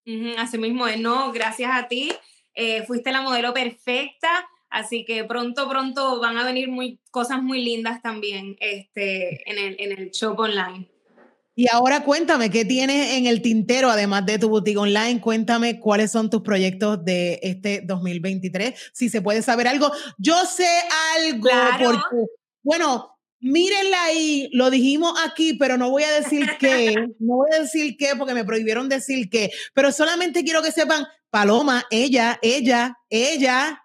Ujú, 0.07 0.39
Así 0.39 0.59
mismo 0.59 0.87
no, 0.99 1.33
gracias 1.33 1.71
a 1.73 1.89
ti. 1.89 2.13
Eh, 2.55 2.85
fuiste 2.87 3.13
la 3.13 3.23
modelo 3.23 3.53
perfecta, 3.53 4.47
así 4.71 5.05
que 5.05 5.25
pronto, 5.25 5.69
pronto 5.69 6.21
van 6.21 6.37
a 6.39 6.45
venir 6.45 6.69
muy, 6.69 7.01
cosas 7.11 7.43
muy 7.43 7.63
lindas 7.63 8.03
también 8.03 8.57
este, 8.61 9.49
en, 9.51 9.59
el, 9.59 9.77
en 9.79 9.99
el 9.99 10.11
shop 10.11 10.39
online. 10.39 10.89
Y 11.57 11.69
ahora 11.71 12.03
cuéntame, 12.03 12.51
¿qué 12.51 12.65
tienes 12.65 13.13
en 13.13 13.27
el 13.27 13.41
tintero, 13.41 13.89
además 13.89 14.27
de 14.27 14.41
tu 14.41 14.49
boutique 14.49 14.77
online? 14.77 15.21
Cuéntame 15.21 15.79
cuáles 15.79 16.11
son 16.11 16.29
tus 16.29 16.43
proyectos 16.43 17.05
de 17.05 17.39
este 17.45 17.81
2023, 17.85 18.75
si 18.93 19.09
se 19.09 19.23
puede 19.23 19.41
saber 19.41 19.69
algo. 19.69 19.93
Yo 20.19 20.35
sé 20.47 20.67
algo, 21.17 21.49
Claro. 21.49 21.85
porque, 21.85 22.27
bueno, 22.65 23.15
mírenla 23.39 24.03
ahí, 24.05 24.49
lo 24.53 24.69
dijimos 24.71 25.13
aquí, 25.25 25.55
pero 25.55 25.77
no 25.77 25.91
voy 25.91 26.03
a 26.03 26.11
decir 26.13 26.45
qué, 26.59 26.95
no 27.21 27.37
voy 27.37 27.51
a 27.55 27.61
decir 27.61 27.97
qué 27.97 28.17
porque 28.19 28.35
me 28.35 28.45
prohibieron 28.45 28.89
decir 28.89 29.31
qué, 29.31 29.51
pero 29.75 29.93
solamente 29.93 30.43
quiero 30.43 30.61
que 30.63 30.73
sepan, 30.73 31.07
Paloma, 31.35 31.83
ella, 31.91 32.39
ella, 32.43 32.97
ella 33.11 33.83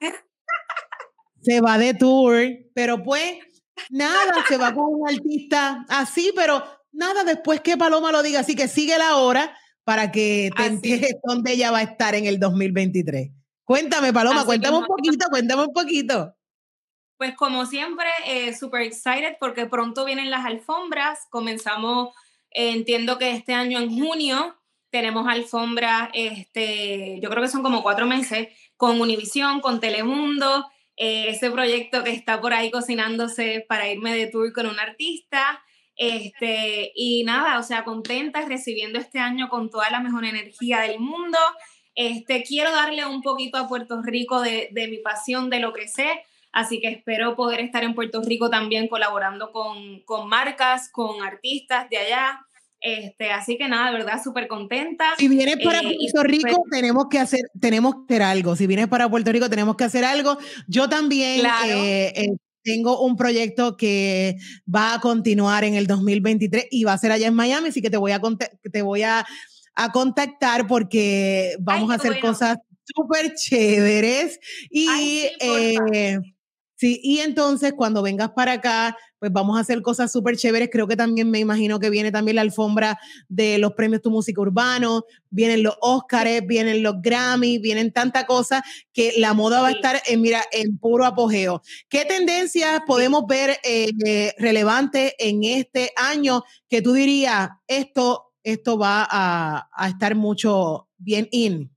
se 1.42 1.62
va 1.62 1.80
de 1.80 1.96
tour, 1.96 2.46
pero 2.76 3.02
pues 3.02 3.40
nada, 3.90 4.46
se 4.48 4.56
va 4.56 4.72
con 4.72 4.86
un 4.86 5.10
artista 5.10 5.84
así, 5.90 6.32
pero 6.36 6.64
nada, 6.92 7.24
después 7.24 7.62
que 7.62 7.76
Paloma 7.76 8.12
lo 8.12 8.22
diga, 8.22 8.42
así 8.42 8.56
que 8.56 8.68
sigue 8.68 9.00
la 9.00 9.16
hora 9.16 9.58
para 9.84 10.12
que 10.12 10.52
te 10.56 10.66
enteres 10.68 11.16
dónde 11.24 11.54
ella 11.54 11.72
va 11.72 11.80
a 11.80 11.82
estar 11.82 12.14
en 12.14 12.28
el 12.28 12.40
2023. 12.40 13.32
Cuéntame, 13.64 14.14
Paloma, 14.14 14.42
Así 14.42 14.46
cuéntame 14.46 14.78
un 14.78 14.86
poquito, 14.86 15.26
cuéntame 15.32 15.64
un 15.64 15.74
poquito. 15.74 16.36
Pues 17.18 17.36
como 17.36 17.66
siempre, 17.66 18.10
eh, 18.28 18.56
super 18.56 18.84
excited 18.84 19.38
porque 19.40 19.66
pronto 19.66 20.06
vienen 20.06 20.30
las 20.30 20.46
alfombras. 20.46 21.26
Comenzamos, 21.32 22.10
eh, 22.52 22.74
entiendo 22.74 23.18
que 23.18 23.32
este 23.32 23.56
año 23.56 23.80
en 23.80 23.90
junio 23.90 24.59
tenemos 24.92 25.28
alfombras, 25.28 26.10
este, 26.14 27.20
yo 27.22 27.30
creo 27.30 27.44
que 27.44 27.50
son 27.50 27.64
como 27.64 27.84
cuatro 27.84 28.06
meses, 28.08 28.50
con 28.76 29.00
Univisión, 29.02 29.62
con 29.62 29.80
Telemundo, 29.80 30.66
eh, 30.96 31.30
ese 31.30 31.50
proyecto 31.52 32.04
que 32.04 32.12
está 32.12 32.42
por 32.42 32.54
ahí 32.54 32.72
cocinándose 32.72 33.66
para 33.68 33.90
irme 33.90 34.16
de 34.16 34.28
tour 34.28 34.52
con 34.54 34.68
un 34.68 34.80
artista. 34.80 35.64
Este, 35.96 36.92
y 36.96 37.24
nada, 37.26 37.60
o 37.60 37.64
sea, 37.64 37.84
contenta 37.84 38.46
recibiendo 38.46 39.00
este 39.00 39.20
año 39.20 39.50
con 39.50 39.70
toda 39.70 39.90
la 39.90 40.00
mejor 40.00 40.26
energía 40.26 40.82
del 40.82 41.00
mundo. 41.00 41.38
Este, 41.96 42.44
quiero 42.44 42.72
darle 42.72 43.06
un 43.06 43.22
poquito 43.22 43.58
a 43.58 43.68
Puerto 43.68 44.02
Rico 44.02 44.42
de, 44.42 44.70
de 44.72 44.88
mi 44.88 44.98
pasión, 45.00 45.50
de 45.50 45.60
lo 45.60 45.74
que 45.74 45.88
sé. 45.88 46.24
Así 46.52 46.80
que 46.80 46.88
espero 46.88 47.36
poder 47.36 47.60
estar 47.60 47.84
en 47.84 47.94
Puerto 47.94 48.22
Rico 48.22 48.50
también 48.50 48.88
colaborando 48.88 49.52
con, 49.52 50.02
con 50.02 50.28
marcas, 50.28 50.90
con 50.92 51.22
artistas 51.22 51.90
de 51.90 51.98
allá. 51.98 52.46
Este, 52.82 53.32
así 53.32 53.58
que 53.58 53.68
nada, 53.68 53.92
de 53.92 53.98
verdad, 53.98 54.22
súper 54.24 54.48
contenta. 54.48 55.06
Si 55.18 55.28
vienes 55.28 55.58
para 55.64 55.80
Eh, 55.80 55.98
Puerto 56.14 56.24
Rico, 56.24 56.64
tenemos 56.72 57.08
que 57.10 57.20
hacer, 57.20 57.42
tenemos 57.60 57.94
que 58.08 58.16
hacer 58.16 58.24
algo. 58.24 58.56
Si 58.56 58.68
vienes 58.68 58.88
para 58.88 59.10
Puerto 59.10 59.32
Rico, 59.32 59.50
tenemos 59.50 59.76
que 59.76 59.84
hacer 59.84 60.06
algo. 60.06 60.38
Yo 60.68 60.88
también 60.88 61.42
Claro. 61.42 61.68
eh, 61.68 62.14
eh, 62.16 62.28
tengo 62.64 63.02
un 63.02 63.16
proyecto 63.18 63.76
que 63.78 64.36
va 64.74 64.94
a 64.94 65.00
continuar 65.02 65.64
en 65.64 65.76
el 65.76 65.88
2023 65.88 66.68
y 66.72 66.84
va 66.84 66.94
a 66.94 66.98
ser 66.98 67.12
allá 67.12 67.28
en 67.28 67.34
Miami, 67.34 67.70
así 67.70 67.82
que 67.82 67.90
te 67.90 67.98
voy 67.98 68.12
a, 68.12 68.22
te 68.72 68.82
voy 68.82 69.04
a, 69.04 69.26
a 69.76 69.92
contactar 69.92 70.68
porque 70.68 71.56
vamos 71.60 71.90
Ay, 71.90 71.94
a 71.94 71.96
hacer 71.98 72.12
bueno. 72.14 72.28
cosas 72.28 72.58
súper 72.86 73.34
chéveres. 73.36 74.40
Y, 74.70 74.88
Ay, 74.90 75.30
sí, 75.40 76.34
sí, 76.80 77.00
y 77.04 77.20
entonces 77.20 77.74
cuando 77.74 78.02
vengas 78.02 78.32
para 78.32 78.54
acá, 78.54 78.98
pues 79.20 79.32
vamos 79.34 79.58
a 79.58 79.62
hacer 79.62 79.82
cosas 79.82 80.12
súper 80.12 80.38
chéveres. 80.38 80.70
Creo 80.72 80.88
que 80.88 80.96
también 80.96 81.30
me 81.30 81.40
imagino 81.40 81.80
que 81.80 81.90
viene 81.90 82.12
también 82.12 82.36
la 82.36 82.42
alfombra 82.42 82.98
de 83.28 83.58
los 83.58 83.74
premios 83.74 84.02
Tu 84.02 84.10
Música 84.10 84.42
Urbano, 84.42 85.04
vienen 85.30 85.62
los 85.62 85.76
Óscares, 85.82 86.46
vienen 86.48 86.82
los 86.82 87.02
Grammy, 87.02 87.60
vienen 87.60 87.92
tanta 87.92 88.26
cosa 88.26 88.64
que 88.94 89.14
la 89.18 89.34
moda 89.34 89.62
va 89.62 89.68
a 89.68 89.72
estar 89.72 90.02
en, 90.08 90.22
mira, 90.22 90.42
en 90.52 90.78
puro 90.78 91.06
apogeo. 91.06 91.62
¿Qué 91.90 92.06
tendencias 92.06 92.82
podemos 92.88 93.26
ver 93.28 93.58
eh, 93.64 93.92
eh, 94.06 94.34
relevantes 94.38 95.14
en 95.20 95.44
este 95.44 95.92
año 95.98 96.44
que 96.70 96.82
tú 96.82 96.94
dirías, 96.94 97.50
esto, 97.68 98.32
esto 98.44 98.78
va 98.78 99.06
a, 99.10 99.70
a 99.74 99.90
estar 99.90 100.16
mucho 100.16 100.88
bien 100.98 101.28
in? 101.32 101.70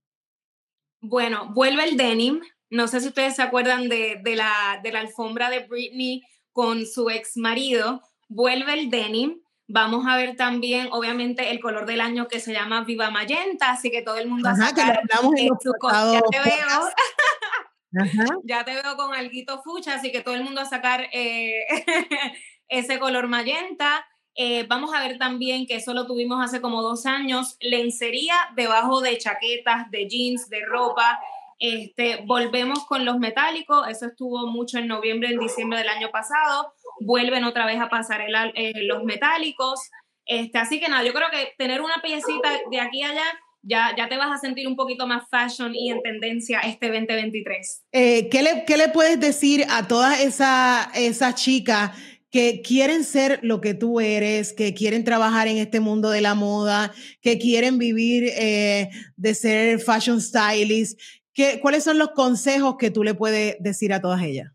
Bueno, 1.01 1.51
vuelve 1.53 1.83
el 1.83 1.97
denim. 1.97 2.41
No 2.73 2.89
sé 2.89 3.01
si 3.01 3.09
ustedes 3.09 3.37
se 3.37 3.43
acuerdan 3.43 3.91
de, 3.91 4.19
de 4.23 4.35
la, 4.35 4.81
de 4.83 4.93
la 4.93 5.01
alfombra 5.01 5.51
de 5.51 5.67
Britney 5.67 6.23
con 6.53 6.87
su 6.87 7.11
ex 7.11 7.37
marido. 7.37 8.01
Vuelve 8.29 8.73
el 8.73 8.89
denim. 8.89 9.43
Vamos 9.69 10.07
a 10.09 10.17
ver 10.17 10.37
también, 10.37 10.89
obviamente, 10.91 11.51
el 11.51 11.61
color 11.61 11.85
del 11.85 12.01
año 12.01 12.29
que 12.29 12.41
se 12.41 12.55
llama 12.55 12.85
Viva 12.85 13.11
Magenta, 13.11 13.73
así 13.73 13.91
que 13.91 14.01
todo 14.01 14.17
el 14.17 14.27
mundo 14.27 14.49
a 14.49 14.53
Ajá, 14.53 14.75
que 14.75 14.81
lo 14.81 14.87
sacar 14.87 15.01
hablamos 15.03 15.35
en 15.39 15.49
su 15.61 15.73
Ya 15.83 16.21
te 16.31 16.51
veo. 16.51 18.05
Ajá. 18.05 18.25
ya 18.45 18.65
te 18.65 18.73
veo 18.73 18.97
con 18.97 19.15
alguito 19.15 19.63
fucha, 19.63 19.97
así 19.97 20.11
que 20.11 20.23
todo 20.23 20.35
el 20.35 20.43
mundo 20.43 20.63
a 20.63 20.65
sacar 20.65 21.09
eh, 21.13 21.67
ese 22.69 22.99
color 22.99 23.29
magenta. 23.29 24.07
Eh, 24.35 24.65
vamos 24.67 24.95
a 24.95 25.07
ver 25.07 25.19
también 25.19 25.67
que 25.67 25.77
eso 25.77 25.93
lo 25.93 26.07
tuvimos 26.07 26.43
hace 26.43 26.63
como 26.63 26.81
dos 26.81 27.05
años, 27.05 27.59
lencería 27.61 28.35
debajo 28.57 29.03
de 29.03 29.19
chaquetas, 29.19 29.91
de 29.91 30.09
jeans, 30.09 30.49
de 30.49 30.65
ropa. 30.65 31.21
Este, 31.59 32.23
volvemos 32.27 32.85
con 32.87 33.05
los 33.05 33.19
metálicos, 33.19 33.87
eso 33.89 34.07
estuvo 34.07 34.47
mucho 34.47 34.79
en 34.79 34.89
noviembre, 34.89 35.31
en 35.31 35.39
diciembre 35.39 35.79
del 35.79 35.89
año 35.89 36.11
pasado. 36.11 36.73
Vuelven 37.01 37.45
otra 37.45 37.67
vez 37.67 37.81
a 37.81 37.89
pasar 37.89 38.21
el, 38.21 38.35
eh, 38.55 38.83
los 38.83 39.05
metálicos. 39.05 39.81
Este, 40.27 40.59
así 40.59 40.81
que 40.81 40.89
nada, 40.89 41.03
yo 41.05 41.13
creo 41.13 41.29
que 41.31 41.53
tener 41.59 41.81
una 41.81 42.01
piecita 42.03 42.51
de 42.71 42.81
aquí 42.81 43.03
a 43.03 43.11
allá, 43.11 43.25
ya, 43.63 43.95
ya 43.97 44.09
te 44.09 44.17
vas 44.17 44.33
a 44.33 44.39
sentir 44.39 44.67
un 44.67 44.77
poquito 44.77 45.07
más 45.07 45.25
fashion 45.31 45.75
y 45.75 45.91
en 45.91 46.03
tendencia 46.03 46.61
este 46.61 46.89
2023. 46.89 47.85
Eh, 47.93 48.29
¿qué, 48.29 48.43
le, 48.43 48.65
¿Qué 48.65 48.77
le 48.77 48.89
puedes 48.89 49.21
decir 49.21 49.65
a 49.71 49.87
todas 49.87 50.21
esas 50.21 50.89
esas 50.97 51.35
chicas 51.37 51.93
que 52.31 52.63
quieren 52.63 53.05
ser 53.05 53.41
lo 53.43 53.61
que 53.61 53.75
tú 53.75 54.01
eres, 54.01 54.55
que 54.55 54.73
quieren 54.73 55.05
trabajar 55.05 55.49
en 55.49 55.59
este 55.59 55.81
mundo 55.81 56.09
de 56.09 56.23
la 56.23 56.35
moda, 56.35 56.93
que 57.21 57.39
quieren 57.39 57.79
vivir 57.79 58.25
eh, 58.37 58.89
de 59.17 59.35
ser 59.35 59.79
fashion 59.81 60.21
stylist? 60.21 60.99
¿Qué, 61.35 61.61
¿Cuáles 61.61 61.85
son 61.85 61.99
los 61.99 62.11
consejos 62.11 62.77
que 62.79 62.91
tú 62.91 63.05
le 63.05 63.15
puedes 63.15 63.57
decir 63.61 63.93
a 63.93 64.01
todas 64.01 64.23
ellas? 64.23 64.53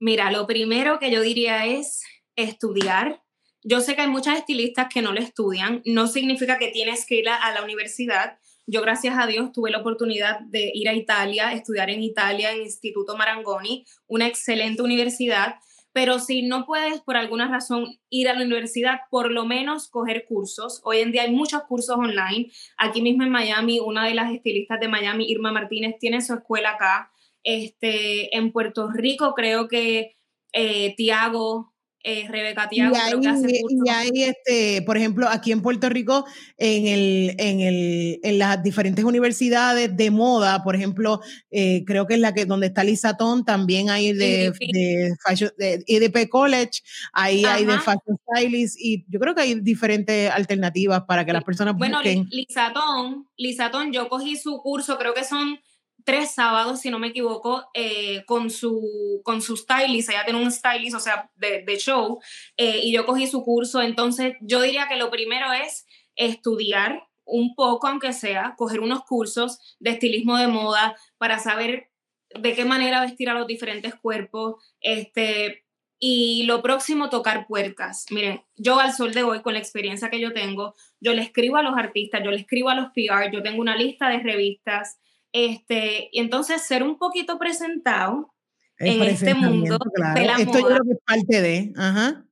Mira, 0.00 0.30
lo 0.30 0.46
primero 0.46 0.98
que 0.98 1.10
yo 1.10 1.20
diría 1.20 1.66
es 1.66 2.02
estudiar. 2.36 3.22
Yo 3.62 3.80
sé 3.80 3.94
que 3.94 4.02
hay 4.02 4.08
muchas 4.08 4.38
estilistas 4.38 4.88
que 4.92 5.02
no 5.02 5.12
lo 5.12 5.20
estudian, 5.20 5.82
no 5.86 6.06
significa 6.06 6.58
que 6.58 6.68
tienes 6.68 7.06
que 7.06 7.16
ir 7.16 7.28
a, 7.28 7.36
a 7.36 7.52
la 7.52 7.62
universidad. 7.62 8.38
Yo, 8.66 8.82
gracias 8.82 9.16
a 9.18 9.26
Dios, 9.26 9.52
tuve 9.52 9.70
la 9.70 9.78
oportunidad 9.78 10.40
de 10.40 10.70
ir 10.74 10.88
a 10.88 10.94
Italia, 10.94 11.52
estudiar 11.52 11.90
en 11.90 12.02
Italia, 12.02 12.52
en 12.52 12.62
Instituto 12.62 13.16
Marangoni, 13.16 13.84
una 14.06 14.26
excelente 14.26 14.82
universidad, 14.82 15.56
pero 15.94 16.18
si 16.18 16.42
no 16.42 16.66
puedes 16.66 17.00
por 17.02 17.16
alguna 17.16 17.46
razón 17.46 18.00
ir 18.10 18.28
a 18.28 18.34
la 18.34 18.44
universidad, 18.44 19.02
por 19.10 19.30
lo 19.30 19.46
menos 19.46 19.88
coger 19.88 20.24
cursos. 20.26 20.80
Hoy 20.82 20.98
en 20.98 21.12
día 21.12 21.22
hay 21.22 21.30
muchos 21.30 21.62
cursos 21.62 21.96
online. 21.96 22.50
Aquí 22.76 23.00
mismo 23.00 23.22
en 23.22 23.30
Miami, 23.30 23.78
una 23.78 24.04
de 24.04 24.14
las 24.14 24.32
estilistas 24.32 24.80
de 24.80 24.88
Miami, 24.88 25.30
Irma 25.30 25.52
Martínez, 25.52 25.94
tiene 26.00 26.20
su 26.20 26.34
escuela 26.34 26.70
acá. 26.72 27.12
Este, 27.44 28.36
en 28.36 28.50
Puerto 28.50 28.90
Rico 28.90 29.34
creo 29.34 29.68
que 29.68 30.16
eh, 30.52 30.96
Tiago 30.96 31.73
eh, 32.06 32.28
Rebeca 32.28 32.68
Tiago. 32.68 32.94
Y 32.94 33.88
hay, 33.88 34.10
este, 34.24 34.82
por 34.82 34.98
ejemplo, 34.98 35.26
aquí 35.26 35.52
en 35.52 35.62
Puerto 35.62 35.88
Rico, 35.88 36.26
en, 36.58 36.86
el, 36.86 37.34
en, 37.38 37.60
el, 37.60 38.20
en 38.22 38.38
las 38.38 38.62
diferentes 38.62 39.04
universidades 39.04 39.96
de 39.96 40.10
moda, 40.10 40.62
por 40.62 40.76
ejemplo, 40.76 41.20
eh, 41.50 41.82
creo 41.86 42.06
que 42.06 42.14
es 42.14 42.20
la 42.20 42.34
que 42.34 42.44
donde 42.44 42.66
está 42.66 42.84
Lisatón, 42.84 43.46
también 43.46 43.88
hay 43.88 44.12
de, 44.12 44.52
de, 44.52 45.14
de, 45.56 45.84
EDP 45.86 46.28
College, 46.28 46.82
ahí 47.14 47.46
hay 47.46 47.64
de 47.64 47.78
Fashion 47.78 48.18
Stylist, 48.30 48.76
y 48.78 49.06
yo 49.08 49.18
creo 49.18 49.34
que 49.34 49.40
hay 49.40 49.54
diferentes 49.60 50.30
alternativas 50.30 51.04
para 51.08 51.24
que 51.24 51.32
las 51.32 51.42
personas 51.42 51.74
bueno, 51.74 51.96
busquen. 51.96 52.28
Bueno, 52.28 53.26
Lisatón, 53.38 53.92
yo 53.92 54.10
cogí 54.10 54.36
su 54.36 54.60
curso, 54.60 54.98
creo 54.98 55.14
que 55.14 55.24
son 55.24 55.58
tres 56.04 56.32
sábados, 56.32 56.80
si 56.80 56.90
no 56.90 56.98
me 56.98 57.08
equivoco, 57.08 57.64
eh, 57.74 58.24
con, 58.26 58.50
su, 58.50 59.20
con 59.24 59.40
su 59.40 59.56
stylist, 59.56 60.10
ella 60.10 60.24
tiene 60.24 60.42
un 60.42 60.52
stylist, 60.52 60.96
o 60.96 61.00
sea, 61.00 61.30
de, 61.34 61.62
de 61.62 61.76
show, 61.78 62.20
eh, 62.56 62.80
y 62.82 62.92
yo 62.92 63.06
cogí 63.06 63.26
su 63.26 63.42
curso, 63.42 63.82
entonces 63.82 64.34
yo 64.40 64.60
diría 64.60 64.86
que 64.88 64.96
lo 64.96 65.10
primero 65.10 65.52
es 65.52 65.86
estudiar 66.14 67.08
un 67.24 67.54
poco, 67.54 67.88
aunque 67.88 68.12
sea, 68.12 68.54
coger 68.56 68.80
unos 68.80 69.04
cursos 69.04 69.76
de 69.80 69.90
estilismo 69.90 70.36
de 70.36 70.46
moda 70.46 70.94
para 71.16 71.38
saber 71.38 71.90
de 72.38 72.54
qué 72.54 72.64
manera 72.64 73.00
vestir 73.00 73.30
a 73.30 73.34
los 73.34 73.46
diferentes 73.46 73.94
cuerpos, 73.94 74.56
este, 74.80 75.64
y 75.98 76.42
lo 76.44 76.60
próximo, 76.60 77.08
tocar 77.08 77.46
puertas. 77.46 78.06
Miren, 78.10 78.42
yo 78.56 78.78
al 78.78 78.92
sol 78.92 79.14
de 79.14 79.22
hoy, 79.22 79.40
con 79.40 79.54
la 79.54 79.60
experiencia 79.60 80.10
que 80.10 80.20
yo 80.20 80.34
tengo, 80.34 80.74
yo 81.00 81.14
le 81.14 81.22
escribo 81.22 81.56
a 81.56 81.62
los 81.62 81.76
artistas, 81.76 82.22
yo 82.22 82.30
le 82.30 82.38
escribo 82.38 82.68
a 82.68 82.74
los 82.74 82.88
PR, 82.92 83.30
yo 83.32 83.42
tengo 83.42 83.60
una 83.60 83.76
lista 83.76 84.08
de 84.08 84.18
revistas, 84.18 84.98
este, 85.34 86.10
y 86.12 86.20
entonces 86.20 86.62
ser 86.62 86.84
un 86.84 86.96
poquito 86.96 87.40
presentado 87.40 88.32
en 88.78 89.02
este 89.02 89.34
mundo 89.34 89.78
de 90.14 90.24
la 90.24 90.36
Esto 90.36 90.60
yo 90.60 90.66
creo 90.66 90.78
que 90.84 90.92
es 90.92 90.98
parte 91.04 91.42
de, 91.42 91.72
ajá. 91.76 92.24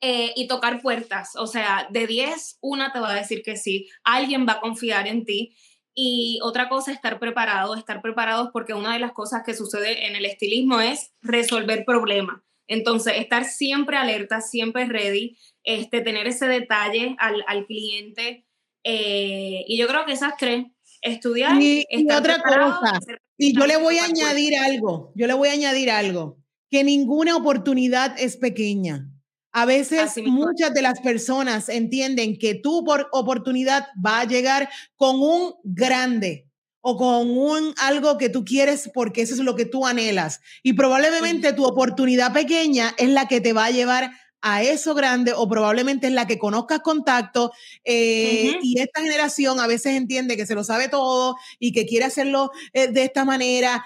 Eh, 0.00 0.32
y 0.34 0.48
tocar 0.48 0.82
puertas, 0.82 1.36
o 1.36 1.46
sea, 1.46 1.86
de 1.90 2.08
10, 2.08 2.58
una 2.60 2.92
te 2.92 2.98
va 2.98 3.10
a 3.10 3.14
decir 3.14 3.42
que 3.42 3.56
sí, 3.56 3.88
alguien 4.02 4.46
va 4.48 4.54
a 4.54 4.60
confiar 4.60 5.06
en 5.06 5.24
ti. 5.24 5.56
Y 5.94 6.40
otra 6.42 6.68
cosa, 6.68 6.90
estar 6.92 7.20
preparado, 7.20 7.76
estar 7.76 8.02
preparados 8.02 8.50
porque 8.52 8.74
una 8.74 8.92
de 8.92 9.00
las 9.00 9.12
cosas 9.12 9.42
que 9.46 9.54
sucede 9.54 10.08
en 10.08 10.16
el 10.16 10.24
estilismo 10.24 10.80
es 10.80 11.12
resolver 11.22 11.84
problemas. 11.84 12.42
Entonces, 12.66 13.14
estar 13.16 13.44
siempre 13.44 13.96
alerta, 13.96 14.40
siempre 14.40 14.86
ready, 14.86 15.38
este, 15.62 16.00
tener 16.00 16.26
ese 16.26 16.48
detalle 16.48 17.14
al, 17.18 17.44
al 17.46 17.66
cliente. 17.66 18.44
Eh, 18.82 19.64
y 19.68 19.78
yo 19.78 19.86
creo 19.86 20.04
que 20.04 20.12
esas 20.12 20.36
tres 20.36 20.66
estudiar. 21.02 21.60
Y, 21.60 21.86
otra 22.10 22.38
cosa, 22.42 22.98
y 23.36 23.56
yo 23.56 23.66
le 23.66 23.76
voy 23.76 23.98
a 23.98 24.04
añadir 24.04 24.56
algo, 24.56 25.12
yo 25.14 25.26
le 25.26 25.34
voy 25.34 25.48
a 25.48 25.52
añadir 25.52 25.90
algo, 25.90 26.38
que 26.70 26.84
ninguna 26.84 27.36
oportunidad 27.36 28.18
es 28.18 28.36
pequeña. 28.36 29.10
A 29.52 29.64
veces 29.64 30.12
muchas 30.26 30.74
de 30.74 30.82
las 30.82 31.00
personas 31.00 31.68
entienden 31.68 32.38
que 32.38 32.54
tu 32.54 32.84
oportunidad 33.12 33.86
va 34.04 34.20
a 34.20 34.24
llegar 34.24 34.68
con 34.94 35.20
un 35.20 35.54
grande 35.64 36.48
o 36.80 36.96
con 36.96 37.30
un 37.30 37.74
algo 37.78 38.18
que 38.18 38.28
tú 38.28 38.44
quieres 38.44 38.90
porque 38.92 39.22
eso 39.22 39.34
es 39.34 39.40
lo 39.40 39.56
que 39.56 39.64
tú 39.64 39.86
anhelas. 39.86 40.40
Y 40.62 40.74
probablemente 40.74 41.52
tu 41.52 41.64
oportunidad 41.64 42.32
pequeña 42.32 42.94
es 42.98 43.08
la 43.08 43.26
que 43.26 43.40
te 43.40 43.52
va 43.52 43.66
a 43.66 43.70
llevar 43.70 44.12
a 44.40 44.62
eso 44.62 44.94
grande 44.94 45.32
o 45.34 45.48
probablemente 45.48 46.06
es 46.06 46.12
la 46.12 46.26
que 46.26 46.38
conozcas 46.38 46.80
contacto 46.80 47.52
eh, 47.84 48.58
y 48.62 48.80
esta 48.80 49.00
generación 49.00 49.60
a 49.60 49.66
veces 49.66 49.94
entiende 49.94 50.36
que 50.36 50.46
se 50.46 50.54
lo 50.54 50.64
sabe 50.64 50.88
todo 50.88 51.36
y 51.58 51.72
que 51.72 51.86
quiere 51.86 52.04
hacerlo 52.04 52.50
eh, 52.72 52.88
de 52.88 53.04
esta 53.04 53.24
manera. 53.24 53.84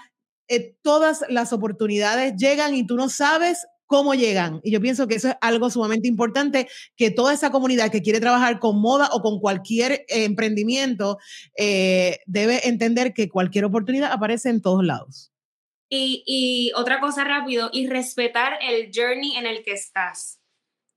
Eh, 0.49 0.75
todas 0.83 1.25
las 1.29 1.53
oportunidades 1.53 2.35
llegan 2.37 2.75
y 2.75 2.87
tú 2.87 2.97
no 2.97 3.09
sabes 3.09 3.67
cómo 3.87 4.15
llegan. 4.15 4.61
Y 4.63 4.73
yo 4.73 4.81
pienso 4.81 5.07
que 5.07 5.17
eso 5.17 5.29
es 5.29 5.37
algo 5.41 5.71
sumamente 5.71 6.09
importante, 6.09 6.69
que 6.97 7.11
toda 7.11 7.35
esa 7.35 7.51
comunidad 7.51 7.91
que 7.91 8.03
quiere 8.03 8.21
trabajar 8.21 8.59
con 8.59 8.81
moda 8.81 9.11
o 9.13 9.21
con 9.21 9.39
cualquier 9.39 10.05
emprendimiento 10.09 11.19
debe 12.27 12.67
entender 12.69 13.13
que 13.13 13.29
cualquier 13.29 13.67
oportunidad 13.67 14.11
aparece 14.11 14.49
en 14.49 14.63
todos 14.63 14.83
lados. 14.83 15.31
Y, 15.91 16.25
y, 16.27 16.73
otra 16.75 17.01
cosa 17.01 17.23
rápido, 17.23 17.69
y 17.71 17.87
respetar 17.87 18.55
el 18.63 18.91
journey 18.95 19.37
en 19.37 19.45
el 19.45 19.63
que 19.63 19.73
estás. 19.73 20.42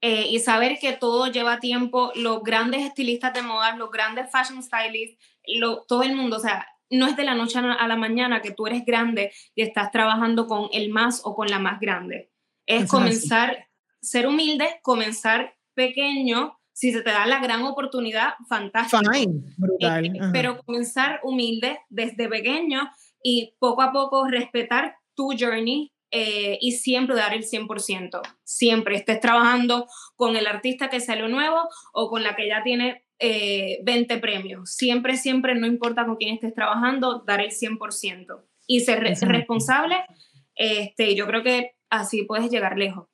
Eh, 0.07 0.27
y 0.29 0.37
saber 0.37 0.77
que 0.79 0.93
todo 0.93 1.31
lleva 1.31 1.59
tiempo, 1.59 2.11
los 2.13 2.43
grandes 2.43 2.83
estilistas 2.83 3.33
de 3.33 3.41
moda, 3.41 3.75
los 3.75 3.89
grandes 3.89 4.29
fashion 4.29 4.61
stylists, 4.61 5.17
lo, 5.47 5.81
todo 5.81 6.03
el 6.03 6.15
mundo, 6.15 6.37
o 6.37 6.39
sea, 6.39 6.67
no 6.91 7.07
es 7.07 7.17
de 7.17 7.23
la 7.23 7.33
noche 7.33 7.57
a 7.57 7.87
la 7.87 7.95
mañana 7.95 8.43
que 8.43 8.51
tú 8.51 8.67
eres 8.67 8.85
grande 8.85 9.31
y 9.55 9.63
estás 9.63 9.91
trabajando 9.91 10.45
con 10.45 10.69
el 10.73 10.91
más 10.91 11.21
o 11.23 11.33
con 11.33 11.47
la 11.47 11.57
más 11.57 11.79
grande. 11.79 12.31
Es 12.67 12.87
comenzar, 12.87 13.67
ser 13.99 14.27
humilde, 14.27 14.79
comenzar 14.83 15.55
pequeño, 15.73 16.55
si 16.71 16.91
se 16.91 17.01
te 17.01 17.09
da 17.09 17.25
la 17.25 17.39
gran 17.39 17.63
oportunidad, 17.63 18.35
fantástico. 18.47 19.11
Fine, 19.11 19.55
brutal. 19.57 20.05
Eh, 20.05 20.19
pero 20.31 20.59
comenzar 20.59 21.19
humilde 21.23 21.79
desde 21.89 22.29
pequeño 22.29 22.91
y 23.23 23.55
poco 23.57 23.81
a 23.81 23.91
poco 23.91 24.27
respetar 24.27 24.97
tu 25.15 25.31
journey, 25.35 25.94
eh, 26.11 26.57
y 26.61 26.73
siempre 26.73 27.15
dar 27.15 27.33
el 27.33 27.43
100%. 27.43 28.21
Siempre 28.43 28.95
estés 28.95 29.19
trabajando 29.19 29.87
con 30.15 30.35
el 30.35 30.47
artista 30.47 30.89
que 30.89 30.99
salió 30.99 31.27
nuevo 31.27 31.67
o 31.93 32.09
con 32.09 32.23
la 32.23 32.35
que 32.35 32.47
ya 32.47 32.63
tiene 32.63 33.05
20 33.19 34.13
eh, 34.13 34.17
premios. 34.17 34.73
Siempre, 34.73 35.17
siempre, 35.17 35.55
no 35.55 35.67
importa 35.67 36.05
con 36.05 36.15
quién 36.17 36.35
estés 36.35 36.53
trabajando, 36.53 37.23
dar 37.25 37.41
el 37.41 37.51
100%. 37.51 38.43
Y 38.67 38.79
ser 38.81 38.99
responsable, 39.01 39.95
este, 40.55 41.15
yo 41.15 41.27
creo 41.27 41.43
que 41.43 41.75
así 41.89 42.23
puedes 42.23 42.49
llegar 42.49 42.77
lejos. 42.77 43.07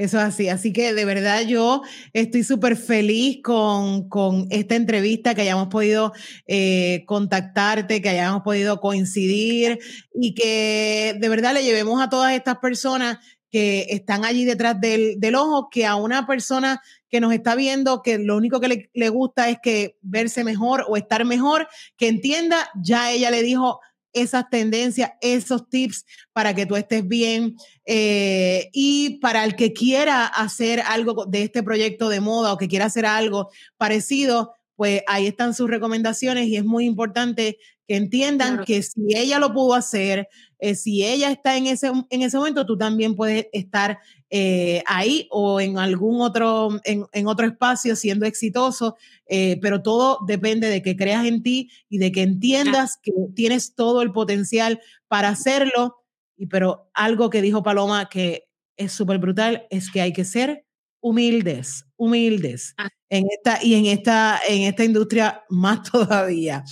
Eso 0.00 0.16
es 0.16 0.24
así. 0.24 0.48
Así 0.48 0.72
que 0.72 0.94
de 0.94 1.04
verdad 1.04 1.42
yo 1.42 1.82
estoy 2.14 2.42
súper 2.42 2.76
feliz 2.76 3.40
con, 3.44 4.08
con, 4.08 4.46
esta 4.48 4.74
entrevista, 4.74 5.34
que 5.34 5.42
hayamos 5.42 5.68
podido 5.68 6.14
eh, 6.46 7.04
contactarte, 7.06 8.00
que 8.00 8.08
hayamos 8.08 8.40
podido 8.40 8.80
coincidir 8.80 9.78
y 10.14 10.32
que 10.32 11.14
de 11.20 11.28
verdad 11.28 11.52
le 11.52 11.64
llevemos 11.64 12.00
a 12.00 12.08
todas 12.08 12.32
estas 12.32 12.56
personas 12.60 13.18
que 13.50 13.88
están 13.90 14.24
allí 14.24 14.46
detrás 14.46 14.80
del, 14.80 15.20
del 15.20 15.34
ojo, 15.34 15.68
que 15.70 15.84
a 15.84 15.96
una 15.96 16.26
persona 16.26 16.80
que 17.10 17.20
nos 17.20 17.34
está 17.34 17.54
viendo, 17.54 18.00
que 18.00 18.16
lo 18.16 18.38
único 18.38 18.58
que 18.58 18.68
le, 18.68 18.90
le 18.94 19.08
gusta 19.10 19.50
es 19.50 19.58
que 19.62 19.98
verse 20.00 20.44
mejor 20.44 20.86
o 20.88 20.96
estar 20.96 21.26
mejor, 21.26 21.68
que 21.98 22.08
entienda, 22.08 22.70
ya 22.74 23.12
ella 23.12 23.30
le 23.30 23.42
dijo, 23.42 23.80
esas 24.12 24.48
tendencias, 24.50 25.12
esos 25.20 25.68
tips 25.68 26.04
para 26.32 26.54
que 26.54 26.66
tú 26.66 26.76
estés 26.76 27.06
bien. 27.06 27.56
Eh, 27.86 28.70
y 28.72 29.18
para 29.20 29.44
el 29.44 29.56
que 29.56 29.72
quiera 29.72 30.26
hacer 30.26 30.80
algo 30.80 31.26
de 31.26 31.42
este 31.42 31.62
proyecto 31.62 32.08
de 32.08 32.20
moda 32.20 32.52
o 32.52 32.58
que 32.58 32.68
quiera 32.68 32.86
hacer 32.86 33.06
algo 33.06 33.50
parecido, 33.76 34.52
pues 34.76 35.02
ahí 35.06 35.26
están 35.26 35.54
sus 35.54 35.68
recomendaciones 35.68 36.46
y 36.46 36.56
es 36.56 36.64
muy 36.64 36.86
importante 36.86 37.58
que 37.90 37.96
entiendan 37.96 38.64
que 38.64 38.84
si 38.84 39.16
ella 39.16 39.40
lo 39.40 39.52
pudo 39.52 39.74
hacer, 39.74 40.28
eh, 40.60 40.76
si 40.76 41.04
ella 41.04 41.28
está 41.32 41.56
en 41.56 41.66
ese, 41.66 41.88
en 41.88 42.22
ese 42.22 42.36
momento, 42.36 42.64
tú 42.64 42.78
también 42.78 43.16
puedes 43.16 43.48
estar 43.52 43.98
eh, 44.30 44.84
ahí 44.86 45.26
o 45.32 45.60
en 45.60 45.76
algún 45.76 46.20
otro, 46.20 46.80
en, 46.84 47.26
otro 47.26 47.48
espacio 47.48 47.96
siendo 47.96 48.26
exitoso, 48.26 48.94
eh, 49.26 49.58
pero 49.60 49.82
todo 49.82 50.20
depende 50.24 50.68
de 50.68 50.82
que 50.82 50.94
creas 50.94 51.26
en 51.26 51.42
ti 51.42 51.68
y 51.88 51.98
de 51.98 52.12
que 52.12 52.22
entiendas 52.22 52.96
que 53.02 53.10
tienes 53.34 53.74
todo 53.74 54.02
el 54.02 54.12
potencial 54.12 54.80
para 55.08 55.30
hacerlo. 55.30 55.96
Y 56.36 56.46
pero 56.46 56.92
algo 56.94 57.28
que 57.28 57.42
dijo 57.42 57.64
Paloma 57.64 58.08
que 58.08 58.46
es 58.76 58.92
súper 58.92 59.18
brutal 59.18 59.66
es 59.68 59.90
que 59.90 60.00
hay 60.00 60.12
que 60.12 60.24
ser 60.24 60.64
humildes, 61.00 61.84
humildes. 61.96 62.74
Ah. 62.78 62.88
En 63.08 63.24
esta, 63.28 63.58
y 63.64 63.74
en 63.74 63.86
esta, 63.86 64.40
en 64.46 64.62
esta 64.62 64.84
industria 64.84 65.42
más 65.48 65.82
todavía. 65.90 66.64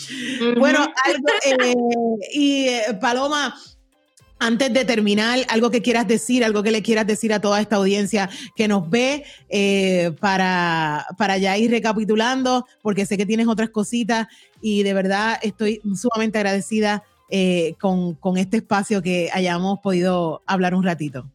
Bueno, 0.56 0.86
algo, 1.04 2.18
y 2.32 2.68
Paloma, 3.00 3.54
antes 4.40 4.72
de 4.72 4.84
terminar, 4.84 5.40
algo 5.48 5.70
que 5.70 5.82
quieras 5.82 6.06
decir, 6.06 6.44
algo 6.44 6.62
que 6.62 6.70
le 6.70 6.82
quieras 6.82 7.06
decir 7.06 7.32
a 7.32 7.40
toda 7.40 7.60
esta 7.60 7.76
audiencia 7.76 8.30
que 8.54 8.68
nos 8.68 8.88
ve 8.88 9.24
eh, 9.48 10.12
para, 10.20 11.06
para 11.16 11.38
ya 11.38 11.58
ir 11.58 11.70
recapitulando, 11.70 12.64
porque 12.82 13.04
sé 13.04 13.16
que 13.16 13.26
tienes 13.26 13.48
otras 13.48 13.70
cositas 13.70 14.28
y 14.60 14.84
de 14.84 14.94
verdad 14.94 15.38
estoy 15.42 15.80
sumamente 15.96 16.38
agradecida 16.38 17.02
eh, 17.30 17.74
con, 17.80 18.14
con, 18.14 18.38
este 18.38 18.58
espacio 18.58 19.02
que 19.02 19.28
hayamos 19.32 19.80
podido 19.80 20.42
hablar 20.46 20.74
un 20.74 20.84
ratito. 20.84 21.28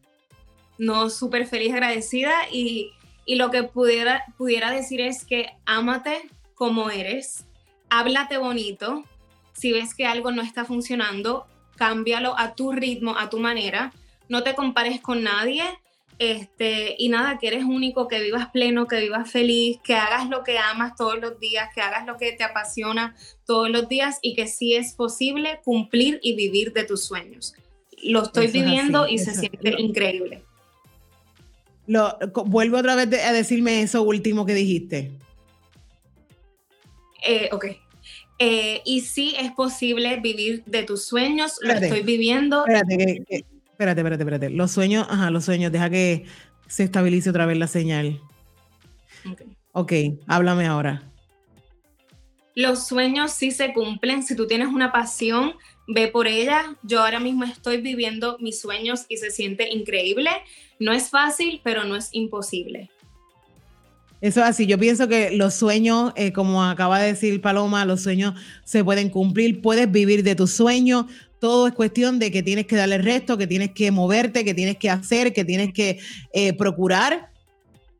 No, 0.78 1.10
súper 1.10 1.46
feliz, 1.46 1.72
agradecida 1.72 2.32
y, 2.50 2.92
y, 3.24 3.36
lo 3.36 3.50
que 3.50 3.62
pudiera, 3.62 4.24
pudiera 4.36 4.70
decir 4.70 5.00
es 5.00 5.24
que 5.24 5.50
ámate 5.66 6.22
como 6.54 6.90
eres, 6.90 7.46
háblate 7.90 8.38
bonito, 8.38 9.04
si 9.52 9.72
ves 9.72 9.94
que 9.94 10.06
algo 10.06 10.32
no 10.32 10.42
está 10.42 10.64
funcionando, 10.64 11.46
cámbialo 11.76 12.38
a 12.38 12.54
tu 12.54 12.72
ritmo, 12.72 13.16
a 13.16 13.30
tu 13.30 13.38
manera, 13.38 13.92
no 14.28 14.42
te 14.42 14.54
compares 14.54 15.00
con 15.00 15.22
nadie, 15.22 15.64
este, 16.18 16.94
y 16.98 17.08
nada, 17.08 17.38
que 17.38 17.48
eres 17.48 17.64
único, 17.64 18.06
que 18.06 18.20
vivas 18.20 18.50
pleno, 18.50 18.86
que 18.86 19.00
vivas 19.00 19.30
feliz, 19.30 19.78
que 19.82 19.94
hagas 19.94 20.28
lo 20.28 20.44
que 20.44 20.58
amas 20.58 20.94
todos 20.96 21.18
los 21.18 21.40
días, 21.40 21.68
que 21.74 21.80
hagas 21.80 22.06
lo 22.06 22.16
que 22.16 22.32
te 22.32 22.44
apasiona 22.44 23.16
todos 23.46 23.68
los 23.68 23.88
días 23.88 24.18
y 24.22 24.34
que 24.34 24.46
sí 24.46 24.74
es 24.74 24.94
posible 24.94 25.60
cumplir 25.64 26.20
y 26.22 26.36
vivir 26.36 26.72
de 26.72 26.84
tus 26.84 27.04
sueños. 27.04 27.54
Lo 28.02 28.22
estoy 28.22 28.46
viviendo 28.48 29.08
y 29.08 29.18
se 29.18 29.34
siente 29.34 29.74
increíble. 29.78 30.44
Lo, 31.86 32.16
vuelvo 32.46 32.78
otra 32.78 32.94
vez 32.94 33.24
a 33.24 33.32
decirme 33.32 33.82
eso 33.82 34.02
último 34.02 34.46
que 34.46 34.54
dijiste. 34.54 35.12
Eh, 37.26 37.48
ok. 37.52 37.66
Eh, 38.38 38.82
y 38.84 39.00
sí 39.02 39.34
es 39.38 39.52
posible 39.52 40.18
vivir 40.20 40.64
de 40.66 40.82
tus 40.82 41.04
sueños, 41.04 41.58
lo 41.62 41.72
estoy 41.72 42.02
viviendo. 42.02 42.66
Espérate, 42.66 43.24
espérate, 43.70 44.00
espérate, 44.00 44.22
espérate. 44.22 44.50
Los 44.50 44.72
sueños, 44.72 45.06
ajá, 45.08 45.30
los 45.30 45.44
sueños, 45.44 45.70
deja 45.70 45.88
que 45.88 46.24
se 46.66 46.84
estabilice 46.84 47.30
otra 47.30 47.46
vez 47.46 47.56
la 47.58 47.68
señal. 47.68 48.20
Ok, 49.30 49.42
okay 49.72 50.18
háblame 50.26 50.66
ahora. 50.66 51.13
Los 52.54 52.86
sueños 52.86 53.32
sí 53.32 53.50
se 53.50 53.72
cumplen. 53.72 54.22
Si 54.22 54.36
tú 54.36 54.46
tienes 54.46 54.68
una 54.68 54.92
pasión, 54.92 55.54
ve 55.88 56.08
por 56.08 56.28
ella. 56.28 56.76
Yo 56.82 57.02
ahora 57.02 57.18
mismo 57.18 57.44
estoy 57.44 57.80
viviendo 57.80 58.38
mis 58.40 58.60
sueños 58.60 59.06
y 59.08 59.16
se 59.16 59.30
siente 59.30 59.70
increíble. 59.70 60.30
No 60.78 60.92
es 60.92 61.10
fácil, 61.10 61.60
pero 61.64 61.84
no 61.84 61.96
es 61.96 62.10
imposible. 62.12 62.90
Eso 64.20 64.40
es 64.40 64.46
así. 64.46 64.66
Yo 64.66 64.78
pienso 64.78 65.08
que 65.08 65.32
los 65.32 65.54
sueños, 65.54 66.12
eh, 66.16 66.32
como 66.32 66.64
acaba 66.64 67.00
de 67.00 67.08
decir 67.08 67.40
Paloma, 67.40 67.84
los 67.84 68.02
sueños 68.02 68.34
se 68.64 68.84
pueden 68.84 69.10
cumplir. 69.10 69.60
Puedes 69.60 69.90
vivir 69.90 70.22
de 70.22 70.34
tus 70.34 70.52
sueños. 70.52 71.06
Todo 71.40 71.66
es 71.66 71.74
cuestión 71.74 72.18
de 72.18 72.30
que 72.30 72.42
tienes 72.42 72.66
que 72.66 72.76
darle 72.76 72.98
resto, 72.98 73.36
que 73.36 73.46
tienes 73.46 73.72
que 73.72 73.90
moverte, 73.90 74.44
que 74.44 74.54
tienes 74.54 74.78
que 74.78 74.88
hacer, 74.88 75.32
que 75.32 75.44
tienes 75.44 75.74
que 75.74 75.98
eh, 76.32 76.52
procurar 76.54 77.33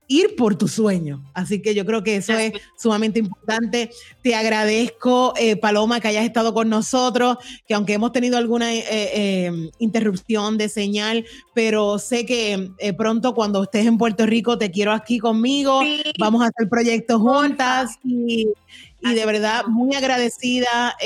ir 0.09 0.37
por 0.37 0.57
tu 0.57 0.69
sueño. 0.69 1.25
Así 1.35 1.63
que 1.63 1.75
yo 1.75 1.85
creo 1.85 2.03
que 2.03 2.17
eso 2.17 2.33
es 2.35 2.53
sumamente 2.77 3.19
importante. 3.19 3.91
Te 4.23 4.35
agradezco, 4.35 5.35
eh, 5.37 5.57
Paloma, 5.57 6.01
que 6.01 6.09
hayas 6.09 6.25
estado 6.25 6.53
con 6.53 6.69
nosotros, 6.69 7.39
que 7.67 7.75
aunque 7.75 7.95
hemos 7.95 8.13
tenido 8.13 8.37
alguna 8.37 8.75
eh, 8.75 8.85
eh, 8.91 9.71
interrupción 9.79 10.59
de 10.59 10.69
señal, 10.69 11.25
pero 11.55 11.99
sé 11.99 12.27
que 12.27 12.71
pronto 12.97 13.35
cuando 13.35 13.63
estés 13.63 13.87
en 13.87 13.99
Puerto 13.99 14.27
Rico 14.27 14.59
te 14.59 14.71
quiero 14.71 14.93
aquí 14.93 15.19
conmigo. 15.19 15.81
Vamos 16.19 16.43
a 16.43 16.47
hacer 16.47 16.69
proyectos 16.69 17.21
juntas 17.21 17.99
y, 18.05 18.49
y 19.01 19.15
de 19.15 19.27
verdad 19.27 19.65
muy 19.67 19.95
agradecida 19.95 20.97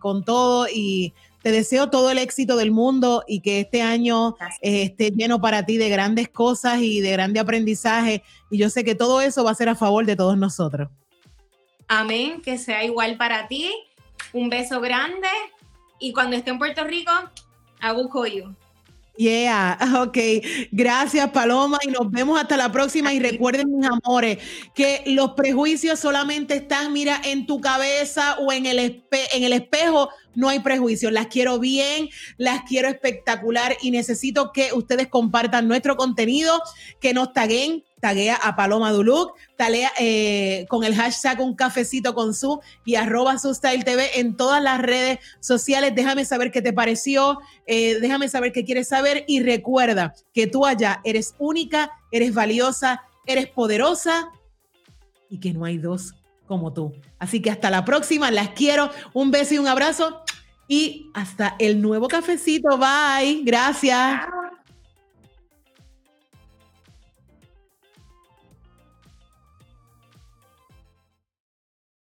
con 0.00 0.24
todo 0.24 0.68
y 0.68 1.14
te 1.42 1.52
deseo 1.52 1.90
todo 1.90 2.10
el 2.10 2.18
éxito 2.18 2.56
del 2.56 2.70
mundo 2.70 3.24
y 3.26 3.40
que 3.40 3.60
este 3.60 3.82
año 3.82 4.36
eh, 4.60 4.82
esté 4.82 5.10
lleno 5.10 5.40
para 5.40 5.64
ti 5.64 5.76
de 5.76 5.88
grandes 5.88 6.28
cosas 6.28 6.80
y 6.80 7.00
de 7.00 7.12
grande 7.12 7.40
aprendizaje. 7.40 8.22
Y 8.50 8.58
yo 8.58 8.70
sé 8.70 8.84
que 8.84 8.94
todo 8.94 9.20
eso 9.20 9.44
va 9.44 9.52
a 9.52 9.54
ser 9.54 9.68
a 9.68 9.74
favor 9.74 10.04
de 10.04 10.16
todos 10.16 10.36
nosotros. 10.36 10.88
Amén, 11.86 12.42
que 12.42 12.58
sea 12.58 12.84
igual 12.84 13.16
para 13.16 13.48
ti. 13.48 13.72
Un 14.32 14.50
beso 14.50 14.80
grande 14.80 15.28
y 15.98 16.12
cuando 16.12 16.36
esté 16.36 16.50
en 16.50 16.58
Puerto 16.58 16.84
Rico, 16.84 17.12
call 17.80 18.30
you. 18.30 18.54
Yeah, 19.18 19.76
ok. 20.06 20.16
Gracias, 20.70 21.28
Paloma, 21.32 21.78
y 21.82 21.90
nos 21.90 22.08
vemos 22.08 22.40
hasta 22.40 22.56
la 22.56 22.70
próxima. 22.70 23.12
Y 23.12 23.18
recuerden, 23.18 23.68
mis 23.76 23.88
amores, 23.90 24.38
que 24.76 25.02
los 25.06 25.32
prejuicios 25.32 25.98
solamente 25.98 26.54
están, 26.54 26.92
mira, 26.92 27.20
en 27.24 27.44
tu 27.44 27.60
cabeza 27.60 28.36
o 28.38 28.52
en 28.52 28.66
el, 28.66 28.78
en 28.78 29.42
el 29.42 29.52
espejo. 29.52 30.08
No 30.36 30.48
hay 30.48 30.60
prejuicios. 30.60 31.10
Las 31.10 31.26
quiero 31.26 31.58
bien, 31.58 32.08
las 32.36 32.62
quiero 32.62 32.88
espectacular 32.88 33.76
y 33.82 33.90
necesito 33.90 34.52
que 34.52 34.72
ustedes 34.72 35.08
compartan 35.08 35.66
nuestro 35.66 35.96
contenido, 35.96 36.62
que 37.00 37.12
nos 37.12 37.32
taguen 37.32 37.82
taguea 38.00 38.36
a 38.36 38.56
Paloma 38.56 38.92
Duluc, 38.92 39.36
talea 39.56 39.90
eh, 39.98 40.66
con 40.68 40.84
el 40.84 40.94
hashtag 40.94 41.40
un 41.40 41.54
cafecito 41.54 42.14
con 42.14 42.34
su 42.34 42.60
y 42.84 42.94
arroba 42.94 43.38
su 43.38 43.52
TV 43.60 44.20
en 44.20 44.36
todas 44.36 44.62
las 44.62 44.80
redes 44.80 45.18
sociales. 45.40 45.94
Déjame 45.94 46.24
saber 46.24 46.50
qué 46.50 46.62
te 46.62 46.72
pareció, 46.72 47.38
eh, 47.66 47.98
déjame 48.00 48.28
saber 48.28 48.52
qué 48.52 48.64
quieres 48.64 48.88
saber 48.88 49.24
y 49.26 49.42
recuerda 49.42 50.14
que 50.32 50.46
tú 50.46 50.66
allá 50.66 51.00
eres 51.04 51.34
única, 51.38 51.90
eres 52.10 52.34
valiosa, 52.34 53.02
eres 53.26 53.48
poderosa 53.48 54.30
y 55.28 55.40
que 55.40 55.52
no 55.52 55.64
hay 55.64 55.78
dos 55.78 56.14
como 56.46 56.72
tú. 56.72 56.94
Así 57.18 57.40
que 57.40 57.50
hasta 57.50 57.70
la 57.70 57.84
próxima, 57.84 58.30
las 58.30 58.50
quiero, 58.50 58.90
un 59.12 59.30
beso 59.30 59.54
y 59.54 59.58
un 59.58 59.68
abrazo 59.68 60.22
y 60.66 61.10
hasta 61.14 61.56
el 61.58 61.80
nuevo 61.80 62.08
cafecito. 62.08 62.78
Bye, 62.78 63.42
gracias. 63.44 64.22